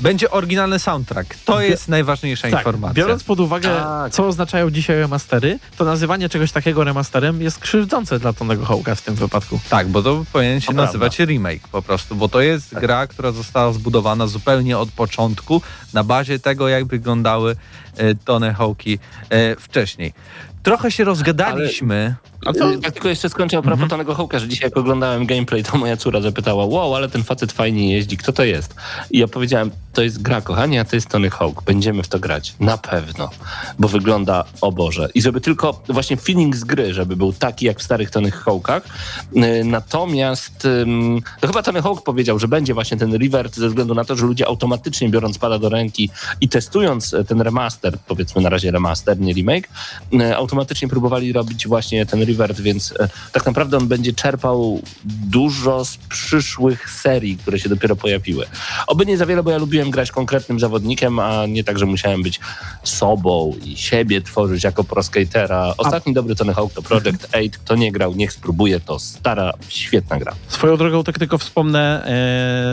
Będzie 0.00 0.30
oryginalny 0.30 0.78
soundtrack. 0.78 1.36
To 1.44 1.60
jest 1.60 1.88
najważniejsza 1.88 2.50
tak, 2.50 2.60
informacja. 2.60 2.94
biorąc 2.94 3.24
pod 3.24 3.40
uwagę, 3.40 3.68
Tak. 3.68 4.12
co 4.12 4.26
oznaczają 4.26 4.70
dzisiaj 4.70 4.98
remastery, 4.98 5.58
to 5.76 5.84
nazywanie 5.84 6.28
czegoś 6.28 6.52
takiego 6.52 6.84
remasterem 6.84 7.42
jest 7.42 7.58
krzywdzące 7.58 8.18
dla 8.18 8.32
Tonego 8.32 8.64
Hołka 8.64 8.94
w 8.94 9.02
tym 9.02 9.14
wypadku. 9.14 9.60
Tak, 9.70 9.88
bo 9.88 10.02
to 10.02 10.24
powinien 10.32 10.60
się 10.60 10.66
To 10.66 10.72
nazywać 10.72 11.18
remake 11.18 11.68
po 11.68 11.82
prostu, 11.82 12.16
bo 12.16 12.28
to 12.28 12.40
jest 12.40 12.70
Tak. 12.70 12.80
gra, 12.80 13.06
która 13.06 13.32
została 13.32 13.72
zbudowana 13.72 14.26
zupełnie 14.26 14.78
od 14.78 14.90
początku 14.90 15.62
na 15.94 16.04
bazie 16.04 16.38
tego, 16.38 16.68
jak 16.68 16.86
wyglądały 16.86 17.56
e, 17.96 18.14
Tony 18.14 18.54
Hawki 18.54 18.98
e, 19.30 19.56
wcześniej. 19.56 20.12
Trochę 20.62 20.90
się 20.90 21.04
rozgadaliśmy. 21.04 22.14
A 22.46 22.52
to, 22.52 22.78
Tak 22.82 22.92
tylko 22.92 23.08
jeszcze 23.08 23.28
skończę 23.28 23.58
a 23.58 23.62
propos 23.62 23.72
Mhm. 23.82 23.90
Tonego 23.90 24.14
Hawka, 24.14 24.38
że 24.38 24.48
dzisiaj 24.48 24.66
jak 24.66 24.76
oglądałem 24.76 25.26
gameplay, 25.26 25.62
to 25.64 25.78
moja 25.78 25.96
córa 25.96 26.20
zapytała, 26.20 26.64
wow, 26.64 26.94
ale 26.94 27.08
ten 27.08 27.24
facet 27.24 27.52
fajnie 27.52 27.92
jeździ, 27.92 28.16
kto 28.16 28.32
to 28.32 28.44
jest? 28.44 28.74
I 29.10 29.18
ja 29.18 29.28
powiedziałem, 29.28 29.70
to 29.98 30.02
jest 30.02 30.22
gra, 30.22 30.40
kochani, 30.40 30.78
a 30.78 30.84
to 30.84 30.96
jest 30.96 31.08
Tony 31.08 31.30
Hawk. 31.30 31.62
Będziemy 31.62 32.02
w 32.02 32.08
to 32.08 32.18
grać. 32.18 32.54
Na 32.60 32.78
pewno. 32.78 33.30
Bo 33.78 33.88
wygląda, 33.88 34.44
o 34.60 34.72
Boże. 34.72 35.08
I 35.14 35.22
żeby 35.22 35.40
tylko 35.40 35.82
właśnie 35.88 36.16
feeling 36.16 36.56
z 36.56 36.64
gry, 36.64 36.94
żeby 36.94 37.16
był 37.16 37.32
taki 37.32 37.66
jak 37.66 37.80
w 37.80 37.82
starych 37.82 38.10
Tony 38.10 38.30
Hawkach. 38.30 38.82
Y, 39.36 39.64
Natomiast 39.64 40.68
to 41.40 41.46
chyba 41.46 41.62
Tony 41.62 41.82
Hawk 41.82 42.04
powiedział, 42.04 42.38
że 42.38 42.48
będzie 42.48 42.74
właśnie 42.74 42.96
ten 42.96 43.14
revert 43.14 43.56
ze 43.56 43.68
względu 43.68 43.94
na 43.94 44.04
to, 44.04 44.16
że 44.16 44.26
ludzie 44.26 44.46
automatycznie 44.46 45.08
biorąc 45.08 45.38
pada 45.38 45.58
do 45.58 45.68
ręki 45.68 46.10
i 46.40 46.48
testując 46.48 47.14
e, 47.14 47.24
ten 47.24 47.40
remaster, 47.40 47.98
powiedzmy 47.98 48.42
na 48.42 48.48
razie 48.48 48.70
remaster, 48.70 49.20
nie 49.20 49.32
remake, 49.32 49.68
y, 50.12 50.36
automatycznie 50.36 50.88
próbowali 50.88 51.32
robić 51.32 51.66
właśnie 51.66 52.06
ten 52.06 52.22
revert, 52.22 52.60
więc 52.60 52.94
e, 53.00 53.08
tak 53.32 53.46
naprawdę 53.46 53.76
on 53.76 53.88
będzie 53.88 54.12
czerpał 54.12 54.82
dużo 55.04 55.84
z 55.84 55.96
przyszłych 55.96 56.90
serii, 56.90 57.36
które 57.36 57.58
się 57.58 57.68
dopiero 57.68 57.96
pojawiły. 57.96 58.46
Oby 58.86 59.06
nie 59.06 59.16
za 59.16 59.26
wiele, 59.26 59.42
bo 59.42 59.50
ja 59.50 59.58
lubiłem 59.58 59.87
grać 59.90 60.12
konkretnym 60.12 60.60
zawodnikiem, 60.60 61.18
a 61.18 61.46
nie 61.46 61.64
tak, 61.64 61.78
że 61.78 61.86
musiałem 61.86 62.22
być 62.22 62.40
sobą 62.82 63.54
i 63.64 63.76
siebie 63.76 64.20
tworzyć 64.20 64.64
jako 64.64 64.84
proskatera. 64.84 65.74
Ostatni 65.78 66.14
dobry 66.14 66.34
Tony 66.36 66.54
Hawk 66.54 66.72
to 66.72 66.82
Project 66.82 67.28
8. 67.34 67.50
Kto 67.50 67.74
nie 67.76 67.92
grał, 67.92 68.14
niech 68.14 68.32
spróbuje. 68.32 68.80
To 68.80 68.98
stara, 68.98 69.52
świetna 69.68 70.18
gra. 70.18 70.32
Swoją 70.48 70.76
drogą 70.76 71.04
tak 71.04 71.18
tylko 71.18 71.38
wspomnę, 71.38 72.04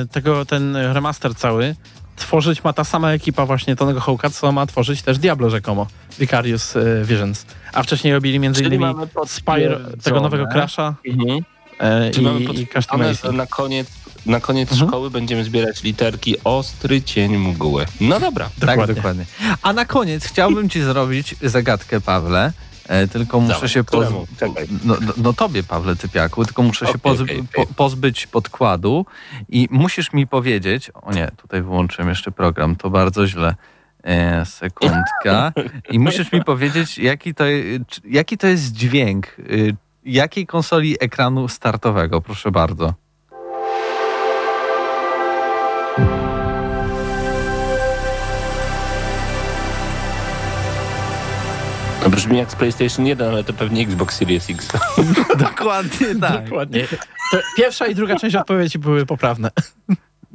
e, 0.04 0.06
tego, 0.12 0.46
ten 0.46 0.76
remaster 0.76 1.36
cały 1.36 1.76
tworzyć 2.16 2.64
ma 2.64 2.74
ta 2.74 2.84
sama 2.84 3.12
ekipa 3.12 3.46
właśnie 3.46 3.76
Tonego 3.76 4.00
Hawka, 4.00 4.30
co 4.30 4.52
ma 4.52 4.66
tworzyć 4.66 5.02
też 5.02 5.18
Diablo 5.18 5.50
rzekomo, 5.50 5.88
Vicarious 6.20 6.76
e, 6.76 7.04
Visions. 7.04 7.46
A 7.74 7.84
wcześniej 7.84 8.14
robili 8.14 8.40
między 8.40 8.64
Czyli 8.64 8.76
innymi 8.76 8.94
mamy 8.94 9.08
Spire, 9.28 9.80
tego 10.04 10.22
nowego 10.22 10.48
Crasha 10.48 10.96
Mhm. 11.08 11.40
e, 11.80 12.12
Czyli 12.12 12.26
mamy 12.26 12.40
i, 12.40 12.62
i 12.62 12.68
Custom 12.68 13.02
że 13.24 13.32
na 13.32 13.48
koniec, 13.48 13.88
na 14.26 14.40
koniec 14.40 14.72
Mhm. 14.72 14.90
szkoły 14.90 15.10
będziemy 15.10 15.44
zbierać 15.44 15.84
literki 15.84 16.36
ostry 16.44 17.02
cień 17.02 17.38
mgły. 17.38 17.86
No 18.02 18.20
dobra. 18.20 18.50
Dokładnie. 18.58 18.86
Tak, 18.88 18.96
dokładnie. 18.96 19.26
A 19.62 19.74
na 19.74 19.86
koniec 19.86 20.26
chciałbym 20.26 20.70
ci 20.70 20.82
zrobić 20.82 21.36
zagadkę, 21.42 22.02
Pawle. 22.02 22.52
E, 22.88 23.08
tylko 23.08 23.40
muszę 23.40 23.54
Dawaj, 23.54 23.70
się 23.70 23.84
poz... 23.84 24.06
któremu? 24.06 24.28
Czekaj. 24.40 24.68
no, 24.84 24.96
no, 25.02 25.14
no 25.18 25.34
tobie, 25.34 25.64
Pawle 25.64 25.96
Typiaku, 25.96 26.46
tylko 26.46 26.64
muszę 26.64 26.86
się 26.86 26.90
Okej, 26.92 27.02
poz... 27.02 27.22
okej, 27.22 27.40
okej. 27.40 27.66
Po, 27.68 27.74
pozbyć 27.74 28.28
podkładu 28.28 29.06
i 29.50 29.68
musisz 29.72 30.14
mi 30.14 30.28
powiedzieć, 30.28 30.92
o 30.94 31.14
nie, 31.14 31.32
tutaj 31.38 31.62
wyłączyłem 31.62 32.10
jeszcze 32.10 32.32
program, 32.32 32.76
to 32.76 32.90
bardzo 32.90 33.28
źle. 33.28 33.56
E, 34.04 34.46
sekundka. 34.46 35.54
I 35.92 36.00
musisz 36.00 36.32
mi 36.32 36.44
powiedzieć, 36.44 36.98
jaki 36.98 37.34
to, 37.34 37.44
jaki 38.06 38.38
to 38.38 38.48
jest 38.48 38.72
dźwięk 38.72 39.28
y, 39.40 39.76
jakiej 40.06 40.46
konsoli 40.48 40.96
ekranu 41.00 41.48
startowego, 41.48 42.22
proszę 42.22 42.52
bardzo. 42.52 42.94
To 52.04 52.10
brzmi 52.10 52.38
jak 52.38 52.52
z 52.52 52.56
PlayStation 52.56 53.06
1, 53.06 53.30
ale 53.30 53.44
to 53.44 53.54
pewnie 53.54 53.84
Xbox 53.84 54.16
Series 54.16 54.50
X. 54.50 54.68
Dokładnie 55.38 56.16
tak. 56.22 56.44
Dokładnie. 56.44 56.88
To 57.32 57.38
pierwsza 57.58 57.88
i 57.88 57.96
druga 57.96 58.16
część 58.16 58.36
odpowiedzi 58.36 58.80
były 58.80 59.06
poprawne. 59.06 59.52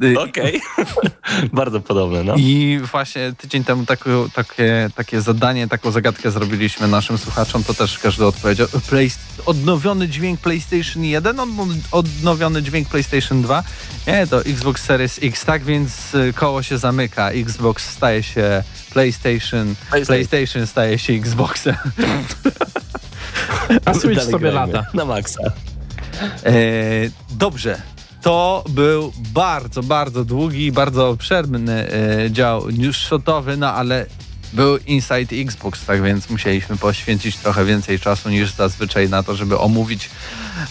Y, 0.04 0.20
Okej. 0.20 0.60
Bardzo 1.52 1.80
podobne, 1.80 2.24
no. 2.24 2.34
I 2.36 2.80
właśnie 2.90 3.32
tydzień 3.38 3.64
temu 3.64 3.86
takie, 3.86 4.10
takie, 4.34 4.90
takie 4.94 5.20
zadanie, 5.20 5.68
taką 5.68 5.90
zagadkę 5.90 6.30
zrobiliśmy 6.30 6.88
naszym 6.88 7.18
słuchaczom, 7.18 7.64
to 7.64 7.74
też 7.74 7.98
każdy 7.98 8.26
odpowiedział. 8.26 8.66
Play, 8.88 9.10
odnowiony 9.46 10.08
dźwięk 10.08 10.40
PlayStation 10.40 11.04
1, 11.04 11.40
od- 11.40 11.48
odnowiony 11.92 12.62
dźwięk 12.62 12.88
PlayStation 12.88 13.42
2. 13.42 13.62
Nie, 14.06 14.26
to 14.26 14.40
Xbox 14.44 14.82
Series 14.84 15.18
X, 15.22 15.44
tak 15.44 15.64
więc 15.64 16.14
y, 16.14 16.32
koło 16.36 16.62
się 16.62 16.78
zamyka. 16.78 17.30
Xbox 17.30 17.90
staje 17.90 18.22
się 18.22 18.62
PlayStation, 18.92 19.74
PlayStation. 19.90 20.06
PlayStation 20.06 20.66
staje 20.66 20.98
się 20.98 21.12
Xboxem. 21.12 21.76
A 23.84 23.94
Switch 23.94 24.22
sobie 24.22 24.50
grajmy. 24.50 24.72
lata. 24.72 24.86
Na 24.94 25.04
maksa. 25.04 25.40
E, 26.44 26.52
dobrze. 27.30 27.82
To 28.22 28.64
był 28.68 29.12
bardzo, 29.16 29.82
bardzo 29.82 30.24
długi 30.24 30.72
bardzo 30.72 31.08
obszerny 31.08 31.92
e, 31.92 32.30
dział 32.30 32.70
newsshotowy, 32.70 33.56
no 33.56 33.74
ale 33.74 34.06
był 34.52 34.76
Inside 34.76 35.36
Xbox, 35.36 35.84
tak 35.84 36.02
więc 36.02 36.30
musieliśmy 36.30 36.76
poświęcić 36.76 37.36
trochę 37.36 37.64
więcej 37.64 37.98
czasu 38.00 38.30
niż 38.30 38.52
zazwyczaj 38.52 39.08
na 39.08 39.22
to, 39.22 39.36
żeby 39.36 39.58
omówić, 39.58 40.10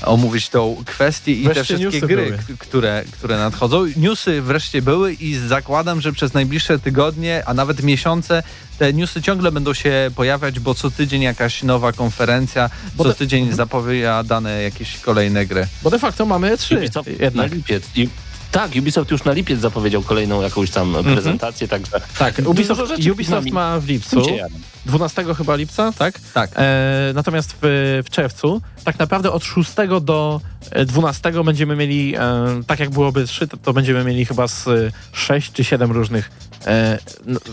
omówić 0.06 0.50
tą 0.50 0.84
kwestię 0.86 1.32
i 1.32 1.44
te 1.44 1.54
Wreszcie 1.54 1.64
wszystkie 1.64 1.86
newsy 1.86 2.08
gry, 2.08 2.26
były. 2.26 2.58
które, 2.60 3.04
które 3.12 3.38
nadchodzą. 3.38 3.86
Newsy 3.96 4.42
wreszcie 4.42 4.82
były 4.82 5.14
i 5.14 5.36
zakładam, 5.36 6.02
że 6.02 6.12
przez 6.14 6.34
najbliższe 6.34 6.80
tygodnie, 6.80 7.44
a 7.46 7.54
nawet 7.54 7.84
miesiące 7.84 8.44
te 8.80 8.94
newsy 8.94 9.22
ciągle 9.22 9.52
będą 9.52 9.74
się 9.74 10.12
pojawiać, 10.16 10.60
bo 10.60 10.74
co 10.76 10.92
tydzień 10.92 11.22
jakaś 11.22 11.64
nowa 11.64 11.94
konferencja, 11.94 12.70
Bo 12.96 13.04
co 13.04 13.10
te- 13.10 13.16
tydzień 13.16 13.54
zapowiadane 13.54 14.62
jakieś 14.64 14.98
kolejne 14.98 15.46
gry. 15.46 15.68
Bo 15.84 15.90
de 15.90 16.00
facto 16.00 16.26
mamy 16.26 16.58
trzy 16.58 16.90
jednak. 17.20 17.52
lipiec. 17.54 17.84
I, 17.96 18.10
tak, 18.52 18.72
Ubisoft 18.80 19.12
już 19.12 19.24
na 19.24 19.32
lipiec 19.34 19.60
zapowiedział 19.60 20.02
kolejną 20.02 20.42
jakąś 20.42 20.72
tam 20.72 20.96
prezentację, 21.04 21.68
także 21.68 22.02
Tak, 22.18 22.36
Dużo 22.36 22.50
Ubisoft, 22.50 22.82
Ubisoft 23.12 23.52
ma 23.52 23.80
w 23.80 23.88
lipcu, 23.88 24.26
się 24.26 24.36
jaram. 24.36 24.60
12 24.86 25.26
chyba 25.36 25.56
lipca, 25.56 25.92
tak? 25.98 26.20
Tak. 26.34 26.52
E, 26.56 27.12
natomiast 27.16 27.56
w, 27.62 28.02
w 28.06 28.10
czerwcu, 28.10 28.62
tak 28.84 29.00
naprawdę 29.00 29.32
od 29.32 29.44
6 29.44 29.72
do 30.02 30.42
e, 30.72 30.86
12 30.86 31.44
będziemy 31.44 31.76
mieli, 31.76 32.16
e, 32.16 32.20
tak 32.68 32.80
jak 32.80 32.90
byłoby 32.90 33.26
3, 33.28 33.48
to, 33.48 33.58
to 33.58 33.74
będziemy 33.74 34.04
mieli 34.04 34.26
chyba 34.26 34.48
z 34.48 34.66
6 35.14 35.52
czy 35.52 35.64
7 35.64 35.92
różnych, 35.92 36.32
e, 36.68 37.00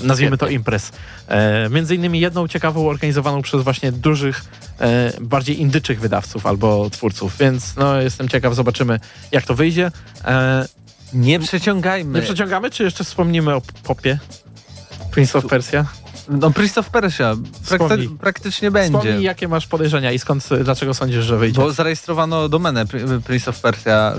nazwijmy 0.03 0.39
to 0.39 0.49
imprez. 0.49 0.93
E, 1.29 1.69
między 1.69 1.95
innymi 1.95 2.21
jedną 2.21 2.49
ciekawą 2.49 2.89
organizowaną 2.89 3.43
przez 3.43 3.63
właśnie 3.63 3.93
dużych, 3.93 4.45
e, 4.81 5.13
bardziej 5.21 5.61
indyczych 5.61 6.01
wydawców 6.01 6.47
albo 6.47 6.91
twórców, 6.91 7.39
więc 7.39 7.77
no, 7.77 8.01
jestem 8.01 8.29
ciekaw, 8.29 8.55
zobaczymy 8.55 9.01
jak 9.33 9.47
to 9.47 9.55
wyjdzie. 9.55 9.91
Nie 11.13 11.39
przeciągajmy. 11.41 12.19
nie 12.19 12.25
przeciągamy, 12.25 12.71
czy 12.71 12.83
jeszcze 12.85 13.05
wspomnimy 13.05 13.55
o 13.55 13.63
popie? 13.83 14.19
Prince 15.11 15.37
of 15.37 15.47
Persia? 15.47 15.87
No 16.29 16.51
Prince 16.51 16.79
of 16.79 16.91
Persia 16.91 17.35
prakty- 17.69 18.09
praktycznie 18.21 18.71
będzie. 18.71 18.99
Wspomnij, 18.99 19.23
jakie 19.23 19.49
masz 19.49 19.67
podejrzenia 19.67 20.13
i 20.13 20.19
skąd, 20.19 20.49
dlaczego 20.65 20.95
sądzisz, 20.95 21.25
że 21.25 21.37
wyjdzie? 21.39 21.61
Bo 21.61 21.73
zarejestrowano 21.73 22.49
domenę 22.49 22.87
Pri- 22.87 23.23
Prince 23.23 23.49
of 23.49 23.61
Persia 23.61 24.15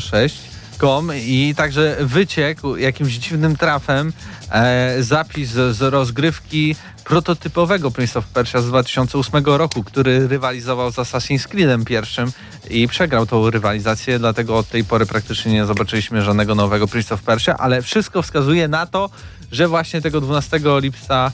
6.com 0.78 1.12
i 1.16 1.54
także 1.58 1.98
wyciekł 2.00 2.76
jakimś 2.76 3.14
dziwnym 3.14 3.56
trafem 3.58 4.14
e, 4.52 4.96
zapis 5.04 5.50
z 5.50 5.82
rozgrywki 5.82 6.76
prototypowego 7.04 7.92
Prince 7.92 8.18
of 8.18 8.26
Persia 8.28 8.62
z 8.62 8.66
2008 8.66 9.46
roku, 9.46 9.84
który 9.84 10.28
rywalizował 10.28 10.92
z 10.92 10.96
Assassin's 10.96 11.48
Creedem 11.48 11.86
pierwszym 11.86 12.32
i 12.70 12.88
przegrał 12.88 13.26
tą 13.26 13.50
rywalizację, 13.50 14.20
dlatego 14.20 14.58
od 14.58 14.70
tej 14.70 14.84
pory 14.84 15.06
praktycznie 15.06 15.52
nie 15.54 15.66
zobaczyliśmy 15.66 16.22
żadnego 16.22 16.56
nowego 16.56 16.88
Prince 16.88 17.12
of 17.12 17.22
Persia, 17.22 17.58
ale 17.58 17.82
wszystko 17.82 18.22
wskazuje 18.22 18.68
na 18.68 18.86
to, 18.86 19.10
że 19.52 19.68
właśnie 19.68 20.02
tego 20.02 20.22
12 20.22 20.60
lipca 20.80 21.32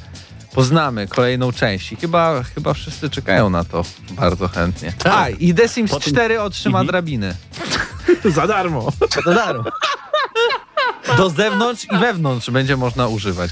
poznamy 0.53 1.07
kolejną 1.07 1.51
część 1.51 1.91
i 1.91 1.95
chyba, 1.95 2.43
chyba 2.43 2.73
wszyscy 2.73 3.09
czekają 3.09 3.49
na 3.49 3.63
to 3.63 3.85
bardzo 4.11 4.47
chętnie. 4.47 4.93
Tak. 4.97 5.13
A, 5.13 5.29
i 5.29 5.53
The 5.53 5.69
Sims 5.69 5.91
Potem- 5.91 6.13
4 6.13 6.41
otrzyma 6.41 6.79
Mhm. 6.79 6.87
drabiny. 6.87 7.35
Za 8.35 8.47
darmo. 8.47 8.91
Do 9.25 9.33
daru. 9.33 9.63
Do 11.17 11.29
zewnątrz 11.29 11.85
i 11.91 11.97
wewnątrz 11.97 12.49
będzie 12.49 12.77
można 12.77 13.07
używać. 13.07 13.51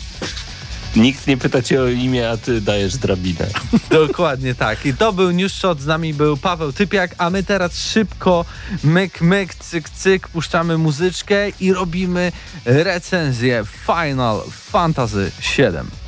Nikt 0.96 1.28
nie 1.28 1.38
pyta 1.38 1.62
cię 1.62 1.82
o 1.82 1.88
imię, 1.88 2.30
a 2.30 2.38
ty 2.38 2.62
dajesz 2.62 2.98
drabinę. 2.98 3.48
Dokładnie 3.90 4.56
tak. 4.56 4.86
I 4.86 4.94
to 4.94 5.14
był 5.14 5.32
News 5.32 5.54
Shot, 5.54 5.80
z 5.82 5.86
nami 5.86 6.14
był 6.14 6.38
Paweł 6.38 6.74
Typiak, 6.74 7.16
a 7.18 7.30
my 7.30 7.44
teraz 7.44 7.78
szybko 7.78 8.46
myk, 8.84 9.22
myk, 9.22 9.56
cyk, 9.56 9.90
cyk, 9.90 10.28
puszczamy 10.28 10.78
muzyczkę 10.78 11.50
i 11.50 11.74
robimy 11.74 12.32
recenzję 12.66 13.64
Final 13.86 14.42
Fantasy 14.52 15.32
VII. 15.58 16.02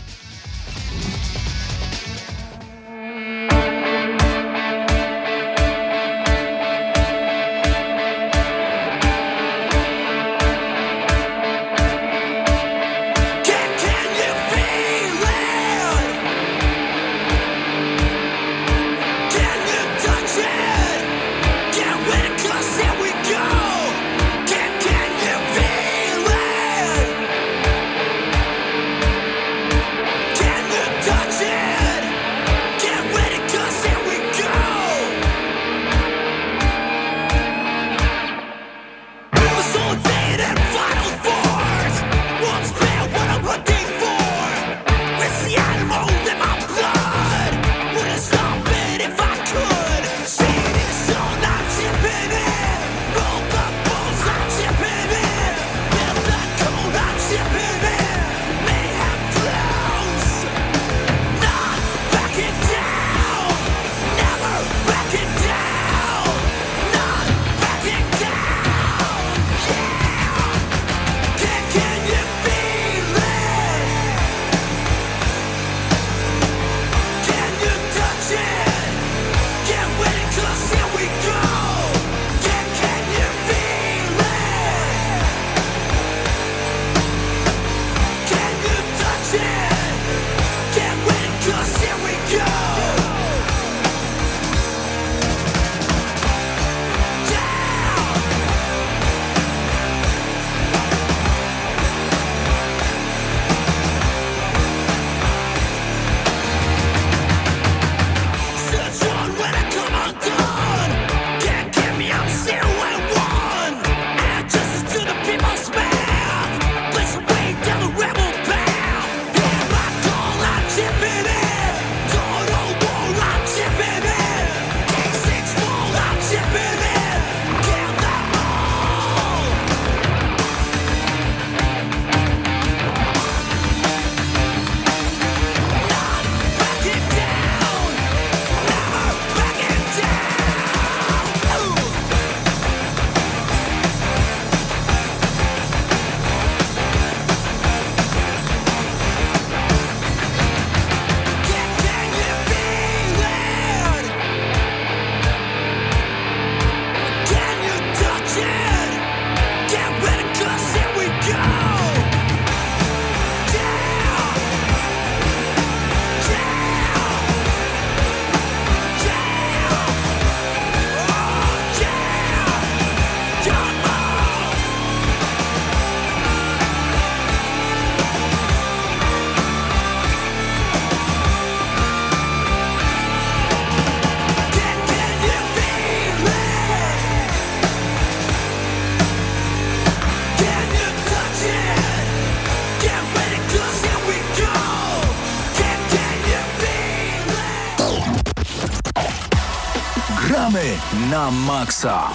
Na 201.11 201.31
maksa. 201.31 202.09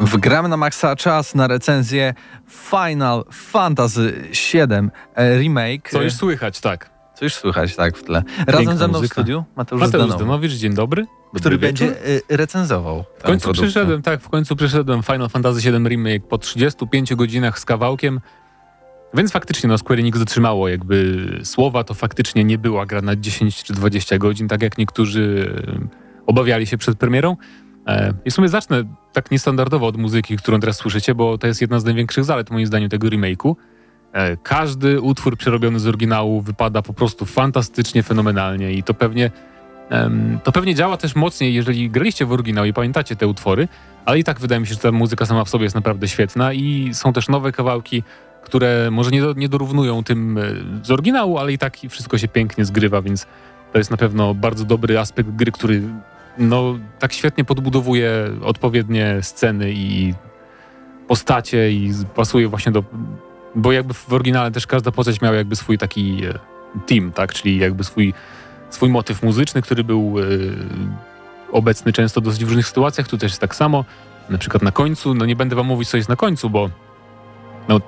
Wgramy 0.00 0.48
na 0.48 0.56
maksa 0.56 0.96
czas 0.96 1.34
na 1.34 1.46
recenzję 1.46 2.14
Final 2.48 3.24
Fantasy 3.32 4.12
VII 4.52 4.62
e, 5.14 5.38
Remake. 5.38 5.90
Co 5.90 6.02
już 6.02 6.12
słychać, 6.12 6.60
tak. 6.60 6.90
Co 7.14 7.24
już 7.24 7.34
słychać, 7.34 7.76
tak, 7.76 7.96
w 7.96 8.02
tle. 8.04 8.22
Razem 8.38 8.54
Piękna 8.58 8.76
ze 8.76 8.88
mną 8.88 8.98
w 8.98 9.02
muzyka. 9.02 9.14
studiu 9.14 9.44
Mateusz, 9.56 9.80
Mateusz 9.80 9.88
Zdanowicz, 9.88 10.16
Zdanowicz, 10.16 10.52
dzień 10.52 10.74
dobry. 10.74 11.02
Dobry 11.02 11.40
który 11.40 11.58
wieczór. 11.58 11.88
będzie 11.88 12.02
e, 12.30 12.36
recenzował 12.36 13.04
W 13.18 13.22
końcu 13.22 13.52
przyszedłem, 13.52 14.02
tak, 14.02 14.20
w 14.20 14.28
końcu 14.28 14.56
przyszedłem 14.56 15.02
Final 15.02 15.28
Fantasy 15.28 15.60
VII 15.60 15.88
Remake 15.88 16.28
po 16.28 16.38
35 16.38 17.14
godzinach 17.14 17.58
z 17.58 17.64
kawałkiem. 17.64 18.20
Więc 19.14 19.32
faktycznie 19.32 19.68
no, 19.68 19.78
Square 19.78 19.98
Enix 19.98 20.18
dotrzymało 20.18 20.68
jakby 20.68 21.28
słowa, 21.44 21.84
to 21.84 21.94
faktycznie 21.94 22.44
nie 22.44 22.58
była 22.58 22.86
gra 22.86 23.02
na 23.02 23.16
10 23.16 23.62
czy 23.62 23.72
20 23.72 24.18
godzin, 24.18 24.48
tak 24.48 24.62
jak 24.62 24.78
niektórzy 24.78 25.52
e, 25.68 25.88
obawiali 26.26 26.66
się 26.66 26.78
przed 26.78 26.98
premierą. 26.98 27.36
E, 27.86 28.12
I 28.24 28.30
w 28.30 28.34
sumie 28.34 28.48
zacznę 28.48 28.84
tak 29.12 29.30
niestandardowo 29.30 29.86
od 29.86 29.96
muzyki, 29.96 30.36
którą 30.36 30.60
teraz 30.60 30.76
słyszycie, 30.76 31.14
bo 31.14 31.38
to 31.38 31.46
jest 31.46 31.60
jedna 31.60 31.80
z 31.80 31.84
największych 31.84 32.24
zalet 32.24 32.50
moim 32.50 32.66
zdaniem 32.66 32.88
tego 32.88 33.08
remake'u. 33.08 33.54
E, 34.12 34.36
Każdy 34.36 35.00
utwór 35.00 35.36
przerobiony 35.36 35.80
z 35.80 35.86
oryginału 35.86 36.40
wypada 36.40 36.82
po 36.82 36.92
prostu 36.92 37.26
fantastycznie, 37.26 38.02
fenomenalnie 38.02 38.72
i 38.72 38.82
to 38.82 38.94
pewnie 38.94 39.30
To 40.44 40.52
pewnie 40.52 40.74
działa 40.74 40.96
też 40.96 41.16
mocniej, 41.16 41.54
jeżeli 41.54 41.90
graliście 41.90 42.26
w 42.26 42.32
oryginał 42.32 42.64
i 42.64 42.72
pamiętacie 42.72 43.16
te 43.16 43.26
utwory, 43.26 43.68
ale 44.04 44.18
i 44.18 44.24
tak 44.24 44.40
wydaje 44.40 44.60
mi 44.60 44.66
się, 44.66 44.74
że 44.74 44.80
ta 44.80 44.92
muzyka 44.92 45.26
sama 45.26 45.44
w 45.44 45.48
sobie 45.48 45.64
jest 45.64 45.74
naprawdę 45.74 46.08
świetna 46.08 46.52
i 46.52 46.90
są 46.92 47.12
też 47.12 47.28
nowe 47.28 47.52
kawałki, 47.52 48.02
które 48.48 48.90
może 48.90 49.10
nie, 49.10 49.22
do, 49.22 49.32
nie 49.32 49.48
dorównują 49.48 50.04
tym 50.04 50.38
e, 50.38 50.42
z 50.82 50.90
oryginału, 50.90 51.38
ale 51.38 51.52
i 51.52 51.58
tak 51.58 51.76
wszystko 51.88 52.18
się 52.18 52.28
pięknie 52.28 52.64
zgrywa, 52.64 53.02
więc 53.02 53.26
to 53.72 53.78
jest 53.78 53.90
na 53.90 53.96
pewno 53.96 54.34
bardzo 54.34 54.64
dobry 54.64 54.98
aspekt 54.98 55.30
gry, 55.30 55.52
który 55.52 55.82
no, 56.38 56.78
tak 56.98 57.12
świetnie 57.12 57.44
podbudowuje 57.44 58.30
odpowiednie 58.42 59.18
sceny 59.22 59.72
i 59.72 60.14
postacie 61.08 61.72
i 61.72 61.92
pasuje 62.14 62.48
właśnie 62.48 62.72
do... 62.72 62.84
Bo 63.54 63.72
jakby 63.72 63.94
w 63.94 64.12
oryginale 64.12 64.50
też 64.50 64.66
każda 64.66 64.90
postać 64.92 65.20
miała 65.20 65.36
jakby 65.36 65.56
swój 65.56 65.78
taki 65.78 66.24
e, 66.24 66.38
team, 66.86 67.12
tak? 67.12 67.34
Czyli 67.34 67.58
jakby 67.58 67.84
swój 67.84 68.14
swój 68.70 68.88
motyw 68.88 69.22
muzyczny, 69.22 69.62
który 69.62 69.84
był 69.84 70.14
e, 70.18 70.24
obecny 71.52 71.92
często 71.92 72.20
dosyć 72.20 72.44
w 72.44 72.48
różnych 72.48 72.66
sytuacjach. 72.66 73.08
Tu 73.08 73.18
też 73.18 73.30
jest 73.30 73.40
tak 73.40 73.54
samo. 73.54 73.84
Na 74.30 74.38
przykład 74.38 74.62
na 74.62 74.72
końcu, 74.72 75.14
no 75.14 75.26
nie 75.26 75.36
będę 75.36 75.56
wam 75.56 75.66
mówić, 75.66 75.88
co 75.88 75.96
jest 75.96 76.08
na 76.08 76.16
końcu, 76.16 76.50
bo 76.50 76.70
no, 77.68 77.80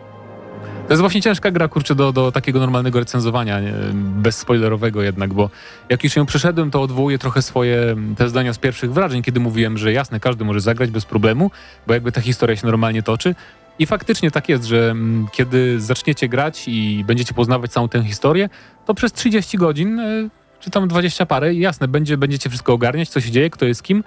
to 0.90 0.94
jest 0.94 1.00
właśnie 1.00 1.22
ciężka 1.22 1.50
gra, 1.50 1.68
kurczę, 1.68 1.94
do, 1.94 2.12
do 2.12 2.32
takiego 2.32 2.60
normalnego 2.60 2.98
recenzowania, 2.98 3.60
nie? 3.60 3.72
bezspoilerowego 3.94 5.02
jednak, 5.02 5.34
bo 5.34 5.50
jak 5.88 6.04
już 6.04 6.16
ją 6.16 6.26
przeszedłem, 6.26 6.70
to 6.70 6.82
odwołuję 6.82 7.18
trochę 7.18 7.42
swoje 7.42 7.96
te 8.16 8.28
zdania 8.28 8.52
z 8.52 8.58
pierwszych 8.58 8.92
wrażeń, 8.92 9.22
kiedy 9.22 9.40
mówiłem, 9.40 9.78
że 9.78 9.92
jasne, 9.92 10.20
każdy 10.20 10.44
może 10.44 10.60
zagrać 10.60 10.90
bez 10.90 11.04
problemu, 11.04 11.50
bo 11.86 11.94
jakby 11.94 12.12
ta 12.12 12.20
historia 12.20 12.56
się 12.56 12.66
normalnie 12.66 13.02
toczy. 13.02 13.34
I 13.78 13.86
faktycznie 13.86 14.30
tak 14.30 14.48
jest, 14.48 14.64
że 14.64 14.90
mm, 14.90 15.26
kiedy 15.32 15.80
zaczniecie 15.80 16.28
grać 16.28 16.64
i 16.66 17.04
będziecie 17.06 17.34
poznawać 17.34 17.72
całą 17.72 17.88
tę 17.88 18.04
historię, 18.04 18.48
to 18.86 18.94
przez 18.94 19.12
30 19.12 19.58
godzin, 19.58 20.00
e, 20.00 20.28
czy 20.60 20.70
tam 20.70 20.88
20 20.88 21.26
parę, 21.26 21.54
jasne, 21.54 21.88
będzie, 21.88 22.16
będziecie 22.16 22.50
wszystko 22.50 22.72
ogarniać, 22.72 23.08
co 23.08 23.20
się 23.20 23.30
dzieje, 23.30 23.50
kto 23.50 23.64
jest 23.64 23.82
kim, 23.82 24.04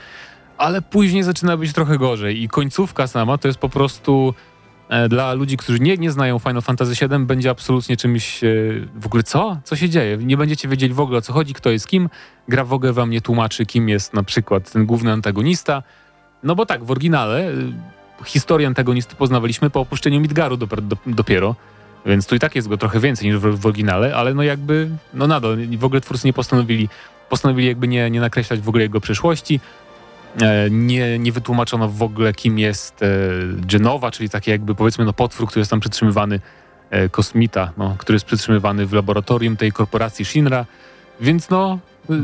ale 0.57 0.81
później 0.81 1.23
zaczyna 1.23 1.57
być 1.57 1.73
trochę 1.73 1.97
gorzej 1.97 2.43
i 2.43 2.47
końcówka 2.47 3.07
sama 3.07 3.37
to 3.37 3.47
jest 3.47 3.59
po 3.59 3.69
prostu 3.69 4.33
dla 5.09 5.33
ludzi, 5.33 5.57
którzy 5.57 5.79
nie, 5.79 5.97
nie 5.97 6.11
znają 6.11 6.39
Final 6.39 6.61
Fantasy 6.61 7.07
VII, 7.07 7.19
będzie 7.19 7.49
absolutnie 7.49 7.97
czymś 7.97 8.43
e, 8.43 8.47
w 8.95 9.05
ogóle 9.05 9.23
co? 9.23 9.57
Co 9.63 9.75
się 9.75 9.89
dzieje? 9.89 10.17
Nie 10.17 10.37
będziecie 10.37 10.67
wiedzieli 10.67 10.93
w 10.93 10.99
ogóle 10.99 11.17
o 11.17 11.21
co 11.21 11.33
chodzi, 11.33 11.53
kto 11.53 11.69
jest 11.69 11.87
kim. 11.87 12.09
Gra 12.47 12.63
w 12.63 12.73
ogóle 12.73 12.93
wam 12.93 13.09
nie 13.09 13.21
tłumaczy, 13.21 13.65
kim 13.65 13.89
jest 13.89 14.13
na 14.13 14.23
przykład 14.23 14.71
ten 14.71 14.85
główny 14.85 15.11
antagonista. 15.11 15.83
No 16.43 16.55
bo 16.55 16.65
tak, 16.65 16.83
w 16.83 16.91
oryginale 16.91 17.47
e, 17.47 17.53
historię 18.25 18.67
antagonisty 18.67 19.15
poznawaliśmy 19.15 19.69
po 19.69 19.79
opuszczeniu 19.79 20.19
Midgaru 20.19 20.57
dopiero. 21.05 21.55
Więc 22.05 22.27
tu 22.27 22.35
i 22.35 22.39
tak 22.39 22.55
jest 22.55 22.67
go 22.67 22.77
trochę 22.77 22.99
więcej 22.99 23.27
niż 23.27 23.37
w, 23.37 23.59
w 23.59 23.65
oryginale, 23.65 24.15
ale 24.15 24.33
no 24.33 24.43
jakby, 24.43 24.89
no 25.13 25.27
nadal, 25.27 25.57
w 25.77 25.83
ogóle 25.83 26.01
twórcy 26.01 26.27
nie 26.27 26.33
postanowili, 26.33 26.89
postanowili 27.29 27.67
jakby 27.67 27.87
nie, 27.87 28.09
nie 28.09 28.19
nakreślać 28.19 28.59
w 28.59 28.69
ogóle 28.69 28.83
jego 28.83 29.01
przeszłości. 29.01 29.59
E, 30.41 30.69
Nie, 30.69 31.19
nie 31.19 31.31
wytłumaczono 31.31 31.89
w 31.89 32.03
ogóle, 32.03 32.33
kim 32.33 32.59
jest 32.59 33.03
e, 33.03 33.07
Genowa, 33.57 34.11
czyli 34.11 34.29
taki 34.29 34.51
jakby 34.51 34.75
powiedzmy 34.75 35.05
no 35.05 35.13
potwór, 35.13 35.47
który 35.47 35.61
jest 35.61 35.71
tam 35.71 35.79
przytrzymywany, 35.79 36.39
e, 36.89 37.09
kosmita, 37.09 37.71
no, 37.77 37.95
który 37.97 38.15
jest 38.15 38.25
przytrzymywany 38.25 38.85
w 38.85 38.93
laboratorium 38.93 39.57
tej 39.57 39.71
korporacji 39.71 40.25
Shinra, 40.25 40.65
więc 41.21 41.49
no 41.49 41.79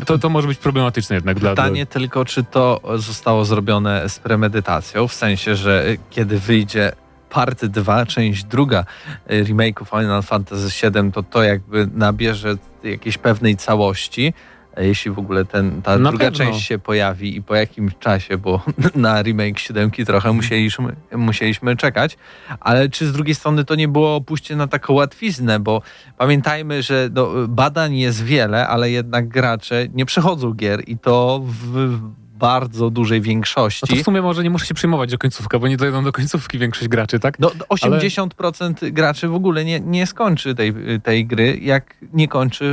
to, 0.05 0.17
to 0.17 0.29
może 0.29 0.47
być 0.47 0.57
problematyczne 0.57 1.15
jednak 1.15 1.39
dla... 1.39 1.49
Pytanie 1.49 1.85
tylko, 1.85 2.25
czy 2.25 2.43
to 2.43 2.81
zostało 2.95 3.45
zrobione 3.45 4.09
z 4.09 4.19
premedytacją, 4.19 5.07
w 5.07 5.13
sensie, 5.13 5.55
że 5.55 5.85
kiedy 6.09 6.39
wyjdzie 6.39 6.91
part 7.29 7.65
2, 7.65 8.05
część 8.05 8.43
druga 8.43 8.85
remake'u 9.27 9.99
Final 9.99 10.23
Fantasy 10.23 10.91
VII, 10.91 11.11
to 11.11 11.23
to 11.23 11.43
jakby 11.43 11.87
nabierze 11.93 12.55
jakiejś 12.83 13.17
pewnej 13.17 13.57
całości, 13.57 14.33
jeśli 14.77 15.11
w 15.11 15.19
ogóle 15.19 15.45
ten, 15.45 15.81
ta 15.81 15.97
Na 15.97 16.09
druga 16.09 16.25
pewno. 16.25 16.37
część 16.37 16.67
się 16.67 16.79
pojawi 16.79 17.35
i 17.35 17.43
po 17.43 17.55
jakimś 17.55 17.97
czasie, 17.99 18.37
bo 18.37 18.61
na 18.95 19.21
remake 19.21 19.59
7 19.59 19.91
trochę 19.91 20.33
musieliśmy, 20.33 20.95
musieliśmy 21.11 21.75
czekać, 21.75 22.17
ale 22.59 22.89
czy 22.89 23.07
z 23.07 23.13
drugiej 23.13 23.35
strony 23.35 23.65
to 23.65 23.75
nie 23.75 23.87
było 23.87 24.21
pójście 24.21 24.55
na 24.55 24.67
taką 24.67 24.93
łatwiznę, 24.93 25.59
bo 25.59 25.81
pamiętajmy, 26.17 26.83
że 26.83 27.09
no, 27.13 27.29
badań 27.47 27.97
jest 27.97 28.23
wiele, 28.23 28.67
ale 28.67 28.91
jednak 28.91 29.27
gracze 29.27 29.87
nie 29.93 30.05
przechodzą 30.05 30.53
gier 30.53 30.83
i 30.87 30.97
to 30.97 31.41
w 31.43 31.99
bardzo 32.39 32.89
dużej 32.89 33.19
No 33.19 33.25
większości. 33.25 33.87
to 33.87 33.95
w 33.95 34.01
sumie 34.01 34.21
może 34.21 34.43
nie 34.43 34.49
muszę 34.49 34.65
się 34.65 34.73
przejmować 34.73 35.13
o 35.13 35.17
końcówkę, 35.17 35.59
bo 35.59 35.67
nie 35.67 35.77
dojdą 35.77 36.03
do 36.03 36.11
końcówki 36.11 36.59
większość 36.59 36.87
graczy, 36.87 37.19
tak? 37.19 37.39
No, 37.39 37.51
80% 37.69 38.91
graczy 38.91 39.27
w 39.27 39.33
ogóle 39.33 39.65
nie, 39.65 39.79
nie 39.79 40.07
skończy 40.07 40.55
tej, 40.55 40.73
tej 41.03 41.25
gry, 41.25 41.59
jak 41.61 41.95
nie 42.13 42.27
kończy 42.27 42.65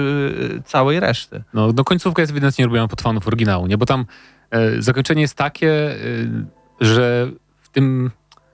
y, 0.58 0.62
całej 0.62 1.00
reszty. 1.00 1.42
No, 1.54 1.72
no 1.74 1.84
końcówka 1.84 2.22
jest 2.22 2.32
ewidentnie 2.32 2.64
robiona 2.64 2.88
pod 2.88 3.02
fanów 3.02 3.26
oryginału, 3.26 3.66
nie? 3.66 3.78
Bo 3.78 3.86
tam 3.86 4.06
e, 4.50 4.82
zakończenie 4.82 5.22
jest 5.22 5.34
takie, 5.34 5.70
e, 5.70 5.96
że 6.80 7.30
w 7.62 7.68
tym 7.68 8.10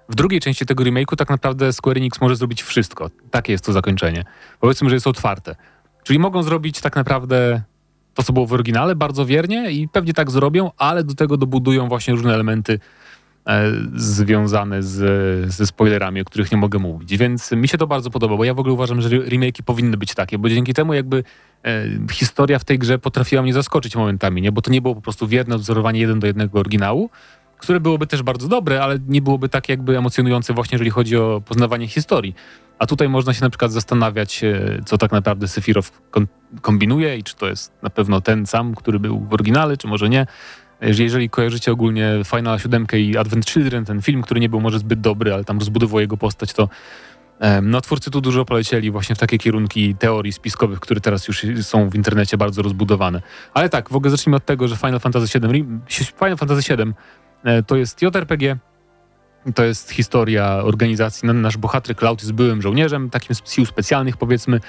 w 0.09 0.15
drugiej 0.15 0.41
części 0.41 0.67
tego 0.67 0.85
remake'u 0.85 1.17
tak 1.17 1.31
naprawdę 1.31 1.73
Square 1.73 1.97
Enix 1.97 2.21
może 2.21 2.37
zrobić 2.37 2.63
wszystko. 2.63 3.11
Takie 3.31 3.53
jest 3.53 3.65
to 3.65 3.73
zakończenie. 3.73 4.25
Powiedzmy, 4.61 4.89
że 4.89 4.97
jest 4.97 5.07
otwarte. 5.07 5.57
Czyli 6.03 6.19
mogą 6.19 6.43
zrobić 6.43 6.81
tak 6.81 6.97
naprawdę 6.97 7.63
to, 8.15 8.23
co 8.23 8.33
było 8.33 8.47
w 8.47 8.53
oryginale, 8.53 8.97
bardzo 8.97 9.27
wiernie 9.27 9.71
i 9.71 9.89
pewnie 9.89 10.15
tak 10.15 10.31
zrobią, 10.31 10.71
ale 10.79 11.05
do 11.05 11.15
tego 11.15 11.37
dobudują 11.37 11.89
właśnie 11.89 12.15
różne 12.15 12.35
elementy 12.35 12.79
e, 13.47 13.71
związane 13.95 14.83
z, 14.83 15.55
ze 15.55 15.67
spoilerami, 15.67 16.21
o 16.21 16.25
których 16.25 16.53
nie 16.53 16.59
mogę 16.59 16.79
mówić. 16.79 17.17
Więc 17.17 17.53
mi 17.53 17.69
się 17.69 17.79
to 17.79 17.87
bardzo 17.87 18.11
podoba, 18.11 18.37
bo 18.37 18.45
ja 18.45 18.55
w 18.55 18.59
ogóle 18.59 18.75
uważam, 18.75 19.01
że 19.01 19.09
remake'i 19.09 19.63
powinny 19.63 19.97
być 19.97 20.15
takie, 20.15 20.39
bo 20.39 20.49
dzięki 20.49 20.75
temu 20.75 20.95
jakby 20.95 21.25
e, 21.65 21.85
historia 22.13 22.59
w 22.59 22.65
tej 22.65 22.79
grze 22.79 22.99
potrafiła 22.99 23.43
mnie 23.43 23.53
zaskoczyć 23.53 23.97
momentami, 23.97 24.43
nie? 24.43 24.53
bo 24.53 24.63
to 24.63 24.71
nie 24.71 24.83
było 24.83 24.95
po 24.95 25.01
prostu 25.01 25.29
wierne 25.29 25.55
odwzorowanie 25.55 26.01
jeden 26.01 26.21
do 26.21 26.27
jednego 26.27 26.61
oryginału, 26.61 27.11
które 27.63 27.81
byłoby 27.81 28.07
też 28.07 28.23
bardzo 28.23 28.49
dobre, 28.49 28.83
ale 28.83 28.99
nie 29.09 29.23
byłoby 29.23 29.49
tak 29.49 29.69
jakby 29.69 29.99
emocjonujące 29.99 30.55
właśnie, 30.55 30.75
jeżeli 30.75 30.91
chodzi 30.91 31.17
o 31.17 31.43
poznawanie 31.47 31.89
historii. 31.89 32.35
A 32.83 32.87
tutaj 32.87 33.09
można 33.09 33.35
się 33.35 33.41
na 33.43 33.51
przykład 33.51 33.73
zastanawiać, 33.73 34.45
e, 34.45 34.81
co 34.87 34.99
tak 34.99 35.13
naprawdę 35.13 35.47
kon- 36.11 36.27
kombinuje 36.61 37.19
i 37.19 37.23
czy 37.23 37.37
to 37.37 37.49
jest 37.49 37.73
na 37.83 37.91
pewno 37.91 38.21
ten 38.21 38.47
sam, 38.47 38.75
który 38.75 38.99
był 39.01 39.21
w 39.21 39.33
oryginale, 39.35 39.77
czy 39.77 39.87
może 39.89 40.09
nie. 40.09 40.27
Jeżeli- 40.81 41.05
Jeżeli 41.05 41.31
kojarzycie 41.31 41.73
ogólnie 41.73 42.13
Final 42.25 42.59
7 42.59 42.87
i 42.93 43.17
Advent 43.17 43.47
Children, 43.51 43.85
ten 43.85 44.03
film, 44.03 44.23
który 44.23 44.41
nie 44.41 44.49
był 44.49 44.61
może 44.61 44.79
zbyt 44.79 45.01
dobry, 45.01 45.35
ale 45.35 45.45
tam 45.45 45.59
rozbudował 45.59 46.01
jego 46.01 46.17
postać, 46.17 46.53
to 46.53 46.69
no, 47.63 47.81
twórcy 47.81 48.11
tu 48.11 48.21
dużo 48.21 48.45
polecieli 48.45 48.91
właśnie 48.91 49.15
w 49.15 49.19
takie 49.19 49.39
kierunki 49.39 49.95
teorii 49.95 50.33
spiskowych, 50.33 50.81
które 50.81 51.01
teraz 51.01 51.29
już 51.29 51.47
są 51.63 51.91
w 51.91 51.95
internecie 51.95 52.37
bardzo 52.37 52.63
rozbudowane. 52.63 53.23
Ale 53.55 53.69
tak, 53.69 53.91
w 53.91 53.97
ogóle 53.97 54.11
zacznijmy 54.11 54.37
od 54.37 54.45
tego, 54.47 54.69
że 54.69 54.77
Final 54.77 55.01
Fantasy 55.01 55.41
VII, 55.41 55.65
Final 56.19 56.37
Fantasy 56.37 56.77
VII 56.77 56.93
e, 57.45 57.63
to 57.63 57.77
jest 57.77 58.03
JRPG, 58.03 58.59
to 59.55 59.65
jest 59.65 59.91
historia 59.91 60.57
organizacji. 60.63 61.27
No, 61.27 61.33
Nasz 61.33 61.57
bohater 61.57 61.97
Cloud 61.97 62.21
jest 62.21 62.33
byłym 62.33 62.63
żołnierzem, 62.63 63.11
takim 63.11 63.35
z 63.35 63.53
sił 63.53 63.67
specjalnych 63.67 64.17
powiedzmy. 64.17 64.61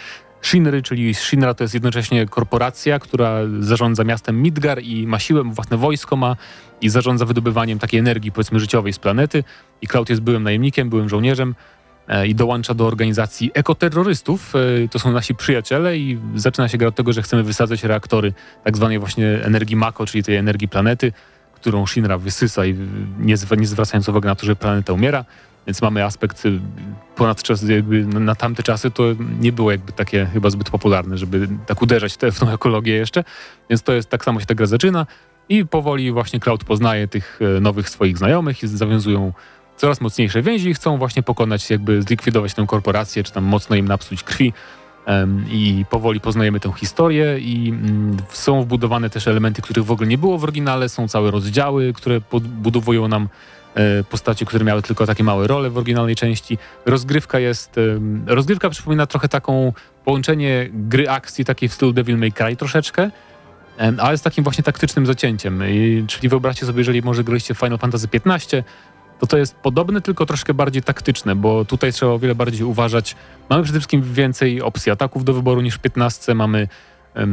Shinry, 0.42 0.82
czyli 0.82 1.14
Shinra 1.14 1.54
to 1.54 1.64
jest 1.64 1.74
jednocześnie 1.74 2.26
korporacja, 2.26 3.00
która 3.00 3.40
zarządza 3.60 4.04
miastem 4.04 4.42
Midgar 4.42 4.82
i 4.82 5.08
ma 5.08 5.20
siłę, 5.20 5.44
własne 5.46 5.78
wojsko 5.78 6.16
ma 6.16 6.36
i 6.82 6.90
zarządza 6.90 7.26
wydobywaniem 7.26 7.80
takiej 7.80 8.00
energii 8.00 8.32
powiedzmy 8.32 8.60
życiowej 8.60 8.94
z 8.94 9.00
planety. 9.00 9.44
I 9.82 9.88
Cloud 9.88 10.10
jest 10.10 10.22
byłym 10.22 10.44
najemnikiem, 10.44 10.90
byłym 10.90 11.10
żołnierzem 11.10 11.56
e, 12.08 12.28
i 12.28 12.36
dołącza 12.36 12.74
do 12.74 12.88
organizacji 12.88 13.52
ekoterrorystów. 13.54 14.54
E, 14.56 14.88
To 14.88 15.00
są 15.00 15.12
nasi 15.12 15.36
przyjaciele 15.36 15.98
i 15.98 16.20
zaczyna 16.36 16.68
się 16.68 16.78
gra 16.78 16.88
od 16.88 16.96
tego, 16.96 17.14
że 17.14 17.22
chcemy 17.22 17.44
wysadzać 17.44 17.84
reaktory 17.84 18.34
tak 18.64 18.78
zwanej 18.78 19.00
właśnie 19.00 19.28
energii 19.44 19.76
Mako, 19.76 20.06
czyli 20.06 20.24
tej 20.24 20.36
energii 20.36 20.68
planety, 20.68 21.12
którą 21.64 21.88
Shinra 21.88 22.18
wysysa 22.18 22.66
i 22.66 22.76
nie, 23.20 23.36
nie 23.58 23.68
zwracając 23.68 24.10
uwagi 24.10 24.28
na 24.28 24.36
to, 24.36 24.46
że 24.46 24.56
planeta 24.56 24.94
umiera. 24.94 25.26
więc 25.68 25.82
mamy 25.82 26.04
aspekt 26.06 26.46
y, 26.46 26.60
ponad 27.16 27.44
czas, 27.44 27.64
jakby 27.64 28.06
na- 28.06 28.36
tamte 28.36 28.64
czasy 28.64 28.92
to 28.92 29.04
nie 29.40 29.52
było 29.52 29.72
jakby 29.72 29.92
takie 29.92 30.26
chyba 30.34 30.50
zbyt 30.50 30.70
popularne, 30.70 31.18
żeby 31.18 31.48
tak 31.66 31.82
uderzać 31.82 32.14
w 32.14 32.18
tę- 32.18 32.32
w 32.32 32.40
tą 32.40 32.50
ekologię 32.50 32.94
jeszcze, 32.94 33.24
więc 33.70 33.82
to 33.84 33.94
jest, 33.94 34.10
tak 34.10 34.26
samo 34.26 34.40
się 34.40 34.46
ta 34.46 34.56
gra 34.56 34.66
zaczyna 34.66 35.06
i 35.50 35.66
powoli 35.66 36.12
właśnie 36.12 36.40
Cloud 36.40 36.64
poznaje 36.64 37.08
tych 37.08 37.40
e, 37.58 37.60
nowych 37.60 37.90
swoich 37.90 38.18
znajomych 38.18 38.64
i 38.64 38.68
zawiązują 38.68 39.34
coraz 39.78 40.02
mocniejsze 40.02 40.42
więzi 40.42 40.70
i 40.70 40.74
chcą 40.74 40.98
właśnie 40.98 41.24
pokonać, 41.24 41.70
jakby 41.70 42.02
zlikwidować 42.02 42.54
tę 42.54 42.66
korporację, 42.68 43.24
czy 43.24 43.32
tam 43.32 43.44
mocno 43.44 43.76
im 43.76 43.88
napsuć 43.88 44.24
krwi. 44.24 44.54
I 45.50 45.86
powoli 45.90 46.20
poznajemy 46.20 46.60
tę 46.60 46.74
historię 46.74 47.40
i 47.40 47.70
mm, 47.70 48.18
są 48.30 48.64
wbudowane 48.64 49.10
też 49.10 49.28
elementy, 49.28 49.62
których 49.62 49.86
w 49.86 49.92
ogóle 49.92 50.08
nie 50.08 50.18
było 50.18 50.38
w 50.38 50.44
oryginale, 50.44 50.90
są 50.90 51.08
całe 51.08 51.32
rozdziały, 51.32 51.94
które 51.94 52.22
podbudowują 52.22 53.08
nam 53.08 53.30
e, 53.76 54.04
postacie, 54.04 54.46
które 54.46 54.66
miały 54.66 54.82
tylko 54.82 55.06
takie 55.06 55.24
małe 55.24 55.48
role 55.48 55.70
w 55.70 55.78
oryginalnej 55.78 56.16
części. 56.16 56.58
Rozgrywka 56.86 57.40
jest, 57.40 57.80
rozgrywka 58.26 58.70
przypomina 58.70 59.08
trochę 59.08 59.30
taką 59.30 59.74
połączenie 60.06 60.70
gry 60.74 61.10
akcji 61.10 61.46
takiej 61.46 61.70
w 61.70 61.74
stylu 61.74 61.94
Devil 61.94 62.18
May 62.18 62.32
Cry 62.32 62.56
troszeczkę, 62.56 63.12
ale 63.98 64.18
z 64.18 64.22
takim 64.22 64.44
właśnie 64.44 64.64
taktycznym 64.64 65.06
zacięciem. 65.06 65.64
I, 65.70 66.04
czyli 66.08 66.30
wyobraźcie 66.30 66.66
sobie, 66.66 66.80
jeżeli 66.80 67.02
może 67.02 67.24
graliście 67.24 67.54
w 67.54 67.60
Final 67.60 67.78
Fantasy 67.78 68.08
XV, 68.26 68.64
to 69.20 69.28
to 69.28 69.38
jest 69.38 69.56
podobne, 69.56 70.02
tylko 70.02 70.26
troszkę 70.26 70.54
bardziej 70.54 70.84
taktyczne, 70.84 71.36
bo 71.36 71.66
tutaj 71.66 71.94
trzeba 71.94 72.12
o 72.12 72.20
wiele 72.20 72.36
bardziej 72.36 72.64
uważać. 72.64 73.16
Mamy 73.50 73.64
przede 73.64 73.80
wszystkim 73.80 74.02
więcej 74.02 74.62
opcji 74.62 74.92
ataków 74.92 75.24
do 75.24 75.34
wyboru 75.34 75.62
niż 75.62 75.76
w 75.76 75.80
15, 75.80 76.34
mamy, 76.36 76.68
e, 77.16 77.26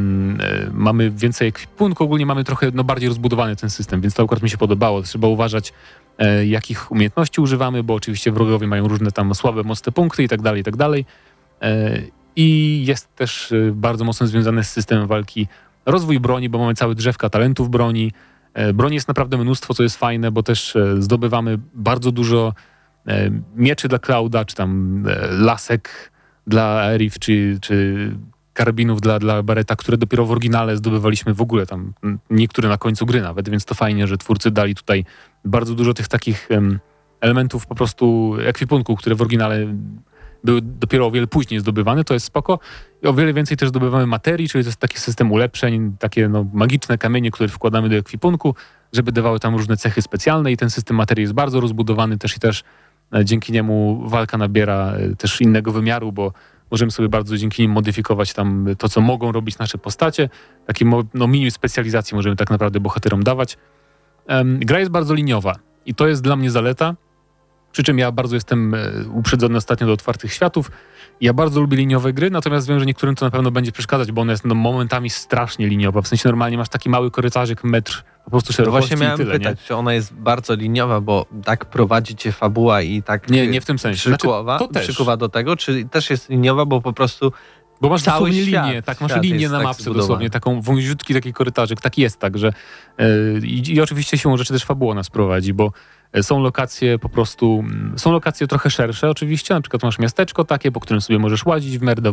mamy 0.73 1.11
więcej 1.11 1.49
ekwipunku, 1.49 2.05
ogólnie 2.05 2.27
mamy 2.27 2.45
trochę 2.45 2.71
no, 2.75 2.85
bardziej 2.85 3.09
rozbudowany 3.09 3.57
ten 3.57 3.71
system, 3.71 4.01
więc 4.01 4.15
to 4.15 4.23
akurat 4.23 4.43
mi 4.43 4.51
się 4.51 4.59
podobało. 4.59 5.03
Trzeba 5.03 5.29
uważać, 5.29 5.73
e, 6.19 6.47
jakich 6.47 6.93
umiejętności 6.93 7.41
używamy, 7.41 7.83
bo 7.83 7.95
oczywiście 7.95 8.33
wrogowie 8.33 8.67
mają 8.67 8.89
różne 8.89 9.11
tam 9.11 9.35
słabe, 9.35 9.63
mocne 9.63 9.93
punkty 9.93 10.23
i 10.23 10.29
tak 10.29 10.43
dalej, 10.43 10.61
i 10.61 10.65
tak 10.65 10.77
dalej. 10.77 11.05
E, 11.63 11.99
I 12.37 12.83
jest 12.87 13.15
też 13.17 13.55
bardzo 13.73 14.05
mocno 14.05 14.27
związany 14.27 14.65
z 14.65 14.71
systemem 14.71 15.07
walki 15.07 15.47
rozwój 15.87 16.21
broni, 16.21 16.49
bo 16.49 16.59
mamy 16.59 16.75
całe 16.75 16.95
drzewka 16.95 17.31
talentów 17.31 17.71
broni. 17.71 18.13
E, 18.55 18.73
Broni 18.73 18.95
jest 18.95 19.09
naprawdę 19.09 19.39
mnóstwo, 19.39 19.75
co 19.75 19.83
jest 19.83 19.97
fajne, 19.97 20.31
bo 20.31 20.43
też 20.43 20.77
e, 20.77 21.03
zdobywamy 21.03 21.59
bardzo 21.75 22.13
dużo 22.13 22.55
e, 23.07 23.31
mieczy 23.55 23.89
dla 23.89 23.99
Clouda, 23.99 24.45
czy 24.45 24.57
tam 24.57 25.05
lasek 25.31 26.13
dla 26.47 26.91
Erif, 26.93 27.19
czy, 27.19 27.59
czy 27.61 28.11
karabinów 28.53 29.01
dla, 29.01 29.19
dla 29.19 29.43
które 29.79 29.99
dopiero 29.99 30.27
w 30.27 30.31
oryginale 30.31 30.77
zdobywaliśmy 30.77 31.35
w 31.35 31.41
ogóle. 31.41 31.67
Tam, 31.67 31.93
niektóre 32.31 32.69
na 32.69 32.79
końcu 32.79 33.07
gry 33.07 33.23
nawet, 33.23 33.49
więc 33.49 33.65
to 33.65 33.75
fajnie, 33.75 34.07
że 34.07 34.19
twórcy 34.19 34.51
dali 34.51 34.75
tutaj 34.75 35.05
bardzo 35.45 35.75
dużo 35.75 35.95
tych 35.95 36.09
takich 36.09 36.51
em, 36.51 36.81
elementów 37.21 37.67
po 37.67 37.75
prostu 37.75 38.35
ekwipunku, 38.45 38.97
które 38.97 39.15
w 39.15 39.21
oryginale 39.21 39.75
były 40.45 40.61
dopiero 40.63 41.07
o 41.07 41.11
wiele 41.11 41.27
później 41.27 41.61
zdobywane, 41.61 42.05
to 42.05 42.15
jest 42.15 42.27
spoko. 42.27 42.59
I 43.03 43.07
o 43.07 43.15
wiele 43.15 43.33
więcej 43.33 43.57
też 43.57 43.69
zdobywamy 43.69 44.07
materii, 44.07 44.49
czyli 44.49 44.65
to 44.65 44.69
jest 44.69 44.81
taki 44.81 44.99
system 44.99 45.33
ulepszeń, 45.33 45.97
takie 45.99 46.29
no, 46.29 46.47
magiczne 46.53 46.99
kamienie, 46.99 47.31
które 47.31 47.49
wkładamy 47.49 47.89
do 47.89 47.97
ekwipunku, 47.97 48.55
żeby 48.93 49.13
dawały 49.13 49.41
tam 49.41 49.57
różne 49.57 49.77
cechy 49.77 50.03
specjalne 50.03 50.53
i 50.53 50.57
ten 50.57 50.71
system 50.71 50.97
materii 50.97 51.23
jest 51.23 51.35
bardzo 51.35 51.61
rozbudowany 51.61 52.19
też 52.19 52.37
i 52.37 52.41
też 52.41 52.65
e, 53.15 53.25
dzięki 53.25 53.53
niemu 53.53 54.03
walka 54.09 54.39
nabiera 54.39 54.93
e, 54.93 55.17
też 55.17 55.41
innego 55.41 55.73
wymiaru, 55.73 56.13
bo 56.13 56.33
możemy 56.71 56.91
sobie 56.91 57.09
bardzo 57.09 57.37
dzięki 57.37 57.63
nim 57.63 57.71
modyfikować 57.71 58.33
tam 58.33 58.67
to, 58.79 58.89
co 58.89 59.01
mogą 59.01 59.33
robić 59.33 59.59
nasze 59.59 59.79
postacie. 59.79 60.29
Taki 60.67 60.85
mo- 60.85 61.05
no, 61.15 61.27
minimum 61.27 61.51
specjalizacji 61.51 62.15
możemy 62.15 62.37
tak 62.37 62.51
naprawdę 62.51 62.81
bohaterom 62.81 63.23
dawać. 63.23 63.59
Gra 64.45 64.79
jest 64.79 64.91
bardzo 64.91 65.15
liniowa 65.15 65.57
i 65.87 65.95
to 65.95 66.09
jest 66.09 66.23
dla 66.23 66.37
mnie 66.37 66.51
zaleta, 66.51 66.95
przy 67.73 67.83
czym 67.83 67.99
ja 67.99 68.13
bardzo 68.13 68.37
jestem 68.37 68.75
e, 68.75 68.79
uprzedzony 69.13 69.57
ostatnio 69.57 69.87
do 69.87 69.93
otwartych 69.93 70.33
światów. 70.33 70.71
Ja 71.21 71.33
bardzo 71.33 71.61
lubię 71.61 71.77
liniowe 71.77 72.13
gry, 72.13 72.31
natomiast 72.31 72.69
wiem, 72.69 72.81
że 72.81 72.87
niektórym 72.87 73.15
to 73.15 73.25
na 73.25 73.31
pewno 73.31 73.51
będzie 73.51 73.73
przeszkadzać, 73.73 74.13
bo 74.13 74.23
ona 74.23 74.33
jest 74.33 74.45
no, 74.45 74.55
momentami 74.55 75.11
strasznie 75.11 75.67
liniowa. 75.67 76.03
W 76.03 76.09
sensie 76.09 76.29
normalnie 76.29 76.59
masz 76.59 76.69
taki 76.69 76.89
mały 76.91 77.11
korytarzyk, 77.11 77.65
metr 77.65 78.05
po 78.25 78.31
prostu 78.31 78.53
No 78.53 78.57
szerokości 78.57 78.89
właśnie 78.89 79.07
miałem 79.07 79.19
tyle, 79.19 79.39
pytać, 79.39 79.59
czy 79.67 79.77
ona 79.77 79.95
jest 79.95 80.15
bardzo 80.15 80.55
liniowa, 80.55 81.01
bo 81.01 81.27
tak 81.45 81.65
prowadzi 81.65 82.17
cię 82.17 82.33
fabuła 82.33 82.83
i 82.83 83.03
tak 83.03 83.31
nie? 83.31 83.43
Nie, 83.43 83.49
nie 83.49 83.61
w 83.61 83.67
tym 83.67 83.79
sensie. 83.79 84.09
Znaczy, 84.11 84.19
przykuwa, 84.19 84.59
to 84.59 84.69
też. 84.69 84.83
przykuwa 84.89 85.17
do 85.17 85.29
tego, 85.29 85.57
czy 85.57 85.85
też 85.85 86.11
jest 86.11 86.29
liniowa, 86.31 86.65
bo 86.67 86.81
po 86.81 86.93
prostu 86.93 87.33
Bo 87.81 87.89
masz 87.89 88.03
Cały 88.03 88.31
dosłownie 88.31 88.53
świat- 88.53 88.67
linię, 88.67 88.83
tak, 88.83 89.01
masz 89.01 89.23
linię 89.23 89.49
na 89.49 89.57
tak 89.57 89.65
mapce 89.65 89.83
zbudowany. 89.83 90.03
dosłownie, 90.03 90.31
taką 90.31 90.61
wąziutki 90.61 91.15
taki 91.15 91.33
korytarzyk, 91.33 91.81
tak 91.81 91.99
jest 91.99 92.19
tak, 92.19 92.39
że 92.39 92.53
yy, 92.99 93.41
i, 93.45 93.75
i 93.75 93.81
oczywiście 93.81 94.19
siłą 94.19 94.37
rzeczy 94.37 94.53
też 94.53 94.65
fabuła 94.65 94.95
nas 94.95 95.11
prowadzi, 95.11 95.55
bo 95.55 95.65
e, 95.67 95.71
są 96.23 96.41
lokacje 96.41 96.99
po 96.99 97.09
prostu, 97.09 97.65
mm, 97.67 97.99
są 97.99 98.13
lokacje 98.13 98.47
trochę 98.47 98.71
szersze 98.71 99.11
oczywiście, 99.11 99.55
na 99.55 99.61
przykład 99.61 99.83
masz 99.83 99.99
miasteczko 99.99 100.45
takie, 100.45 100.73
po 100.73 100.81
którym 100.81 101.01
sobie 101.01 101.19
możesz 101.19 101.47
łazić 101.47 101.79
w 101.79 101.83
miarę 101.83 102.13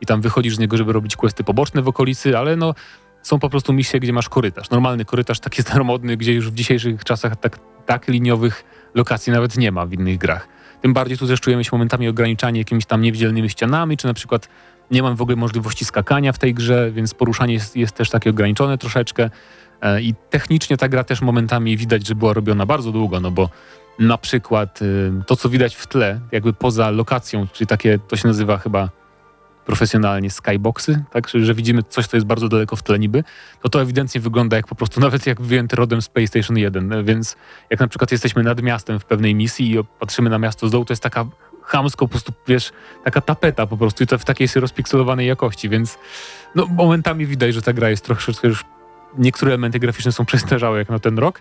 i 0.00 0.06
tam 0.06 0.20
wychodzisz 0.20 0.56
z 0.56 0.58
niego, 0.58 0.76
żeby 0.76 0.92
robić 0.92 1.16
questy 1.16 1.44
poboczne 1.44 1.82
w 1.82 1.88
okolicy, 1.88 2.38
ale 2.38 2.56
no 2.56 2.74
są 3.22 3.38
po 3.38 3.50
prostu 3.50 3.72
misje, 3.72 4.00
gdzie 4.00 4.12
masz 4.12 4.28
korytarz. 4.28 4.70
Normalny 4.70 5.04
korytarz 5.04 5.40
taki 5.40 5.62
staromodny, 5.66 6.16
gdzie 6.16 6.32
już 6.32 6.50
w 6.50 6.54
dzisiejszych 6.54 7.04
czasach 7.04 7.36
tak, 7.36 7.58
tak 7.86 8.08
liniowych 8.08 8.64
lokacji 8.94 9.32
nawet 9.32 9.58
nie 9.58 9.72
ma 9.72 9.86
w 9.86 9.92
innych 9.92 10.18
grach. 10.18 10.48
Tym 10.82 10.92
bardziej 10.92 11.18
tu 11.18 11.26
też 11.26 11.40
czujemy 11.40 11.64
się 11.64 11.70
momentami 11.72 12.08
ograniczani 12.08 12.58
jakimiś 12.58 12.86
tam 12.86 13.02
niewidzialnymi 13.02 13.50
ścianami, 13.50 13.96
czy 13.96 14.06
na 14.06 14.14
przykład 14.14 14.48
nie 14.90 15.02
mam 15.02 15.16
w 15.16 15.22
ogóle 15.22 15.36
możliwości 15.36 15.84
skakania 15.84 16.32
w 16.32 16.38
tej 16.38 16.54
grze, 16.54 16.92
więc 16.92 17.14
poruszanie 17.14 17.54
jest, 17.54 17.76
jest 17.76 17.94
też 17.94 18.10
takie 18.10 18.30
ograniczone 18.30 18.78
troszeczkę. 18.78 19.30
E, 19.80 20.02
I 20.02 20.14
technicznie 20.30 20.76
ta 20.76 20.88
gra 20.88 21.04
też 21.04 21.20
momentami 21.20 21.76
widać, 21.76 22.06
że 22.06 22.14
była 22.14 22.32
robiona 22.32 22.66
bardzo 22.66 22.92
długo, 22.92 23.20
no 23.20 23.30
bo 23.30 23.48
na 23.98 24.18
przykład 24.18 24.82
y, 24.82 25.12
to, 25.26 25.36
co 25.36 25.48
widać 25.48 25.74
w 25.74 25.86
tle, 25.86 26.20
jakby 26.32 26.52
poza 26.52 26.90
lokacją, 26.90 27.46
czyli 27.52 27.66
takie, 27.66 27.98
to 27.98 28.16
się 28.16 28.28
nazywa 28.28 28.58
chyba 28.58 28.88
profesjonalnie 29.68 30.30
skyboxy, 30.30 31.04
tak, 31.10 31.28
że 31.28 31.54
widzimy 31.54 31.82
coś, 31.82 32.06
co 32.06 32.16
jest 32.16 32.26
bardzo 32.26 32.48
daleko 32.48 32.76
w 32.76 32.82
tle 32.82 32.98
niby, 32.98 33.24
to 33.62 33.68
to 33.68 33.82
ewidentnie 33.82 34.20
wygląda 34.20 34.56
jak 34.56 34.66
po 34.66 34.74
prostu, 34.74 35.00
nawet 35.06 35.26
jak 35.26 35.40
wyjęty 35.40 35.76
rodem 35.76 36.02
z 36.02 36.08
PlayStation 36.08 36.58
1, 36.58 37.04
więc 37.04 37.36
jak 37.70 37.80
na 37.80 37.88
przykład 37.88 38.12
jesteśmy 38.12 38.42
nad 38.42 38.62
miastem 38.62 39.00
w 39.00 39.04
pewnej 39.04 39.34
misji 39.34 39.74
i 39.74 39.84
patrzymy 39.98 40.30
na 40.30 40.38
miasto 40.38 40.68
z 40.68 40.70
dołu, 40.70 40.84
to 40.84 40.92
jest 40.92 41.02
taka 41.02 41.26
chamsko 41.62 42.06
po 42.06 42.10
prostu, 42.10 42.32
wiesz, 42.46 42.72
taka 43.04 43.20
tapeta 43.20 43.66
po 43.66 43.76
prostu 43.76 44.04
i 44.04 44.06
to 44.06 44.18
w 44.18 44.24
takiej 44.24 44.48
rozpikselowanej 44.54 45.26
jakości, 45.26 45.68
więc 45.68 45.98
no 46.54 46.66
momentami 46.66 47.26
widać, 47.26 47.54
że 47.54 47.62
ta 47.62 47.72
gra 47.72 47.90
jest 47.90 48.04
troszeczkę 48.04 48.48
już, 48.48 48.64
niektóre 49.18 49.50
elementy 49.50 49.78
graficzne 49.78 50.12
są 50.12 50.24
przestarzałe 50.24 50.78
jak 50.78 50.88
na 50.88 50.98
ten 50.98 51.18
rok, 51.18 51.40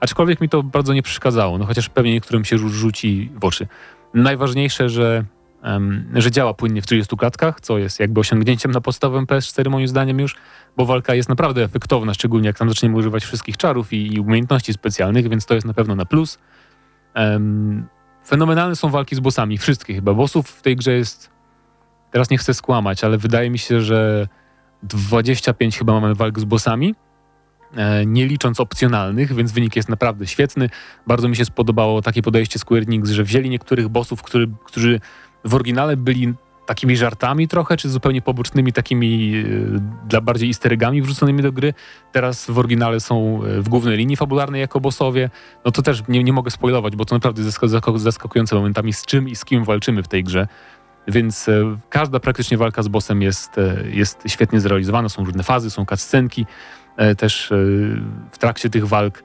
aczkolwiek 0.00 0.40
mi 0.40 0.48
to 0.48 0.62
bardzo 0.62 0.94
nie 0.94 1.02
przeszkadzało, 1.02 1.58
no 1.58 1.66
chociaż 1.66 1.88
pewnie 1.88 2.12
niektórym 2.12 2.44
się 2.44 2.56
rzu- 2.56 2.68
rzuci 2.68 3.30
w 3.34 3.44
oczy. 3.44 3.66
Najważniejsze, 4.14 4.88
że, 4.88 5.24
że 6.14 6.30
działa 6.30 6.54
płynnie 6.54 6.82
w 6.82 6.86
30 6.86 7.16
klatkach, 7.16 7.60
co 7.60 7.78
jest 7.78 8.00
jakby 8.00 8.20
osiągnięciem 8.20 8.72
na 8.72 8.80
podstawowym 8.80 9.26
PS4 9.26 9.70
moim 9.70 9.88
zdaniem 9.88 10.20
już, 10.20 10.36
bo 10.76 10.86
walka 10.86 11.14
jest 11.14 11.28
naprawdę 11.28 11.62
efektowna, 11.62 12.14
szczególnie 12.14 12.46
jak 12.46 12.58
tam 12.58 12.68
zaczniemy 12.68 12.96
używać 12.96 13.24
wszystkich 13.24 13.56
czarów 13.56 13.92
i, 13.92 14.14
i 14.14 14.20
umiejętności 14.20 14.72
specjalnych, 14.72 15.28
więc 15.28 15.46
to 15.46 15.54
jest 15.54 15.66
na 15.66 15.74
pewno 15.74 15.94
na 15.94 16.04
plus. 16.04 16.38
Em, 17.14 17.86
fenomenalne 18.26 18.76
są 18.76 18.88
walki 18.90 19.16
z 19.16 19.20
bossami, 19.20 19.58
wszystkie 19.58 19.94
chyba. 19.94 20.14
Bossów 20.14 20.48
w 20.48 20.62
tej 20.62 20.76
grze 20.76 20.92
jest, 20.92 21.30
teraz 22.10 22.30
nie 22.30 22.38
chcę 22.38 22.54
skłamać, 22.54 23.04
ale 23.04 23.18
wydaje 23.18 23.50
mi 23.50 23.58
się, 23.58 23.80
że 23.80 24.28
25 24.82 25.78
chyba 25.78 26.00
mamy 26.00 26.14
walk 26.14 26.40
z 26.40 26.44
bossami, 26.44 26.94
e, 27.76 28.06
nie 28.06 28.26
licząc 28.26 28.60
opcjonalnych, 28.60 29.34
więc 29.34 29.52
wynik 29.52 29.76
jest 29.76 29.88
naprawdę 29.88 30.26
świetny. 30.26 30.70
Bardzo 31.06 31.28
mi 31.28 31.36
się 31.36 31.44
spodobało 31.44 32.02
takie 32.02 32.22
podejście 32.22 32.58
Square 32.58 32.82
Enix, 32.82 33.10
że 33.10 33.24
wzięli 33.24 33.50
niektórych 33.50 33.88
bossów, 33.88 34.22
który, 34.22 34.48
którzy 34.64 35.00
w 35.44 35.54
oryginale 35.54 35.96
byli 35.96 36.34
takimi 36.68 36.96
żartami 36.96 37.48
trochę, 37.48 37.76
czy 37.76 37.88
zupełnie 37.88 38.22
pobocznymi 38.22 38.72
takimi 38.72 39.34
e, 39.36 40.08
dla 40.08 40.20
bardziej 40.20 40.48
easter 40.48 40.72
eggami 40.72 41.02
wrzuconymi 41.02 41.42
do 41.42 41.52
gry. 41.52 41.74
Teraz 42.12 42.50
w 42.50 42.58
oryginale 42.58 43.00
są 43.00 43.44
e, 43.44 43.60
w 43.60 43.68
głównej 43.68 43.96
linii 43.96 44.16
fabularnej 44.16 44.60
jako 44.60 44.80
bossowie. 44.80 45.30
No 45.64 45.70
to 45.70 45.82
też 45.82 46.02
nie, 46.08 46.24
nie 46.24 46.32
mogę 46.32 46.50
spoilować, 46.50 46.96
bo 46.96 47.04
to 47.04 47.14
naprawdę 47.14 47.42
zask- 47.42 47.68
zask- 47.68 47.98
zaskakujące 47.98 48.56
momentami 48.56 48.92
z 48.92 49.04
czym 49.06 49.28
i 49.28 49.36
z 49.36 49.44
kim 49.44 49.64
walczymy 49.64 50.02
w 50.02 50.08
tej 50.08 50.24
grze. 50.24 50.48
Więc 51.08 51.48
e, 51.48 51.76
każda 51.88 52.20
praktycznie 52.20 52.58
walka 52.58 52.82
z 52.82 52.88
bossem 52.88 53.22
jest, 53.22 53.50
jest 53.92 54.22
świetnie 54.26 54.60
zrealizowana. 54.60 55.08
Są 55.08 55.24
różne 55.24 55.42
fazy, 55.42 55.70
są 55.70 55.86
cutscenki 55.86 56.46
też 57.18 57.52
w 58.30 58.38
trakcie 58.38 58.70
tych 58.70 58.86
walk. 58.86 59.22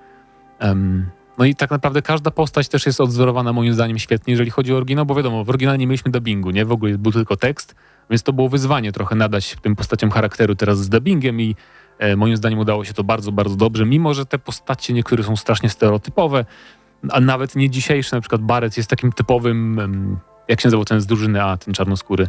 No 1.38 1.46
i 1.46 1.56
tak 1.56 1.72
naprawdę 1.72 2.02
każda 2.02 2.32
postać 2.32 2.70
też 2.70 2.86
jest 2.86 3.02
odzorowana 3.02 3.54
moim 3.54 3.74
zdaniem 3.74 4.00
świetnie, 4.00 4.32
jeżeli 4.32 4.52
chodzi 4.52 4.74
o 4.74 4.78
oryginał, 4.78 5.06
bo 5.06 5.16
wiadomo, 5.16 5.44
w 5.44 5.50
oryginale 5.50 5.78
nie 5.78 5.88
mieliśmy 5.88 6.12
dubbingu, 6.12 6.52
nie? 6.52 6.66
W 6.66 6.72
ogóle 6.72 6.98
był 6.98 7.12
tylko 7.12 7.38
tekst, 7.38 7.76
więc 8.10 8.24
to 8.24 8.34
było 8.34 8.50
wyzwanie 8.50 8.92
trochę 8.92 9.16
nadać 9.16 9.56
tym 9.62 9.76
postaciom 9.76 10.12
charakteru 10.12 10.56
teraz 10.56 10.80
z 10.80 10.90
dubbingiem 10.90 11.42
i 11.42 11.56
e, 12.00 12.16
moim 12.16 12.38
zdaniem 12.38 12.60
udało 12.60 12.86
się 12.86 12.94
to 12.94 13.04
bardzo, 13.04 13.32
bardzo 13.32 13.56
dobrze, 13.56 13.86
mimo 13.86 14.14
że 14.14 14.26
te 14.26 14.40
postacie 14.40 14.94
niektóre 14.94 15.24
są 15.24 15.36
strasznie 15.36 15.70
stereotypowe, 15.70 16.46
a 17.10 17.20
nawet 17.20 17.56
nie 17.56 17.70
dzisiejsze, 17.70 18.16
na 18.16 18.22
przykład 18.22 18.42
Barret 18.42 18.78
jest 18.78 18.90
takim 18.90 19.12
typowym, 19.12 19.80
em, 19.80 20.20
jak 20.48 20.62
się 20.62 20.68
nazywał 20.68 20.86
ten 20.86 21.02
z 21.02 21.06
drużyny 21.06 21.44
A, 21.44 21.58
ten 21.58 21.74
czarnoskóry. 21.74 22.28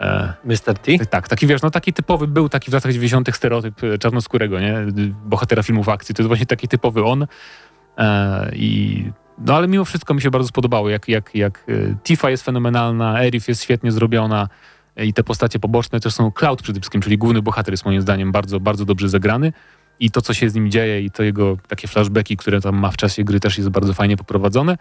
E, 0.00 0.34
Mr. 0.44 0.78
T. 0.82 1.06
tak, 1.10 1.28
taki 1.28 1.46
wiesz, 1.46 1.62
no 1.62 1.70
taki 1.70 1.92
typowy 1.92 2.26
był 2.26 2.48
taki 2.48 2.70
w 2.70 2.74
latach 2.74 2.92
90. 2.92 3.36
stereotyp 3.36 3.84
e, 3.84 3.98
czarnoskórego, 3.98 4.60
nie? 4.60 4.76
Bohatera 5.24 5.62
filmów 5.62 5.88
akcji. 5.88 6.14
To 6.14 6.22
jest 6.22 6.28
właśnie 6.28 6.46
taki 6.46 6.68
typowy 6.68 7.04
on. 7.04 7.26
E, 7.98 8.50
I 8.54 9.04
no 9.38 9.54
ale 9.54 9.68
mimo 9.68 9.84
wszystko 9.84 10.14
mi 10.14 10.22
się 10.22 10.30
bardzo 10.30 10.48
spodobało, 10.48 10.88
jak, 10.88 11.08
jak, 11.08 11.34
jak 11.34 11.64
e, 11.68 11.94
Tifa 12.04 12.30
jest 12.30 12.44
fenomenalna, 12.44 13.22
Erif 13.22 13.48
jest 13.48 13.62
świetnie 13.62 13.92
zrobiona 13.92 14.48
e, 14.96 15.06
i 15.06 15.12
te 15.12 15.24
postacie 15.24 15.58
poboczne 15.58 16.00
też 16.00 16.14
są 16.14 16.32
Cloud 16.32 16.62
przede 16.62 16.80
wszystkim, 16.80 17.00
czyli 17.00 17.18
główny 17.18 17.42
bohater 17.42 17.72
jest 17.72 17.84
moim 17.84 18.02
zdaniem 18.02 18.32
bardzo, 18.32 18.60
bardzo 18.60 18.84
dobrze 18.84 19.08
zagrany 19.08 19.52
i 20.00 20.10
to, 20.10 20.20
co 20.20 20.34
się 20.34 20.50
z 20.50 20.54
nim 20.54 20.70
dzieje 20.70 21.02
i 21.02 21.10
to 21.10 21.22
jego 21.22 21.56
takie 21.68 21.88
flashbacki, 21.88 22.36
które 22.36 22.60
tam 22.60 22.76
ma 22.76 22.90
w 22.90 22.96
czasie 22.96 23.24
gry 23.24 23.40
też 23.40 23.58
jest 23.58 23.70
bardzo 23.70 23.94
fajnie 23.94 24.16
poprowadzone. 24.16 24.78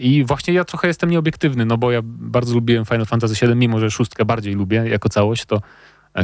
I 0.00 0.24
właśnie 0.24 0.54
ja 0.54 0.64
trochę 0.64 0.88
jestem 0.88 1.10
nieobiektywny, 1.10 1.64
no 1.64 1.78
bo 1.78 1.92
ja 1.92 2.00
bardzo 2.04 2.54
lubiłem 2.54 2.84
Final 2.84 3.06
Fantasy 3.06 3.46
VII, 3.46 3.56
mimo 3.56 3.80
że 3.80 3.90
szóstkę 3.90 4.24
bardziej 4.24 4.54
lubię 4.54 4.84
jako 4.88 5.08
całość, 5.08 5.44
to 5.44 5.60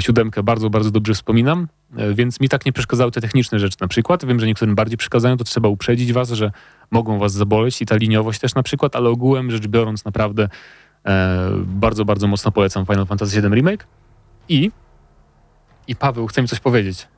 siódemkę 0.01 0.43
bardzo, 0.43 0.71
bardzo 0.71 0.91
dobrze 0.91 1.15
wspominam, 1.15 1.69
e, 1.97 2.15
więc 2.15 2.41
mi 2.41 2.49
tak 2.49 2.67
nie 2.67 2.73
przeszkadzały 2.73 3.11
te 3.11 3.21
techniczne 3.21 3.59
rzeczy 3.59 3.77
na 3.81 3.89
przykład. 3.89 4.25
Wiem, 4.25 4.41
że 4.41 4.47
niektórym 4.47 4.75
bardziej 4.75 4.97
przeszkadzają, 4.97 5.37
to 5.37 5.45
trzeba 5.45 5.69
uprzedzić 5.69 6.13
was, 6.13 6.31
że 6.31 6.53
mogą 6.91 7.19
was 7.19 7.33
zaboleć 7.33 7.83
i 7.83 7.87
ta 7.87 7.97
liniowość 7.97 8.41
też 8.41 8.55
na 8.55 8.63
przykład, 8.63 8.97
ale 8.97 9.11
ogółem 9.11 9.51
rzecz 9.51 9.67
biorąc 9.67 10.05
naprawdę 10.05 10.49
e, 11.07 11.51
bardzo, 11.67 12.05
bardzo 12.05 12.27
mocno 12.27 12.53
polecam 12.53 12.87
Final 12.87 13.07
Fantasy 13.07 13.43
VII 13.43 13.51
Remake. 13.51 13.87
I 14.49 14.71
i 15.89 15.97
Paweł, 15.97 16.27
chce 16.27 16.43
mi 16.43 16.49
coś 16.49 16.61
powiedzieć. 16.61 17.09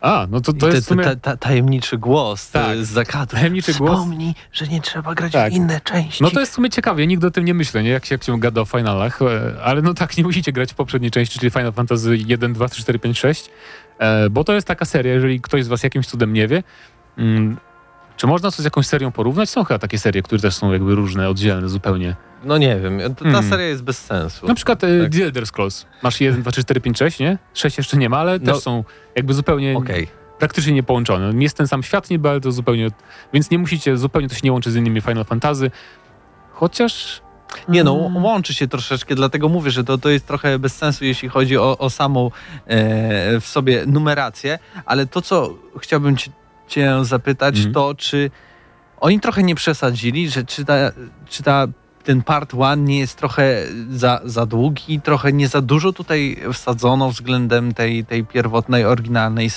A, 0.00 0.26
no 0.30 0.40
to, 0.40 0.52
to 0.52 0.68
I 0.68 0.72
jest 0.72 0.88
te- 0.88 0.94
sumie... 0.94 1.04
ta, 1.04 1.16
ta, 1.16 1.36
tajemniczy 1.36 1.98
głos 1.98 2.50
Tak. 2.50 2.66
tak. 2.66 2.84
z 2.84 2.88
zakatu. 2.90 3.36
Tajemniczy 3.36 3.74
głos. 3.74 3.92
Wspomnij, 3.98 4.34
że 4.52 4.66
nie 4.66 4.80
trzeba 4.80 5.14
grać 5.14 5.32
Tak. 5.32 5.52
w 5.52 5.56
inne 5.56 5.80
części. 5.80 6.22
No 6.22 6.30
to 6.30 6.40
jest 6.40 6.52
w 6.52 6.54
sumie 6.54 6.70
ciekawe, 6.70 7.00
ja 7.00 7.06
nigdy 7.06 7.26
o 7.26 7.30
tym 7.30 7.44
nie 7.44 7.54
myślę, 7.54 7.82
nie? 7.82 7.90
Jak 7.90 8.04
się, 8.06 8.14
jak 8.14 8.24
się 8.24 8.40
gada 8.40 8.60
o 8.60 8.64
finalach, 8.64 9.22
e, 9.22 9.62
ale 9.62 9.82
no 9.82 9.94
tak, 9.94 10.16
nie 10.16 10.24
musicie 10.24 10.52
grać 10.52 10.72
w 10.72 10.74
poprzedniej 10.74 11.10
części, 11.10 11.38
czyli 11.38 11.50
Final 11.50 11.72
Fantasy 11.72 12.16
1, 12.26 12.52
2, 12.52 12.68
3, 12.68 12.82
4, 12.82 12.98
5, 12.98 13.18
6, 13.18 13.50
e, 13.98 14.30
bo 14.30 14.44
to 14.44 14.52
jest 14.52 14.66
taka 14.66 14.84
seria, 14.84 15.12
jeżeli 15.12 15.40
ktoś 15.40 15.64
z 15.64 15.68
was 15.68 15.82
jakimś 15.82 16.06
cudem 16.06 16.32
nie 16.32 16.48
wie, 16.48 16.62
mm, 17.18 17.56
czy 18.20 18.26
można 18.26 18.50
to 18.50 18.62
z 18.62 18.64
jakąś 18.64 18.86
serią 18.86 19.12
porównać? 19.12 19.50
Są 19.50 19.64
chyba 19.64 19.78
takie 19.78 19.98
serie, 19.98 20.22
które 20.22 20.40
też 20.40 20.54
są 20.56 20.72
jakby 20.72 20.94
różne, 20.94 21.28
oddzielne 21.28 21.68
zupełnie. 21.68 22.16
No 22.44 22.58
nie 22.58 22.80
wiem, 22.80 23.00
ta 23.18 23.24
Hmm. 23.24 23.50
seria 23.50 23.66
jest 23.66 23.82
bez 23.82 23.98
sensu. 24.04 24.46
Na 24.46 24.54
przykład 24.54 24.84
e, 24.84 25.02
Tak. 25.02 25.12
The 25.12 25.24
Elder 25.24 25.46
Scrolls. 25.46 25.86
Masz 26.02 26.20
1, 26.20 26.42
2, 26.42 26.50
3, 26.50 26.62
4, 26.64 26.80
5, 26.80 26.98
6, 26.98 27.18
nie? 27.18 27.38
6 27.54 27.78
jeszcze 27.78 27.96
nie 27.96 28.08
ma, 28.08 28.18
ale 28.18 28.38
No. 28.38 28.52
też 28.52 28.62
są 28.62 28.84
jakby 29.16 29.34
zupełnie 29.34 29.76
Okej. 29.76 30.08
praktycznie 30.38 30.72
niepołączone. 30.72 31.42
Jest 31.42 31.56
ten 31.56 31.66
sam 31.68 31.82
świat 31.82 32.10
niby, 32.10 32.28
ale 32.28 32.40
to 32.40 32.52
zupełnie... 32.52 32.88
Więc 33.32 33.50
nie 33.50 33.58
musicie, 33.58 33.96
zupełnie 33.96 34.28
to 34.28 34.34
się 34.34 34.40
nie 34.44 34.52
łączy 34.52 34.70
z 34.70 34.76
innymi 34.76 35.00
Final 35.00 35.24
Fantasy. 35.24 35.70
Chociaż... 36.52 37.22
Nie 37.68 37.84
no, 37.84 37.92
łączy 38.14 38.54
się 38.54 38.68
troszeczkę, 38.68 39.14
dlatego 39.14 39.48
mówię, 39.48 39.70
że 39.70 39.84
to, 39.84 39.98
to 39.98 40.08
jest 40.10 40.26
trochę 40.26 40.58
bez 40.58 40.76
sensu, 40.76 41.04
jeśli 41.04 41.28
chodzi 41.28 41.58
o, 41.58 41.78
o 41.78 41.90
samą 41.90 42.30
e, 42.66 43.40
w 43.40 43.46
sobie 43.46 43.86
numerację, 43.86 44.58
ale 44.86 45.06
to, 45.06 45.22
co 45.22 45.54
chciałbym 45.80 46.16
cię, 46.16 46.30
cię 46.70 47.04
zapytać, 47.04 47.56
Mhm. 47.56 47.74
to 47.74 47.94
czy 47.94 48.30
oni 49.00 49.20
trochę 49.20 49.42
nie 49.42 49.54
przesadzili, 49.54 50.30
że 50.30 50.44
czy, 50.44 50.64
ta, 50.64 50.74
czy 51.28 51.42
ta, 51.42 51.66
ten 52.04 52.22
part 52.22 52.54
one 52.54 52.82
nie 52.82 52.98
jest 52.98 53.18
trochę 53.18 53.62
za, 53.90 54.20
za 54.24 54.46
długi, 54.46 55.00
trochę 55.00 55.32
nie 55.32 55.48
za 55.48 55.60
dużo 55.60 55.92
tutaj 55.92 56.36
wsadzono 56.52 57.10
względem 57.10 57.74
tej, 57.74 58.04
tej 58.04 58.24
pierwotnej, 58.24 58.84
oryginalnej 58.84 59.50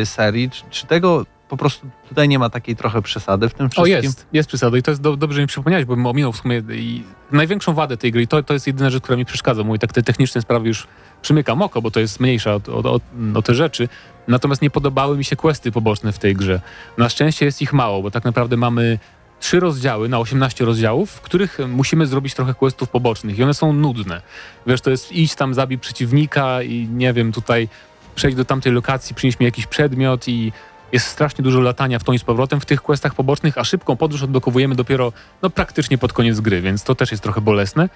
y, 0.00 0.06
serii, 0.06 0.50
czy, 0.50 0.62
czy 0.70 0.86
tego 0.86 1.26
po 1.50 1.56
prostu 1.56 1.86
tutaj 2.08 2.28
nie 2.28 2.38
ma 2.38 2.50
takiej 2.50 2.76
trochę 2.76 3.02
przesady 3.02 3.48
w 3.48 3.54
tym 3.54 3.66
O, 3.66 3.68
wszystkim? 3.68 3.94
jest, 4.02 4.26
jest 4.32 4.48
przesada 4.48 4.78
i 4.78 4.82
to 4.82 4.90
jest 4.90 5.00
do, 5.00 5.16
dobrze 5.16 5.40
mi 5.40 5.46
przypomniałeś, 5.46 5.86
bo 5.86 5.96
bym 5.96 6.06
ominął 6.06 6.32
w 6.32 6.36
sumie 6.36 6.62
i 6.72 7.02
największą 7.32 7.74
wadę 7.74 7.96
tej 7.96 8.12
gry, 8.12 8.22
i 8.22 8.28
to, 8.28 8.42
to 8.42 8.54
jest 8.54 8.66
jedyna 8.66 8.90
rzecz, 8.90 9.02
która 9.02 9.16
mi 9.16 9.24
przeszkadza, 9.24 9.62
mój 9.62 9.78
tak 9.78 9.92
te 9.92 10.02
techniczne 10.02 10.42
sprawy 10.42 10.68
już 10.68 10.86
przymykam 11.22 11.62
oko, 11.62 11.82
bo 11.82 11.90
to 11.90 12.00
jest 12.00 12.20
mniejsza 12.20 12.54
o, 12.54 12.60
o, 12.66 12.94
o, 12.94 13.00
o 13.34 13.42
te 13.42 13.54
rzeczy, 13.54 13.88
natomiast 14.28 14.62
nie 14.62 14.70
podobały 14.70 15.16
mi 15.16 15.24
się 15.24 15.36
questy 15.36 15.72
poboczne 15.72 16.12
w 16.12 16.18
tej 16.18 16.34
grze. 16.34 16.60
Na 16.98 17.08
szczęście 17.08 17.44
jest 17.44 17.62
ich 17.62 17.72
mało, 17.72 18.02
bo 18.02 18.10
tak 18.10 18.24
naprawdę 18.24 18.56
mamy 18.56 18.98
trzy 19.40 19.60
rozdziały 19.60 20.08
na 20.08 20.18
18 20.18 20.64
rozdziałów, 20.64 21.10
w 21.10 21.20
których 21.20 21.58
musimy 21.68 22.06
zrobić 22.06 22.34
trochę 22.34 22.54
questów 22.54 22.88
pobocznych 22.88 23.38
i 23.38 23.42
one 23.42 23.54
są 23.54 23.72
nudne. 23.72 24.22
Wiesz, 24.66 24.80
to 24.80 24.90
jest 24.90 25.12
idź 25.12 25.34
tam, 25.34 25.54
zabij 25.54 25.78
przeciwnika 25.78 26.62
i 26.62 26.88
nie 26.92 27.12
wiem, 27.12 27.32
tutaj 27.32 27.68
przejdź 28.14 28.34
do 28.34 28.44
tamtej 28.44 28.72
lokacji, 28.72 29.14
przynieś 29.14 29.40
mi 29.40 29.46
jakiś 29.46 29.66
przedmiot 29.66 30.28
i 30.28 30.52
jest 30.92 31.06
strasznie 31.06 31.44
dużo 31.44 31.60
latania 31.60 31.98
w 31.98 32.04
tą 32.04 32.12
i 32.12 32.18
z 32.18 32.24
powrotem 32.24 32.60
w 32.60 32.66
tych 32.66 32.82
questach 32.82 33.14
pobocznych, 33.14 33.58
a 33.58 33.64
szybką 33.64 33.96
podróż 33.96 34.22
odblokowujemy 34.22 34.74
dopiero 34.74 35.12
no, 35.42 35.50
praktycznie 35.50 35.98
pod 35.98 36.12
koniec 36.12 36.40
gry, 36.40 36.60
więc 36.60 36.84
to 36.84 36.94
też 36.94 37.10
jest 37.10 37.22
trochę 37.22 37.40
bolesne. 37.40 37.88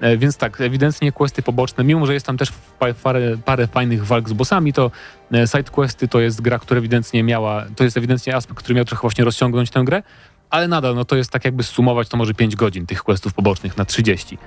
E, 0.00 0.16
więc 0.16 0.36
tak, 0.36 0.60
ewidentnie 0.60 1.12
questy 1.12 1.42
poboczne, 1.42 1.84
mimo 1.84 2.06
że 2.06 2.14
jest 2.14 2.26
tam 2.26 2.36
też 2.36 2.52
pa- 2.78 2.94
parę, 2.94 3.36
parę 3.44 3.66
fajnych 3.66 4.06
walk 4.06 4.28
z 4.28 4.32
bossami, 4.32 4.72
to 4.72 4.90
e, 5.32 5.46
side 5.46 5.70
questy 5.70 6.08
to 6.08 6.20
jest 6.20 6.40
gra, 6.40 6.58
która 6.58 6.78
ewidentnie 6.78 7.22
miała, 7.22 7.64
to 7.76 7.84
jest 7.84 7.96
ewidentnie 7.96 8.36
aspekt, 8.36 8.58
który 8.58 8.74
miał 8.74 8.84
trochę 8.84 9.00
właśnie 9.00 9.24
rozciągnąć 9.24 9.70
tę 9.70 9.84
grę, 9.84 10.02
ale 10.50 10.68
nadal 10.68 10.94
no 10.94 11.04
to 11.04 11.16
jest 11.16 11.30
tak 11.30 11.44
jakby 11.44 11.62
sumować, 11.62 12.08
to 12.08 12.16
może 12.16 12.34
5 12.34 12.56
godzin 12.56 12.86
tych 12.86 13.02
questów 13.02 13.34
pobocznych 13.34 13.76
na 13.76 13.84
30. 13.84 14.38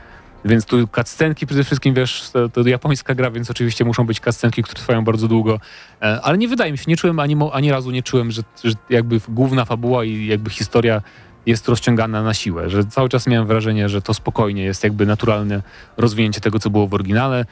Więc 0.45 0.65
tu 0.65 0.87
cutscenki 0.87 1.47
przede 1.47 1.63
wszystkim, 1.63 1.93
wiesz, 1.93 2.29
to, 2.33 2.49
to 2.49 2.67
japońska 2.67 3.15
gra, 3.15 3.31
więc 3.31 3.51
oczywiście 3.51 3.85
muszą 3.85 4.05
być 4.05 4.19
cutscenki, 4.19 4.63
które 4.63 4.75
trwają 4.75 5.03
bardzo 5.03 5.27
długo. 5.27 5.59
E, 6.01 6.21
Ale 6.21 6.37
nie 6.37 6.47
wydaje 6.47 6.71
mi 6.71 6.77
się, 6.77 6.83
nie 6.87 6.97
czułem 6.97 7.19
ani, 7.19 7.35
ani 7.51 7.71
razu, 7.71 7.91
nie 7.91 8.03
czułem, 8.03 8.31
że, 8.31 8.41
że 8.63 8.73
jakby 8.89 9.19
główna 9.29 9.65
fabuła 9.65 10.03
i 10.03 10.25
jakby 10.25 10.49
historia 10.49 11.01
jest 11.45 11.67
rozciągana 11.67 12.23
na 12.23 12.33
siłę, 12.33 12.69
że 12.69 12.85
cały 12.85 13.09
czas 13.09 13.27
miałem 13.27 13.47
wrażenie, 13.47 13.89
że 13.89 14.01
to 14.01 14.13
spokojnie 14.13 14.63
jest 14.63 14.83
jakby 14.83 15.05
naturalne 15.05 15.61
rozwinięcie 15.97 16.41
tego, 16.41 16.59
co 16.59 16.69
było 16.69 16.87
w 16.87 16.93
oryginale. 16.93 17.45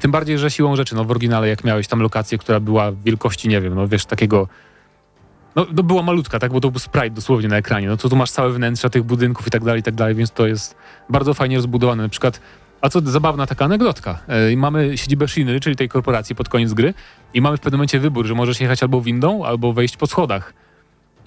Tym 0.00 0.10
bardziej, 0.10 0.38
że 0.38 0.50
siłą 0.50 0.76
rzeczy, 0.76 0.94
no 0.94 1.04
w 1.04 1.10
oryginale 1.10 1.48
jak 1.48 1.64
miałeś 1.64 1.88
tam 1.88 2.00
lokację, 2.00 2.38
która 2.38 2.60
była 2.60 2.92
wielkości, 3.04 3.48
nie 3.48 3.60
wiem, 3.60 3.74
no 3.74 3.88
wiesz, 3.88 4.04
takiego 4.04 4.48
no, 5.56 5.66
no 5.76 5.82
była 5.82 6.02
malutka, 6.02 6.38
tak, 6.38 6.52
bo 6.52 6.60
to 6.60 6.70
był 6.70 6.80
sprite 6.80 7.10
dosłownie 7.10 7.48
na 7.48 7.56
ekranie, 7.56 7.88
no 7.88 7.96
to 7.96 8.08
tu 8.08 8.16
masz 8.16 8.30
całe 8.30 8.52
wnętrza 8.52 8.88
tych 8.88 9.02
budynków 9.02 9.46
i 9.46 9.50
tak 9.50 9.64
dalej, 9.64 9.80
i 9.80 9.82
tak 9.82 9.94
dalej, 9.94 10.14
więc 10.14 10.30
to 10.30 10.46
jest 10.46 10.76
bardzo 11.10 11.34
fajnie 11.34 11.56
rozbudowane. 11.56 12.02
Na 12.02 12.08
przykład, 12.08 12.40
a 12.80 12.88
co 12.88 13.00
zabawna 13.00 13.46
taka 13.46 13.64
anegdotka, 13.64 14.18
e, 14.28 14.56
mamy 14.56 14.98
siedzibę 14.98 15.28
Shinry, 15.28 15.60
czyli 15.60 15.76
tej 15.76 15.88
korporacji 15.88 16.36
pod 16.36 16.48
koniec 16.48 16.72
gry 16.72 16.94
i 17.34 17.40
mamy 17.40 17.56
w 17.56 17.60
pewnym 17.60 17.78
momencie 17.78 17.98
wybór, 17.98 18.26
że 18.26 18.34
możesz 18.34 18.60
jechać 18.60 18.82
albo 18.82 19.00
windą, 19.00 19.44
albo 19.44 19.72
wejść 19.72 19.96
po 19.96 20.06
schodach. 20.06 20.54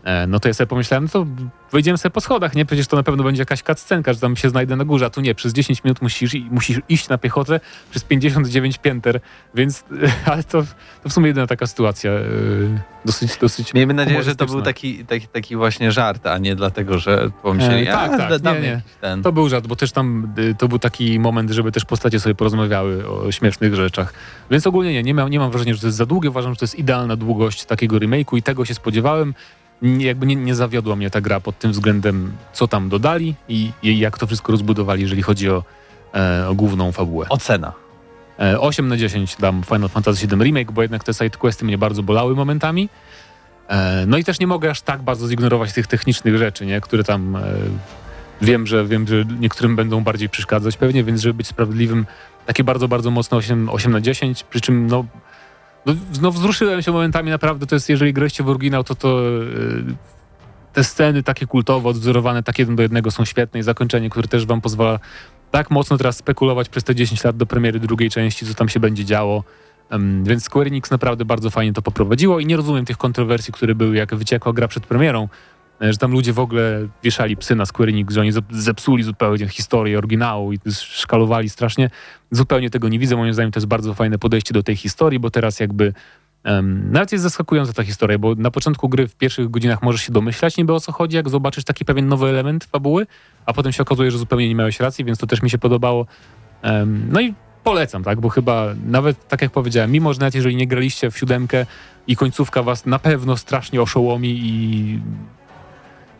E, 0.06 0.28
No 0.28 0.40
to 0.40 0.48
ja 0.48 0.54
sobie 0.54 0.68
pomyślałem, 0.68 1.04
no 1.04 1.10
to 1.10 1.26
wejdziemy 1.72 1.98
sobie 1.98 2.12
po 2.14 2.22
schodach, 2.22 2.56
nie? 2.56 2.66
Przecież 2.66 2.88
to 2.88 2.96
na 2.98 3.04
pewno 3.04 3.24
będzie 3.24 3.42
jakaś 3.42 3.62
cutscenka, 3.64 4.14
że 4.14 4.20
tam 4.20 4.36
się 4.36 4.50
znajdę 4.50 4.76
na 4.76 4.86
górze, 4.86 5.06
a 5.06 5.10
tu 5.10 5.22
nie. 5.22 5.36
Przez 5.36 5.54
10 5.54 5.84
minut 5.84 6.02
musisz, 6.02 6.36
musisz 6.52 6.82
iść 6.90 7.10
na 7.10 7.18
piechotę 7.18 7.60
przez 7.92 8.04
59 8.04 8.78
pięter, 8.78 9.20
więc, 9.56 9.84
ale 10.32 10.44
to, 10.44 10.64
to 11.04 11.10
w 11.10 11.14
sumie 11.14 11.28
jedyna 11.28 11.48
taka 11.48 11.68
sytuacja 11.68 12.12
e, 12.12 12.24
dosyć, 13.06 13.38
dosyć 13.38 13.74
Miejmy 13.74 13.94
nadzieję, 13.94 14.24
że 14.24 14.36
to 14.36 14.46
był 14.46 14.62
taki, 14.62 15.06
taki, 15.06 15.28
taki 15.28 15.56
właśnie 15.56 15.92
żart, 15.92 16.28
a 16.28 16.38
nie 16.38 16.56
dlatego, 16.56 17.00
że 17.00 17.30
pomyśleli, 17.44 17.88
E, 17.88 17.92
tak, 17.92 18.12
a, 18.14 18.40
tak, 18.40 18.44
nie, 18.44 18.62
nie. 18.62 18.82
ten. 19.02 19.24
To 19.24 19.32
był 19.32 19.50
żart, 19.50 19.68
bo 19.68 19.76
też 19.76 19.92
tam 19.92 20.34
y, 20.38 20.56
to 20.56 20.68
był 20.68 20.80
taki 20.80 21.20
moment, 21.20 21.52
żeby 21.52 21.72
też 21.72 21.86
postacie 21.86 22.20
sobie 22.20 22.36
porozmawiały 22.36 23.10
o 23.10 23.32
śmiesznych 23.32 23.76
rzeczach. 23.76 24.14
Więc 24.52 24.68
ogólnie 24.68 24.94
nie, 24.94 25.04
nie, 25.04 25.14
mam, 25.14 25.30
nie 25.30 25.40
mam 25.40 25.52
wrażenia, 25.52 25.74
że 25.74 25.80
to 25.82 25.88
jest 25.88 25.98
za 25.98 26.06
długie. 26.06 26.30
Uważam, 26.30 26.54
że 26.54 26.60
to 26.60 26.64
jest 26.64 26.76
idealna 26.76 27.16
długość 27.16 27.66
takiego 27.66 27.98
remake'u 27.98 28.38
i 28.38 28.44
tego 28.44 28.66
się 28.66 28.74
spodziewałem. 28.74 29.34
Jakby 29.82 30.26
nie, 30.26 30.36
nie 30.36 30.56
zawiodła 30.56 30.96
mnie 30.96 31.10
ta 31.10 31.22
gra 31.22 31.40
pod 31.40 31.60
tym 31.60 31.72
względem, 31.72 32.32
co 32.54 32.68
tam 32.68 32.90
dodali 32.90 33.36
i, 33.50 33.72
i 33.84 34.00
jak 34.00 34.18
to 34.18 34.28
wszystko 34.28 34.52
rozbudowali, 34.52 35.02
jeżeli 35.02 35.22
chodzi 35.22 35.50
o, 35.50 35.64
e, 36.14 36.48
o 36.48 36.56
główną 36.56 36.92
fabułę. 36.92 37.26
Ocena. 37.30 37.74
E, 38.40 38.60
8 38.60 38.88
na 38.88 38.98
10 38.98 39.36
dam 39.40 39.64
Final 39.64 39.90
Fantasy 39.90 40.28
VII 40.28 40.44
Remake, 40.44 40.72
bo 40.72 40.82
jednak 40.82 41.04
te 41.04 41.14
sidequesty 41.14 41.66
mnie 41.66 41.78
bardzo 41.78 42.04
bolały 42.04 42.36
momentami. 42.36 42.90
E, 43.68 44.06
No 44.08 44.18
i 44.18 44.24
też 44.24 44.40
nie 44.40 44.48
mogę 44.48 44.70
aż 44.70 44.82
tak 44.82 45.02
bardzo 45.02 45.28
zignorować 45.28 45.74
tych 45.74 45.88
technicznych 45.88 46.38
rzeczy, 46.38 46.66
nie? 46.66 46.82
które 46.82 47.04
tam 47.04 47.36
e, 47.36 47.42
wiem, 48.42 48.68
że 48.68 48.86
wiem, 48.86 49.08
że 49.08 49.26
niektórym 49.40 49.76
będą 49.76 50.04
bardziej 50.04 50.30
przeszkadzać 50.30 50.78
pewnie, 50.78 51.04
więc 51.04 51.22
żeby 51.22 51.34
być 51.34 51.48
sprawiedliwym, 51.48 52.06
takie 52.46 52.64
bardzo, 52.64 52.88
bardzo 52.88 53.12
mocno 53.12 53.38
8, 53.38 53.70
8 53.70 53.92
na 53.92 54.02
10, 54.02 54.44
przy 54.44 54.62
czym 54.62 54.88
no, 54.88 55.06
no, 55.86 55.96
no 56.22 56.32
wzruszyłem 56.32 56.82
się 56.82 56.92
momentami 56.92 57.30
naprawdę, 57.30 57.68
to 57.68 57.76
jest, 57.76 57.90
jeżeli 57.90 58.14
graliście 58.14 58.44
w 58.44 58.50
oryginał, 58.50 58.84
to 58.84 58.96
to 58.96 59.20
e, 59.20 60.16
te 60.74 60.84
sceny 60.84 61.24
takie 61.24 61.48
kultowo 61.48 61.90
odwzorowane, 61.90 62.44
tak 62.44 62.60
jeden 62.60 62.76
do 62.76 62.84
jednego 62.84 63.12
są 63.12 63.26
świetne 63.26 63.60
i 63.60 63.64
zakończenie, 63.64 64.10
które 64.10 64.28
też 64.28 64.46
wam 64.46 64.62
pozwala 64.62 65.00
tak 65.52 65.72
mocno 65.72 65.98
teraz 65.98 66.18
spekulować 66.18 66.70
przez 66.70 66.84
te 66.84 66.96
10 66.96 67.24
lat 67.24 67.38
do 67.38 67.46
premiery 67.46 67.80
drugiej 67.80 68.10
części, 68.10 68.46
co 68.46 68.54
tam 68.54 68.70
się 68.70 68.80
będzie 68.80 69.06
działo. 69.06 69.44
Em, 69.90 70.24
więc 70.24 70.44
Square 70.44 70.68
Enix 70.68 70.92
naprawdę 70.92 71.26
bardzo 71.26 71.50
fajnie 71.50 71.74
to 71.74 71.82
poprowadziło 71.82 72.40
i 72.40 72.46
nie 72.46 72.58
rozumiem 72.58 72.86
tych 72.86 72.98
kontrowersji, 72.98 73.54
które 73.54 73.76
były, 73.76 73.96
jak 73.96 74.16
wyciekła 74.16 74.54
gra 74.54 74.68
przed 74.68 74.86
premierą, 74.86 75.28
że 75.82 75.98
tam 75.98 76.12
ludzie 76.12 76.34
w 76.34 76.40
ogóle 76.40 76.88
wieszali 77.04 77.38
psy 77.38 77.56
na 77.56 77.66
Square 77.66 77.90
Enix, 77.90 78.14
że 78.14 78.22
oni 78.22 78.34
zep- 78.34 78.54
zepsuli 78.54 79.04
zupełnie 79.04 79.48
historię 79.48 79.98
oryginału 79.98 80.54
i 80.54 80.60
szkalowali 80.72 81.50
strasznie. 81.50 81.90
Zupełnie 82.32 82.70
tego 82.70 82.90
nie 82.90 83.00
widzę. 83.00 83.16
Moim 83.16 83.34
zdaniem 83.34 83.52
to 83.52 83.60
jest 83.60 83.68
bardzo 83.68 83.94
fajne 83.94 84.18
podejście 84.18 84.54
do 84.54 84.64
tej 84.64 84.76
historii, 84.76 85.20
bo 85.20 85.30
teraz 85.30 85.60
jakby 85.60 85.94
Um, 86.46 86.92
nawet 86.92 87.12
jest 87.12 87.24
zaskakująca 87.24 87.74
ta 87.74 87.84
historia, 87.84 88.20
bo 88.20 88.36
na 88.36 88.52
początku 88.52 88.90
gry 88.90 89.08
w 89.08 89.16
pierwszych 89.16 89.50
godzinach 89.50 89.84
możesz 89.84 90.02
się 90.02 90.12
domyślać 90.12 90.58
niby 90.58 90.74
o 90.74 90.80
co 90.80 90.92
chodzi, 90.92 91.16
jak 91.16 91.30
zobaczysz 91.30 91.64
taki 91.64 91.86
pewien 91.86 92.08
nowy 92.08 92.28
element 92.28 92.64
fabuły, 92.64 93.08
a 93.46 93.54
potem 93.54 93.72
się 93.72 93.84
okazuje, 93.84 94.12
że 94.12 94.18
zupełnie 94.18 94.48
nie 94.50 94.56
miałeś 94.56 94.80
racji, 94.80 95.06
więc 95.06 95.20
to 95.20 95.28
też 95.28 95.42
mi 95.42 95.50
się 95.50 95.58
podobało. 95.58 96.06
Em, 96.62 97.08
no 97.12 97.22
i 97.22 97.34
polecam, 97.64 98.04
tak? 98.04 98.20
Bo 98.20 98.30
chyba 98.30 98.66
nawet, 98.86 99.28
tak 99.28 99.42
jak 99.42 99.52
powiedziałem, 99.52 99.92
mimo 99.92 100.14
że 100.14 100.20
nawet 100.20 100.36
jeżeli 100.36 100.56
nie 100.56 100.68
graliście 100.68 101.12
w 101.12 101.18
siódemkę 101.18 101.66
i 102.08 102.16
końcówka 102.16 102.64
was 102.64 102.86
na 102.86 103.00
pewno 103.00 103.38
strasznie 103.38 103.82
oszołomi 103.82 104.40
i 104.44 105.00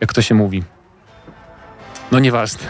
jak 0.00 0.12
to 0.12 0.22
się 0.22 0.34
mówi, 0.34 0.62
no 2.12 2.18
nieważne. 2.18 2.62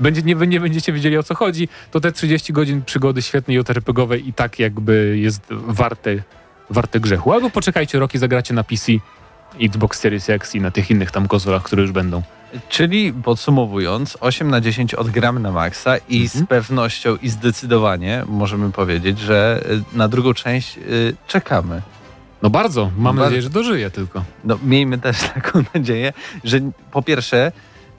Będzie, 0.00 0.22
nie, 0.22 0.34
nie 0.34 0.60
będziecie 0.60 0.92
wiedzieli 0.92 1.18
o 1.18 1.22
co 1.22 1.34
chodzi, 1.34 1.68
to 1.90 2.00
te 2.00 2.12
30 2.12 2.52
godzin 2.52 2.82
przygody 2.82 3.22
świetnej 3.22 3.56
JRPG-owej 3.58 4.28
i 4.28 4.32
tak 4.32 4.58
jakby 4.58 5.18
jest 5.18 5.42
warte, 5.50 6.10
warte 6.70 7.00
grzechu. 7.00 7.32
Albo 7.32 7.50
poczekajcie 7.50 7.98
rok 7.98 8.14
i 8.14 8.18
zagracie 8.18 8.54
na 8.54 8.64
PC, 8.64 8.92
Xbox 9.60 9.98
Series 10.00 10.30
X 10.30 10.54
i 10.54 10.60
na 10.60 10.70
tych 10.70 10.90
innych 10.90 11.10
tam 11.10 11.28
konsolach, 11.28 11.62
które 11.62 11.82
już 11.82 11.92
będą. 11.92 12.22
Czyli 12.68 13.12
podsumowując, 13.12 14.18
8 14.20 14.50
na 14.50 14.60
10 14.60 14.94
odgramy 14.94 15.40
na 15.40 15.52
maksa 15.52 15.96
i 16.08 16.22
Mhm. 16.22 16.44
z 16.44 16.48
pewnością 16.48 17.16
i 17.22 17.28
zdecydowanie 17.28 18.22
możemy 18.26 18.72
powiedzieć, 18.72 19.18
że 19.18 19.64
y, 19.94 19.96
na 19.96 20.08
drugą 20.08 20.34
część 20.34 20.78
y, 20.78 21.14
czekamy. 21.26 21.82
No 22.42 22.50
bardzo, 22.50 22.90
mam 22.96 23.16
bardzo. 23.16 23.22
nadzieję, 23.22 23.42
że 23.42 23.50
dożyję 23.50 23.90
tylko. 23.90 24.24
No, 24.44 24.58
miejmy 24.64 24.98
też 24.98 25.16
taką 25.34 25.62
nadzieję, 25.74 26.12
że 26.44 26.60
po 26.90 27.02
pierwsze 27.02 27.52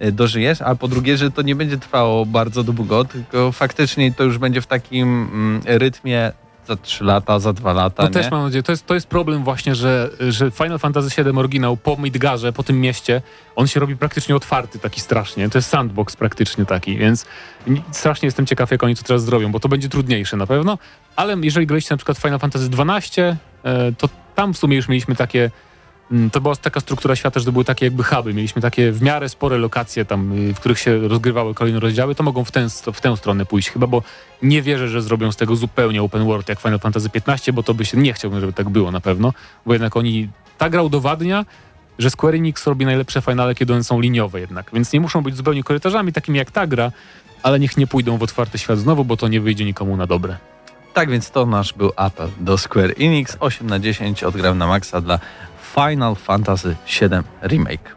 y, 0.04 0.12
dożyjesz, 0.12 0.62
a 0.62 0.76
po 0.76 0.88
drugie, 0.88 1.18
że 1.18 1.32
to 1.32 1.42
nie 1.42 1.56
będzie 1.56 1.78
trwało 1.78 2.26
bardzo 2.26 2.64
długo, 2.64 3.06
tylko 3.06 3.52
faktycznie 3.52 4.12
to 4.12 4.24
już 4.24 4.38
będzie 4.38 4.62
w 4.62 4.68
takim 4.68 5.30
mm, 5.34 5.62
rytmie 5.66 6.32
za 6.68 6.76
3 6.76 7.04
lata, 7.04 7.40
za 7.40 7.54
2 7.54 7.74
lata. 7.74 8.04
To 8.04 8.10
nie? 8.10 8.14
też 8.14 8.32
mam 8.32 8.44
nadzieję. 8.44 8.64
To 8.64 8.72
jest, 8.72 8.86
to 8.86 8.94
jest 8.94 9.08
problem 9.08 9.44
właśnie, 9.44 9.76
że, 9.76 10.10
że 10.20 10.52
Final 10.52 10.80
Fantasy 10.80 11.24
VII 11.24 11.38
oryginał 11.38 11.78
po 11.78 11.98
Midgarze, 11.98 12.54
po 12.54 12.64
tym 12.64 12.82
mieście, 12.82 13.22
on 13.56 13.68
się 13.68 13.80
robi 13.80 13.98
praktycznie 13.98 14.36
otwarty 14.36 14.80
taki 14.80 15.02
strasznie. 15.02 15.50
To 15.50 15.58
jest 15.58 15.70
sandbox 15.70 16.16
praktycznie 16.16 16.66
taki, 16.66 16.98
więc 16.98 17.26
ni- 17.68 17.84
strasznie 17.92 18.28
jestem 18.28 18.46
ciekaw, 18.46 18.72
jak 18.72 18.84
oni 18.84 18.96
to 18.96 19.04
teraz 19.04 19.24
zrobią, 19.24 19.52
bo 19.52 19.60
to 19.60 19.70
będzie 19.70 19.90
trudniejsze 19.90 20.38
na 20.38 20.48
pewno. 20.48 20.78
Ale 21.16 21.38
jeżeli 21.42 21.68
graliście 21.68 21.94
na 21.94 21.98
przykład 21.98 22.18
Final 22.18 22.40
Fantasy 22.40 22.70
XII, 22.78 23.24
e, 23.24 23.36
to 23.98 24.10
tam 24.36 24.54
w 24.54 24.58
sumie 24.58 24.76
już 24.76 24.88
mieliśmy 24.88 25.16
takie 25.16 25.52
mm, 26.12 26.30
to 26.30 26.42
była 26.42 26.56
taka 26.56 26.80
struktura 26.80 27.16
świata, 27.16 27.40
że 27.40 27.46
to 27.46 27.52
były 27.52 27.66
takie 27.66 27.86
jakby 27.86 28.04
huby. 28.04 28.34
Mieliśmy 28.34 28.62
takie 28.62 28.92
w 28.92 29.02
miarę 29.02 29.30
spore 29.30 29.58
lokacje 29.58 30.06
tam, 30.06 30.50
y, 30.50 30.54
w 30.54 30.60
których 30.60 30.80
się 30.80 31.08
rozgrywały 31.08 31.54
kolejne 31.54 31.80
rozdziały, 31.80 32.16
to 32.16 32.24
mogą 32.24 32.44
w 32.44 32.52
tę, 32.52 32.68
w 32.94 33.02
tę 33.02 33.18
stronę 33.18 33.46
pójść 33.46 33.70
chyba, 33.70 33.88
bo 33.88 34.04
nie 34.42 34.62
wierzę, 34.62 34.88
że 34.88 35.02
zrobią 35.02 35.32
z 35.32 35.36
tego 35.36 35.56
zupełnie 35.56 36.04
open 36.04 36.26
world 36.26 36.50
jak 36.50 36.60
Final 36.60 36.80
Fantasy 36.80 37.10
XV, 37.28 37.54
bo 37.54 37.64
to 37.64 37.74
by 37.74 37.86
się 37.86 37.98
nie 37.98 38.14
chciałbym, 38.14 38.40
żeby 38.40 38.54
tak 38.54 38.70
było 38.70 38.92
na 38.92 39.02
pewno, 39.02 39.34
bo 39.66 39.74
jednak 39.74 39.98
oni, 39.98 40.30
ta 40.58 40.70
gra 40.70 40.82
udowadnia, 40.82 41.46
że 42.00 42.10
Square 42.10 42.36
Enix 42.36 42.68
robi 42.68 42.86
najlepsze 42.86 43.22
finale, 43.22 43.56
kiedy 43.56 43.74
one 43.74 43.84
są 43.84 44.00
liniowe 44.00 44.40
jednak, 44.40 44.72
więc 44.74 44.94
nie 44.94 45.00
muszą 45.00 45.22
być 45.22 45.36
zupełnie 45.38 45.64
korytarzami 45.64 46.14
takimi 46.14 46.38
jak 46.38 46.52
ta 46.52 46.68
gra, 46.68 46.92
ale 47.44 47.60
niech 47.60 47.78
nie 47.78 47.88
pójdą 47.88 48.18
w 48.18 48.24
otwarty 48.24 48.58
świat 48.58 48.80
znowu, 48.80 49.06
bo 49.06 49.18
to 49.18 49.28
nie 49.28 49.42
wyjdzie 49.42 49.66
nikomu 49.66 49.98
na 49.98 50.08
dobre. 50.08 50.38
Tak 50.94 51.10
więc 51.10 51.32
to 51.32 51.46
nasz 51.46 51.74
był 51.74 51.92
apel 51.96 52.30
do 52.40 52.58
Square 52.58 52.94
Enix. 53.00 53.38
8 53.40 53.68
na 53.68 53.80
10 53.80 54.24
odgram 54.24 54.58
na 54.58 54.68
maksa 54.68 55.02
dla 55.02 55.20
Final 55.74 56.16
Fantasy 56.16 56.76
VII 57.02 57.10
Remake. 57.42 57.96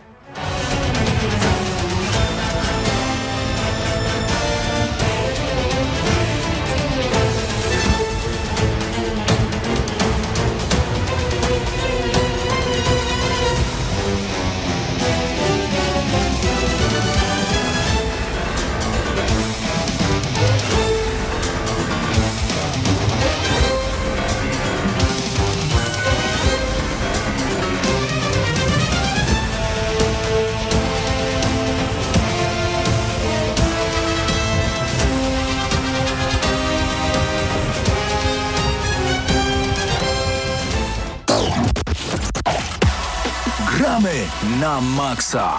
Maksa. 45.17 45.59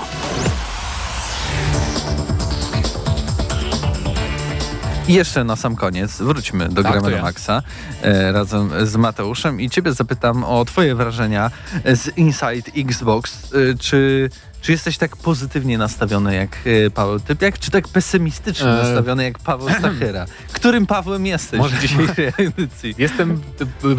I 5.07 5.13
jeszcze 5.13 5.43
na 5.43 5.55
sam 5.55 5.75
koniec 5.75 6.17
wróćmy 6.21 6.69
do 6.69 6.83
Tak, 6.83 6.91
Gramy 6.91 7.15
na. 7.15 7.21
Maxa 7.21 7.63
e, 8.01 8.31
razem 8.31 8.69
z 8.87 8.95
Mateuszem 8.95 9.61
i 9.61 9.69
ciebie 9.69 9.93
zapytam 9.93 10.43
o 10.43 10.65
twoje 10.65 10.95
wrażenia 10.95 11.51
z 11.85 12.17
Inside 12.17 12.71
Xbox. 12.75 13.53
E, 13.53 13.77
czy, 13.79 14.29
czy 14.61 14.71
jesteś 14.71 14.97
tak 14.97 15.17
pozytywnie 15.17 15.77
nastawiony 15.77 16.35
jak 16.35 16.57
e, 16.85 16.89
Paweł 16.89 17.19
Typiak, 17.19 17.59
czy 17.59 17.71
tak 17.71 17.87
pesymistycznie 17.87 18.67
E. 18.69 18.83
nastawiony 18.83 19.23
jak 19.23 19.39
Paweł 19.39 19.69
Stachyra? 19.79 20.25
Którym 20.53 20.87
Pawłem 20.87 21.25
jesteś 21.25 21.59
Może- 21.59 21.75
w 21.77 21.81
dzisiejszej 21.81 22.27
edycji? 22.37 22.95
Jestem 22.97 23.41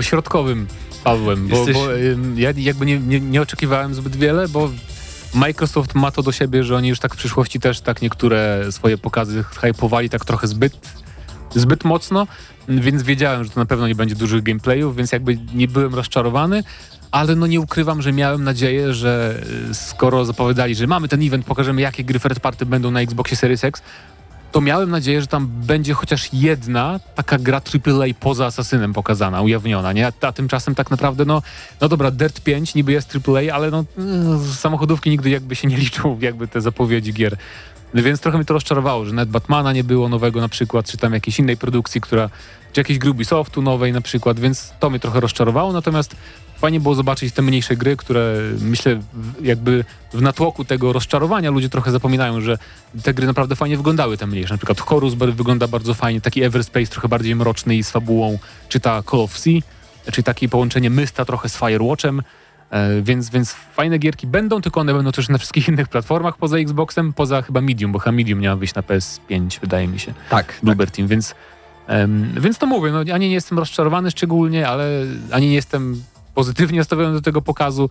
y, 0.00 0.02
środkowym 0.02 0.66
Pawłem, 1.04 1.48
bo, 1.48 1.56
Jesteś- 1.56 1.74
bo 1.74 1.86
ja 2.36 2.50
jakby 2.56 2.86
nie, 2.86 2.98
nie, 2.98 3.20
nie 3.20 3.42
oczekiwałem 3.42 3.94
zbyt 3.94 4.16
wiele, 4.16 4.48
bo 4.48 4.70
Microsoft 5.34 5.94
ma 5.94 6.10
to 6.10 6.22
do 6.22 6.32
siebie, 6.32 6.64
że 6.64 6.76
oni 6.76 6.88
już 6.88 7.00
tak 7.00 7.14
w 7.14 7.18
przyszłości 7.18 7.60
też 7.60 7.80
tak 7.80 8.02
niektóre 8.02 8.72
swoje 8.72 8.98
pokazy 8.98 9.44
hypowali 9.60 10.10
tak 10.10 10.24
trochę 10.24 10.46
zbyt, 10.46 10.78
zbyt 11.54 11.84
mocno, 11.84 12.26
więc 12.68 13.02
wiedziałem, 13.02 13.44
że 13.44 13.50
to 13.50 13.60
na 13.60 13.66
pewno 13.66 13.88
nie 13.88 13.94
będzie 13.94 14.14
dużych 14.14 14.42
gameplayów, 14.42 14.96
więc 14.96 15.12
jakby 15.12 15.38
nie 15.54 15.68
byłem 15.68 15.94
rozczarowany, 15.94 16.62
ale 17.10 17.36
no 17.36 17.46
nie 17.46 17.60
ukrywam, 17.60 18.02
że 18.02 18.12
miałem 18.12 18.44
nadzieję, 18.44 18.94
że 18.94 19.42
skoro 19.72 20.24
zapowiadali, 20.24 20.74
że 20.74 20.86
mamy 20.86 21.08
ten 21.08 21.26
event, 21.26 21.46
pokażemy 21.46 21.80
jakie 21.80 22.04
gry 22.04 22.20
third 22.20 22.40
party 22.40 22.66
będą 22.66 22.90
na 22.90 23.00
Xboxie 23.00 23.36
Series 23.36 23.64
X, 23.64 23.82
to 24.52 24.60
miałem 24.60 24.90
nadzieję, 24.90 25.20
że 25.20 25.26
tam 25.26 25.46
będzie 25.46 25.94
chociaż 25.94 26.28
jedna 26.32 27.00
taka 27.14 27.38
gra 27.38 27.60
AAA 27.60 28.06
poza 28.20 28.46
Asasynem 28.46 28.92
pokazana, 28.92 29.42
ujawniona, 29.42 29.92
nie? 29.92 30.12
A, 30.20 30.32
tymczasem 30.32 30.74
tak 30.74 30.90
naprawdę, 30.90 31.24
no, 31.24 31.42
no 31.80 31.88
dobra, 31.88 32.10
Dirt 32.10 32.40
5 32.40 32.74
niby 32.74 32.92
jest 32.92 33.18
AAA, 33.28 33.54
ale 33.54 33.70
no 33.70 33.84
mm, 33.98 34.44
samochodówki 34.44 35.10
nigdy 35.10 35.30
jakby 35.30 35.56
się 35.56 35.68
nie 35.68 35.76
liczą, 35.76 36.18
jakby 36.20 36.48
te 36.48 36.60
zapowiedzi 36.60 37.12
gier. 37.12 37.36
Więc 37.94 38.20
trochę 38.20 38.38
mnie 38.38 38.44
to 38.44 38.54
rozczarowało, 38.54 39.04
że 39.04 39.12
nawet 39.12 39.30
Batmana 39.30 39.72
nie 39.72 39.84
było 39.84 40.08
nowego 40.08 40.40
na 40.40 40.48
przykład, 40.48 40.86
czy 40.86 40.96
tam 40.96 41.12
jakiejś 41.12 41.38
innej 41.38 41.56
produkcji, 41.56 42.00
która, 42.00 42.30
czy 42.72 42.80
jakiejś 42.80 42.98
gry 42.98 43.10
Ubisoftu 43.10 43.62
nowej 43.62 43.92
na 43.92 44.00
przykład, 44.00 44.40
więc 44.40 44.72
to 44.80 44.90
mnie 44.90 45.00
trochę 45.00 45.20
rozczarowało, 45.20 45.72
natomiast 45.72 46.16
fajnie 46.58 46.80
było 46.80 46.94
zobaczyć 46.94 47.34
te 47.34 47.42
mniejsze 47.42 47.76
gry, 47.76 47.96
które 47.96 48.34
myślę 48.60 49.00
jakby 49.42 49.84
w 50.12 50.22
natłoku 50.22 50.64
tego 50.64 50.92
rozczarowania 50.92 51.50
ludzie 51.50 51.68
trochę 51.68 51.90
zapominają, 51.90 52.40
że 52.40 52.58
te 53.02 53.14
gry 53.14 53.26
naprawdę 53.26 53.56
fajnie 53.56 53.76
wyglądały 53.76 54.16
te 54.16 54.26
mniejsze. 54.26 54.54
Na 54.54 54.58
przykład 54.58 54.80
Chorus 54.80 55.14
bar- 55.14 55.32
wygląda 55.32 55.68
bardzo 55.68 55.94
fajnie, 55.94 56.20
taki 56.20 56.42
Everspace 56.42 56.86
trochę 56.86 57.08
bardziej 57.08 57.36
mroczny 57.36 57.76
i 57.76 57.84
z 57.84 57.90
fabułą, 57.90 58.38
czy 58.68 58.80
ta 58.80 59.02
Call 59.10 59.20
of 59.20 59.38
Sea, 59.38 59.52
czyli 60.12 60.24
takie 60.24 60.48
połączenie 60.48 60.90
Mysta 60.90 61.24
trochę 61.24 61.48
z 61.48 61.56
Firewatchem, 61.56 62.22
e, 62.70 63.02
więc, 63.02 63.30
więc 63.30 63.52
fajne 63.52 63.98
gierki 63.98 64.26
będą, 64.26 64.60
tylko 64.60 64.80
one 64.80 64.94
będą 64.94 65.12
też 65.12 65.28
na 65.28 65.38
wszystkich 65.38 65.68
innych 65.68 65.88
platformach 65.88 66.36
poza 66.36 66.56
Xboxem, 66.58 67.12
poza 67.12 67.42
chyba 67.42 67.60
Medium, 67.60 67.92
bo 67.92 67.98
chyba 67.98 68.12
Medium 68.12 68.40
miała 68.40 68.56
wyjść 68.56 68.74
na 68.74 68.82
PS5, 68.82 69.60
wydaje 69.60 69.88
mi 69.88 69.98
się. 69.98 70.14
Tak, 70.30 70.58
Bluebird 70.62 70.96
Team, 70.96 71.08
więc, 71.08 71.34
em, 71.86 72.32
więc 72.40 72.58
to 72.58 72.66
mówię, 72.66 72.90
no, 72.92 72.98
ani 73.14 73.28
nie 73.28 73.34
jestem 73.34 73.58
rozczarowany 73.58 74.10
szczególnie, 74.10 74.68
ale 74.68 74.88
ani 75.32 75.48
nie 75.48 75.54
jestem 75.54 76.02
pozytywnie 76.38 76.78
nastawiony 76.78 77.12
do 77.12 77.20
tego 77.20 77.42
pokazu, 77.42 77.90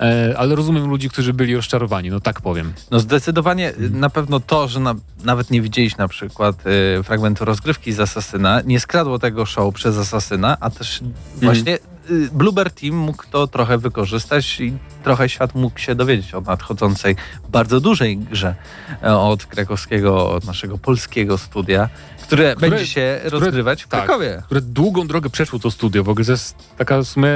e, 0.00 0.34
ale 0.38 0.54
rozumiem 0.54 0.86
ludzi, 0.86 1.10
którzy 1.10 1.32
byli 1.32 1.56
rozczarowani, 1.56 2.10
no 2.10 2.20
tak 2.20 2.40
powiem. 2.40 2.72
No 2.90 3.00
zdecydowanie 3.00 3.72
na 3.90 4.10
pewno 4.10 4.40
to, 4.40 4.68
że 4.68 4.80
na, 4.80 4.94
nawet 5.24 5.50
nie 5.50 5.62
widzieliście 5.62 5.98
na 5.98 6.08
przykład 6.08 6.56
y, 7.00 7.02
fragmentu 7.02 7.44
rozgrywki 7.44 7.92
z 7.92 8.00
Asasyna, 8.00 8.60
nie 8.60 8.80
skradło 8.80 9.18
tego 9.18 9.46
show 9.46 9.74
przez 9.74 9.98
Asasyna, 9.98 10.56
a 10.60 10.70
też 10.70 11.00
właśnie 11.42 11.78
y, 12.10 12.70
Team 12.80 12.96
mógł 12.96 13.24
to 13.30 13.46
trochę 13.46 13.78
wykorzystać 13.78 14.60
i 14.60 14.72
trochę 15.04 15.28
świat 15.28 15.54
mógł 15.54 15.78
się 15.78 15.94
dowiedzieć 15.94 16.34
o 16.34 16.40
nadchodzącej 16.40 17.16
bardzo 17.48 17.80
dużej 17.80 18.18
grze 18.18 18.54
e, 19.02 19.16
od 19.16 19.46
krakowskiego, 19.46 20.30
od 20.30 20.44
naszego 20.44 20.78
polskiego 20.78 21.38
studia, 21.38 21.88
które, 22.22 22.54
Które- 22.56 22.70
będzie 22.70 22.86
się 22.86 23.20
rozgrywać 23.24 23.82
w 23.82 23.88
tak. 23.88 24.04
Krakowie. 24.04 24.42
które 24.46 24.60
długą 24.60 25.06
drogę 25.06 25.30
przeszło 25.30 25.58
to 25.58 25.70
studio. 25.70 26.04
W 26.04 26.08
ogóle 26.08 26.24
to 26.26 26.32
jest 26.32 26.54
taka 26.78 26.98
w 26.98 27.04
sumie 27.04 27.28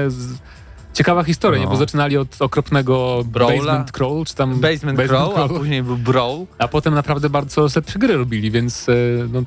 ciekawa 0.94 1.24
historia, 1.24 1.58
No. 1.60 1.64
nie? 1.64 1.70
bo 1.70 1.76
zaczynali 1.76 2.16
od 2.16 2.36
okropnego 2.42 3.22
Brawla. 3.24 3.56
Basement 3.56 3.92
Crawl, 3.92 4.24
czy 4.24 4.34
tam 4.34 4.60
Basement, 4.60 4.98
Crawl, 5.08 5.40
a 5.42 5.48
później 5.48 5.82
był 5.82 5.96
Brawl. 5.96 6.44
a 6.58 6.68
potem 6.68 6.94
naprawdę 6.94 7.30
bardzo 7.30 7.66
lepsze 7.76 7.98
gry 7.98 8.16
robili, 8.16 8.50
więc 8.50 8.88
e, 8.88 8.92
no, 9.32 9.42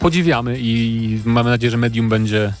podziwiamy 0.00 0.56
i 0.60 1.20
mamy 1.24 1.50
nadzieję, 1.50 1.70
że 1.70 1.76
Medium 1.76 2.08
będzie 2.08 2.52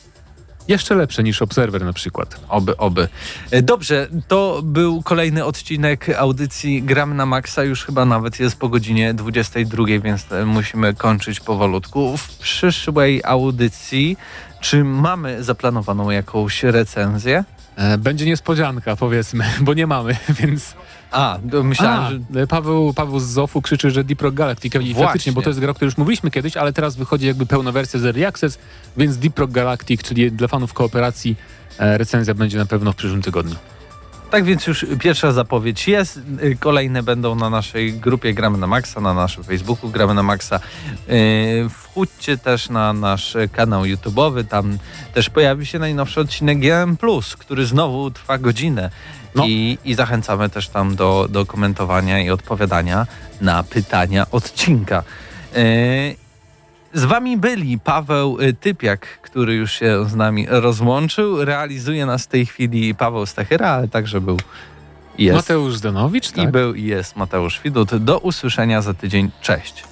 jeszcze 0.68 0.94
lepsze 0.94 1.22
niż 1.22 1.42
Observer 1.42 1.84
na 1.84 1.92
przykład. 1.92 2.40
Oby, 2.48 2.76
oby. 2.76 3.08
E, 3.50 3.62
Dobrze, 3.62 4.08
to 4.28 4.60
był 4.64 5.02
kolejny 5.02 5.44
odcinek 5.44 6.08
audycji 6.18 6.82
Gram 6.82 7.16
na 7.16 7.26
Maxa. 7.26 7.64
Już 7.64 7.84
chyba 7.84 8.04
nawet 8.04 8.40
jest 8.40 8.56
po 8.56 8.68
godzinie 8.68 9.14
22, 9.14 9.84
więc 10.02 10.32
e, 10.32 10.44
musimy 10.44 10.94
kończyć 10.94 11.40
powolutku. 11.40 12.16
W 12.16 12.38
przyszłej 12.38 13.20
audycji, 13.24 14.16
czy 14.60 14.84
mamy 14.84 15.44
zaplanowaną 15.44 16.10
jakąś 16.10 16.62
recenzję? 16.62 17.44
E, 17.76 17.98
Będzie 17.98 18.26
niespodzianka, 18.26 18.96
powiedzmy, 18.96 19.44
bo 19.60 19.74
nie 19.74 19.86
mamy, 19.86 20.16
więc... 20.40 20.74
A, 21.10 21.38
myślałem, 21.62 22.00
A, 22.00 22.34
że... 22.34 22.40
e, 22.42 22.46
Paweł, 22.46 22.94
Paweł 22.94 23.20
z 23.20 23.24
Zofu 23.24 23.62
krzyczy, 23.62 23.90
że 23.90 24.04
Deep 24.04 24.22
Rock 24.22 24.34
Galactic 24.34 24.74
i 24.74 24.78
Właśnie. 24.78 24.94
faktycznie, 24.94 25.32
bo 25.32 25.42
to 25.42 25.50
jest 25.50 25.60
gra, 25.60 25.70
o 25.70 25.74
której 25.74 25.86
już 25.86 25.96
mówiliśmy 25.96 26.30
kiedyś, 26.30 26.56
ale 26.56 26.72
teraz 26.72 26.96
wychodzi 26.96 27.26
jakby 27.26 27.46
pełna 27.46 27.72
wersja 27.72 28.00
z 28.00 28.04
Early 28.04 28.26
Access, 28.26 28.58
więc 28.96 29.16
Deep 29.16 29.38
Rock 29.38 29.52
Galactic, 29.52 30.02
czyli 30.02 30.32
dla 30.32 30.48
fanów 30.48 30.74
kooperacji, 30.74 31.36
e, 31.78 31.98
recenzja 31.98 32.34
będzie 32.34 32.58
na 32.58 32.66
pewno 32.66 32.92
w 32.92 32.96
przyszłym 32.96 33.22
tygodniu. 33.22 33.54
Tak 34.32 34.44
więc 34.44 34.66
już 34.66 34.86
pierwsza 35.00 35.32
zapowiedź 35.32 35.88
jest. 35.88 36.20
Kolejne 36.60 37.02
będą 37.02 37.34
na 37.34 37.50
naszej 37.50 37.92
grupie 37.92 38.34
Gramy 38.34 38.58
na 38.58 38.66
Maxa, 38.66 39.00
na 39.00 39.14
naszym 39.14 39.44
Facebooku 39.44 39.90
Gramy 39.90 40.14
na 40.14 40.22
Maxa. 40.22 40.60
Y, 41.08 41.66
Wchódźcie 41.70 42.38
też 42.38 42.68
na 42.68 42.92
nasz 42.92 43.36
kanał 43.52 43.82
YouTube'owy. 43.82 44.44
Tam 44.44 44.78
też 45.14 45.30
pojawi 45.30 45.66
się 45.66 45.78
najnowszy 45.78 46.20
odcinek 46.20 46.58
GM+, 46.58 46.96
który 47.38 47.66
znowu 47.66 48.10
trwa 48.10 48.38
godzinę. 48.38 48.90
No. 49.34 49.44
I, 49.46 49.78
I 49.84 49.94
zachęcamy 49.94 50.48
też 50.48 50.68
tam 50.68 50.96
do, 50.96 51.28
do 51.30 51.46
komentowania 51.46 52.20
i 52.20 52.30
odpowiadania 52.30 53.06
na 53.40 53.62
pytania 53.62 54.26
odcinka. 54.30 55.02
Y, 55.56 56.21
z 56.94 57.04
wami 57.04 57.36
byli 57.36 57.78
Paweł 57.78 58.40
y, 58.40 58.54
Typiak, 58.54 59.06
który 59.22 59.54
już 59.54 59.72
się 59.72 60.04
z 60.08 60.14
nami 60.14 60.46
rozłączył. 60.48 61.44
Realizuje 61.44 62.06
nas 62.06 62.24
w 62.24 62.26
tej 62.26 62.46
chwili 62.46 62.94
Paweł 62.94 63.26
Stachyra, 63.26 63.68
ale 63.68 63.88
także 63.88 64.20
był 64.20 64.38
i 65.18 65.24
jest. 65.24 65.36
Mateusz 65.36 65.76
Zdanowicz, 65.76 66.30
I 66.30 66.32
tak? 66.32 66.50
był 66.50 66.74
i 66.74 66.84
jest 66.84 67.16
Mateusz 67.16 67.60
Widut. 67.64 67.96
Do 67.96 68.18
usłyszenia 68.18 68.82
za 68.82 68.94
tydzień. 68.94 69.30
Cześć. 69.40 69.91